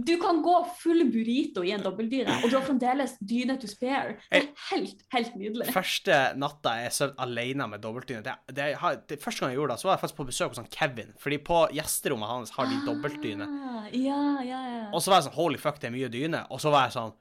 du 0.06 0.12
kan 0.22 0.40
gå 0.44 0.54
full 0.80 1.04
burrito 1.10 1.64
i 1.66 1.72
en 1.74 1.82
dobbeltdyne, 1.84 2.36
og 2.42 2.52
du 2.52 2.56
har 2.56 2.64
fremdeles 2.66 3.16
dyne 3.18 3.56
to 3.60 3.70
spare. 3.70 4.16
Det 4.28 4.42
er 4.42 4.48
helt, 4.70 5.02
helt 5.14 5.34
nydelig. 5.40 5.68
Første 5.74 6.20
natta 6.40 6.76
jeg 6.82 6.94
sov 6.94 7.14
alene 7.24 7.68
med 7.72 7.82
dobbeltdyne 7.84 8.22
det, 8.24 8.36
det, 8.54 8.70
det, 9.10 9.18
Første 9.22 9.44
gang 9.44 9.54
jeg 9.54 9.60
gjorde 9.60 9.74
det, 9.74 9.82
så 9.82 9.90
var 9.90 9.96
jeg 9.96 10.04
faktisk 10.04 10.20
på 10.20 10.28
besøk 10.30 10.54
hos 10.54 10.62
han 10.62 10.70
Kevin. 10.78 11.12
Fordi 11.20 11.40
på 11.50 11.64
gjesterommet 11.74 12.30
hans 12.30 12.54
har 12.54 12.70
de 12.70 12.80
dobbeltdyne. 12.86 13.50
Ah, 13.50 13.90
ja, 13.90 14.22
ja, 14.46 14.62
ja. 14.76 14.86
Og 14.92 15.02
så 15.02 15.12
var 15.12 15.20
jeg 15.20 15.28
sånn 15.30 15.38
Holy 15.40 15.60
fuck, 15.60 15.82
det 15.82 15.90
er 15.90 15.96
mye 15.96 16.12
dyne. 16.12 16.44
Og 16.54 16.62
så 16.62 16.72
var 16.74 16.88
jeg 16.88 16.98
sånn 17.00 17.14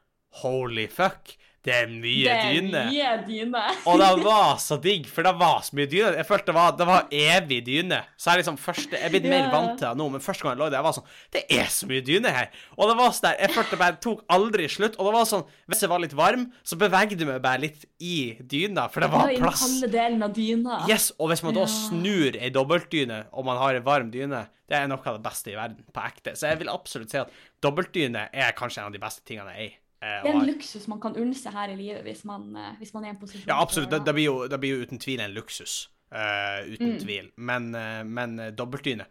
Holy 0.44 0.88
fuck, 0.90 1.36
det 1.64 1.74
er 1.74 1.88
mye 1.88 2.24
det 2.28 2.32
er 2.34 2.54
dyne. 2.54 2.80
mye 2.92 3.12
dyne. 3.28 3.62
Og 3.88 4.00
det 4.02 4.10
var 4.26 4.58
så 4.60 4.76
digg, 4.84 5.06
for 5.08 5.24
det 5.24 5.32
var 5.40 5.62
så 5.64 5.78
mye 5.80 5.88
dyne. 5.88 6.10
Jeg 6.20 6.28
følte 6.28 6.50
det 6.52 6.56
var, 6.58 6.72
det 6.76 6.88
var 6.90 7.06
evig 7.12 7.60
dyne. 7.66 8.00
Så 8.20 8.34
jeg 8.34 8.42
liksom 8.42 8.58
første, 8.60 8.92
jeg 8.98 9.06
er 9.08 9.14
blitt 9.14 9.28
mer 9.32 9.48
vant 9.54 9.78
til 9.80 9.88
det 9.88 9.94
nå, 10.02 10.08
men 10.12 10.20
første 10.26 10.44
gang 10.44 10.58
jeg 10.58 10.60
lå 10.60 10.68
der, 10.70 10.78
jeg 10.82 10.88
var 10.90 10.96
sånn 10.98 11.08
Det 11.38 11.44
er 11.56 11.70
så 11.72 11.88
mye 11.88 12.04
dyne 12.04 12.34
her. 12.36 12.50
Og 12.78 12.92
det 12.92 12.98
var 13.00 13.14
sånn 13.16 13.28
der, 13.30 13.38
jeg 13.46 13.56
følte 13.56 13.72
det 13.78 13.80
bare 13.84 14.00
tok 14.04 14.26
aldri 14.38 14.68
slutt. 14.76 14.98
Og 15.00 15.08
det 15.08 15.14
var 15.16 15.30
sånn, 15.32 15.46
hvis 15.72 15.86
jeg 15.86 15.94
var 15.94 16.04
litt 16.04 16.18
varm, 16.20 16.44
så 16.68 16.80
bevegde 16.84 17.20
jeg 17.24 17.30
meg 17.32 17.40
bare 17.48 17.64
litt 17.64 17.86
i 18.04 18.18
dyna, 18.44 18.90
for 18.92 19.06
det 19.06 19.12
var 19.14 19.32
i 19.32 19.38
den 19.38 19.46
plass. 19.46 19.64
kalde 19.64 19.92
delen 19.94 20.24
av 20.28 20.34
dyna. 20.36 20.82
Yes, 20.92 21.12
og 21.18 21.32
hvis 21.32 21.44
man 21.48 21.56
da 21.56 21.64
Ja. 21.64 21.72
snur 21.72 22.36
ei 22.44 22.50
dobbeltdyne, 22.52 23.24
og 23.32 23.46
man 23.48 23.58
har 23.62 23.80
ei 23.80 23.80
varm 23.86 24.12
dyne, 24.12 24.50
det 24.68 24.76
er 24.80 24.88
noe 24.92 25.00
av 25.06 25.16
det 25.16 25.24
beste 25.24 25.52
i 25.52 25.56
verden, 25.56 25.84
på 25.94 26.02
ekte. 26.04 26.36
Så 26.36 26.50
jeg 26.50 26.60
vil 26.60 26.68
absolutt 26.72 27.12
si 27.12 27.18
at 27.20 27.32
dobbeltdyne 27.64 28.28
er 28.34 28.52
kanskje 28.58 28.82
en 28.84 28.90
av 28.90 28.94
de 28.96 29.00
beste 29.00 29.24
tingene 29.28 29.54
jeg 29.56 29.60
er 29.60 29.70
i. 29.70 29.72
eh, 29.72 29.80
Det 30.04 30.30
er 30.32 30.36
en 30.36 30.48
luksus 30.50 30.86
man 30.92 31.00
kan 31.04 31.16
unne 31.20 31.36
seg 31.38 31.54
her 31.56 31.72
i 31.72 31.76
livet 31.80 32.04
hvis 32.04 32.24
man, 32.28 32.50
eh, 32.60 32.76
hvis 32.82 32.94
man 32.96 33.06
er 33.06 33.12
i 33.12 33.16
en 33.16 33.20
posisjon 33.22 33.48
Ja, 33.48 33.62
absolutt. 33.64 33.90
Det, 33.94 34.02
det, 34.06 34.14
blir 34.18 34.26
jo, 34.28 34.38
det 34.52 34.60
blir 34.60 34.76
jo 34.76 34.88
uten 34.88 35.00
tvil 35.00 35.24
en 35.24 35.36
luksus. 35.36 35.90
Uh, 36.14 36.62
uten 36.76 36.92
Mm. 36.94 37.00
tvil. 37.02 37.30
Men, 37.38 37.74
eh, 37.76 38.04
men 38.06 38.40
eh, 38.40 38.52
dobbeltdyne 38.54 39.06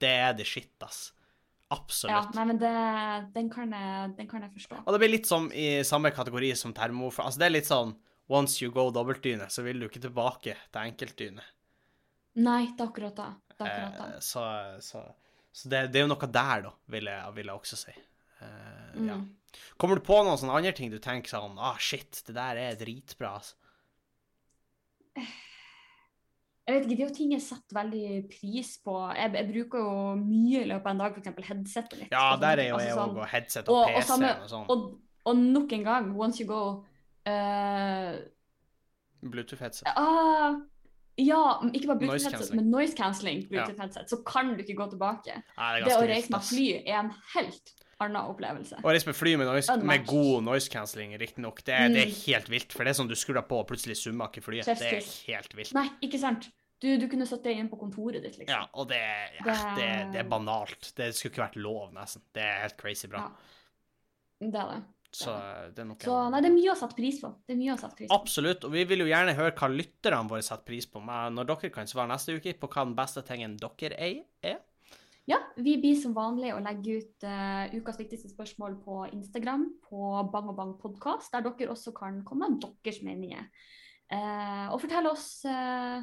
Det 0.00 0.08
er 0.08 0.32
det 0.34 0.46
shit, 0.48 0.72
ass. 0.82 1.12
Ja, 1.70 1.76
Absolutt. 1.76 2.34
nei, 2.34 2.44
men 2.48 2.58
det, 2.58 2.70
den, 3.34 3.50
kan 3.52 3.70
jeg, 3.70 4.14
den 4.16 4.26
kan 4.26 4.42
jeg 4.42 4.50
forstå. 4.56 4.80
Og 4.86 4.94
det 4.94 4.98
blir 5.04 5.12
litt 5.12 5.28
som 5.28 5.50
i 5.54 5.84
samme 5.86 6.10
kategori 6.10 6.48
som 6.58 6.72
termo. 6.74 7.12
Altså, 7.14 7.38
det 7.38 7.46
er 7.46 7.54
litt 7.54 7.68
sånn 7.68 7.92
Once 8.30 8.58
you 8.64 8.72
go 8.74 8.88
dobbeltdyne, 8.94 9.46
så 9.50 9.62
vil 9.66 9.78
du 9.78 9.86
ikke 9.86 10.02
tilbake 10.02 10.56
til 10.70 10.80
enkeltdyne. 10.80 11.42
Nei, 12.42 12.72
det 12.74 12.82
er 12.84 12.88
akkurat 12.88 13.16
det. 13.18 13.28
det, 13.58 13.66
er 13.66 13.84
akkurat 13.86 13.98
det. 14.00 14.16
Eh, 14.16 14.20
så 14.22 14.44
så, 14.86 15.02
så 15.52 15.70
det, 15.70 15.84
det 15.92 16.00
er 16.00 16.06
jo 16.06 16.10
noe 16.12 16.28
der, 16.30 16.62
da, 16.66 16.72
vil 16.94 17.10
jeg, 17.10 17.34
vil 17.38 17.50
jeg 17.52 17.62
også 17.62 17.78
si. 17.84 17.94
Eh, 18.40 19.00
ja. 19.06 19.18
Mm. 19.50 19.76
Kommer 19.82 19.98
du 19.98 20.04
på 20.06 20.18
noen 20.22 20.38
sånne 20.40 20.56
andre 20.60 20.72
ting 20.76 20.90
du 20.92 20.98
tenker 21.02 21.32
sånn 21.32 21.58
Ah, 21.58 21.78
shit, 21.78 22.22
det 22.26 22.34
der 22.36 22.60
er 22.60 22.78
dritbra, 22.78 23.36
altså. 23.40 23.56
Jeg 26.70 26.76
vet 26.76 26.84
ikke, 26.84 26.96
Det 26.96 27.02
er 27.02 27.08
jo 27.08 27.14
ting 27.16 27.32
jeg 27.34 27.42
setter 27.42 27.76
veldig 27.80 28.08
pris 28.30 28.76
på. 28.84 28.94
Jeg, 29.18 29.32
jeg 29.34 29.46
bruker 29.48 29.82
jo 29.82 29.94
mye 30.20 30.60
i 30.60 30.68
løpet 30.70 30.86
av 30.86 30.92
en 30.92 31.00
dag, 31.02 31.16
f.eks. 31.18 31.48
headsetet 31.48 31.96
mitt. 31.98 32.12
Ja, 32.14 32.36
der 32.38 32.60
sånn, 32.60 32.62
er 32.62 32.68
jo 32.68 32.74
altså 32.76 32.86
jeg 32.86 32.98
sånn- 32.98 33.14
òg, 33.14 33.22
og 33.24 33.32
headset 33.32 33.70
og, 33.70 33.74
og, 33.74 33.80
og, 33.80 33.96
PC 33.96 34.10
samme, 34.12 34.30
og 34.44 34.52
sånn. 34.52 34.68
og, 34.70 34.84
og 35.26 35.40
nok 35.40 35.72
en 35.78 35.88
gang, 35.88 36.12
once 36.14 36.38
you 36.42 36.46
go 36.46 36.60
uh, 37.26 38.12
Bluetooth-headset. 39.26 39.90
Uh, 39.96 40.60
Ja, 41.20 41.40
ikke 41.74 41.90
bare 41.90 41.98
Bluetooth-headset, 42.00 42.54
men 42.56 42.70
noise 42.72 42.94
cancelling 42.96 43.42
Bluetooth-headset. 43.50 44.08
Så 44.08 44.22
kan 44.24 44.54
du 44.54 44.62
ikke 44.62 44.78
gå 44.78 44.86
tilbake. 44.94 45.42
Nei, 45.58 45.72
det 45.80 45.90
Det 45.90 45.96
å 45.98 46.06
reise 46.08 46.32
med 46.32 46.46
fly 46.46 46.66
er 46.80 46.96
en 47.02 47.10
helt 47.34 47.74
annen 48.00 48.30
opplevelse. 48.32 48.78
Og 48.82 48.90
reise 48.90 49.06
med 49.10 49.16
fly 49.18 49.34
med, 49.36 49.46
noise, 49.50 49.76
med 49.82 50.06
god 50.06 50.42
noise 50.46 50.70
cancelling, 50.72 51.12
riktignok, 51.20 51.62
det, 51.64 51.76
det 51.94 52.02
er 52.04 52.10
Mm. 52.10 52.16
helt 52.26 52.48
vilt. 52.50 52.72
For 52.72 52.84
det 52.84 52.94
er 52.94 52.98
sånn 53.02 53.08
du 53.08 53.14
skrur 53.14 53.34
deg 53.40 53.48
på, 53.48 53.60
og 53.60 53.68
plutselig 53.68 53.96
summer 54.00 54.28
ikke 54.32 54.42
flyet. 54.42 54.64
Det 54.66 54.92
er 54.92 55.04
helt 55.28 55.54
vilt. 55.56 55.74
Nei, 55.76 55.88
ikke 56.02 56.18
sant? 56.22 56.48
Du, 56.80 56.88
du 56.96 57.06
kunne 57.12 57.26
satt 57.28 57.42
deg 57.44 57.58
inn 57.60 57.68
på 57.68 57.76
kontoret 57.78 58.22
ditt, 58.24 58.38
liksom. 58.40 58.48
Ja, 58.54 58.62
og 58.74 58.88
det, 58.88 59.00
ja, 59.36 59.44
Det- 59.44 59.76
det, 59.76 60.12
det 60.14 60.20
er 60.24 60.28
banalt. 60.30 60.92
Det 60.96 61.10
skulle 61.14 61.34
ikke 61.34 61.44
vært 61.50 61.56
lov, 61.60 61.92
nesten. 61.92 62.22
Det 62.32 62.42
er 62.42 62.62
helt 62.62 62.76
crazy 62.80 63.06
bra. 63.06 63.18
Ja. 63.28 64.48
Det 64.50 64.54
er 64.62 64.70
det. 64.76 64.82
Så 65.12 65.32
det 65.74 65.82
er 65.82 65.84
noe 65.90 65.96
Så 65.98 66.16
nei, 66.30 66.40
det 66.40 66.48
er 66.48 66.54
mye 66.54 66.70
å 66.72 66.76
sette 66.78 66.94
pris 66.94 67.16
på. 67.20 67.34
Det 67.44 67.52
er 67.56 67.58
mye 67.58 67.74
å 67.74 67.78
sette 67.80 67.96
pris 67.98 68.08
på. 68.08 68.14
Absolutt, 68.14 68.64
og 68.64 68.70
vi 68.72 68.84
vil 68.84 69.00
jo 69.02 69.08
gjerne 69.10 69.34
høre 69.34 69.50
hva 69.58 69.68
lytterne 69.74 70.28
våre 70.30 70.40
setter 70.46 70.64
pris 70.70 70.86
på. 70.86 71.02
Men 71.04 71.34
når 71.34 71.48
dere 71.50 71.70
kan 71.74 71.84
svare 71.90 72.08
neste 72.12 72.36
uke 72.38 72.54
på 72.60 72.68
hva 72.70 72.84
den 72.86 72.94
beste 72.94 73.24
tingen 73.26 73.56
dere 73.58 73.98
eier, 73.98 74.22
er. 74.40 74.60
Ja, 75.30 75.36
vi 75.62 75.76
blir 75.78 75.94
som 75.94 76.14
vanlig 76.16 76.48
å 76.56 76.60
legge 76.64 76.96
ut 76.98 77.24
uh, 77.28 77.68
ukas 77.76 78.00
viktigste 78.00 78.32
spørsmål 78.32 78.72
på 78.82 78.96
Instagram, 79.14 79.68
på 79.86 80.08
Bang 80.32 80.48
og 80.50 80.56
Bang 80.58 80.72
podkast, 80.80 81.30
der 81.30 81.44
dere 81.46 81.70
også 81.70 81.92
kan 81.94 82.24
komme 82.26 82.48
med 82.50 82.64
deres 82.82 82.98
meninger. 83.06 83.44
Uh, 84.10 84.72
og 84.74 84.80
fortelle 84.82 85.12
oss 85.12 85.28
uh, 85.46 86.00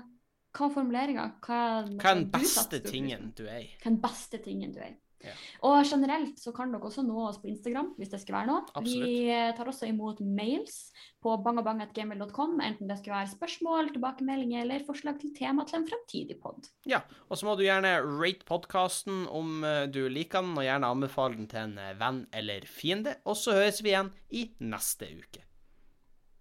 hva 0.56 0.70
er 0.70 0.74
formuleringa? 0.78 1.26
Hva, 1.44 1.58
er- 1.82 1.90
er 2.14 2.22
den 2.22 2.30
beste 2.32 2.80
tingen 2.86 3.34
du 3.36 3.44
eier? 3.50 3.74
Hva 3.82 3.90
er 3.90 3.90
den 3.92 4.00
beste 4.06 4.40
tingen 4.46 4.72
du 4.78 4.80
er? 4.86 4.96
Ja. 5.26 5.34
Og 5.66 5.80
generelt 5.90 6.38
så 6.40 6.54
kan 6.56 6.74
dere 6.74 6.86
også 6.86 7.04
nå 7.06 7.18
oss 7.26 7.40
på 7.42 7.50
Instagram 7.50 7.94
hvis 7.98 8.12
det 8.12 8.20
skulle 8.22 8.42
være 8.42 8.52
noe. 8.52 8.66
Absolutt. 8.74 9.08
Vi 9.08 9.40
tar 9.58 9.72
også 9.72 9.90
imot 9.90 10.22
mails 10.22 10.78
på 11.24 11.34
bangabang.gmail.com, 11.44 12.60
enten 12.64 12.92
det 12.92 13.00
skulle 13.00 13.18
være 13.18 13.32
spørsmål, 13.34 13.90
tilbakemeldinger 13.96 14.64
eller 14.64 14.86
forslag 14.88 15.18
til 15.22 15.34
tema 15.38 15.66
til 15.68 15.82
en 15.82 15.88
fremtidig 15.90 16.38
pod. 16.44 16.70
Ja, 16.90 17.02
og 17.28 17.40
så 17.40 17.50
må 17.50 17.58
du 17.58 17.66
gjerne 17.66 17.98
rate 18.06 18.48
podkasten 18.48 19.26
om 19.34 19.66
eh, 19.68 19.88
du 19.90 20.06
liker 20.12 20.46
den, 20.46 20.54
og 20.58 20.68
gjerne 20.68 20.94
anbefale 20.94 21.40
den 21.40 21.50
til 21.52 21.64
en 21.66 21.76
eh, 21.82 21.98
venn 22.00 22.24
eller 22.32 22.70
fiende. 22.70 23.18
Og 23.26 23.40
så 23.40 23.58
høres 23.58 23.82
vi 23.84 23.96
igjen 23.96 24.14
i 24.30 24.48
neste 24.62 25.10
uke. 25.18 25.44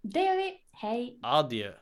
Det 0.07 0.23
gjør 0.23 0.39
vi. 0.43 0.47
Hei! 0.83 1.01
Adjø. 1.25 1.73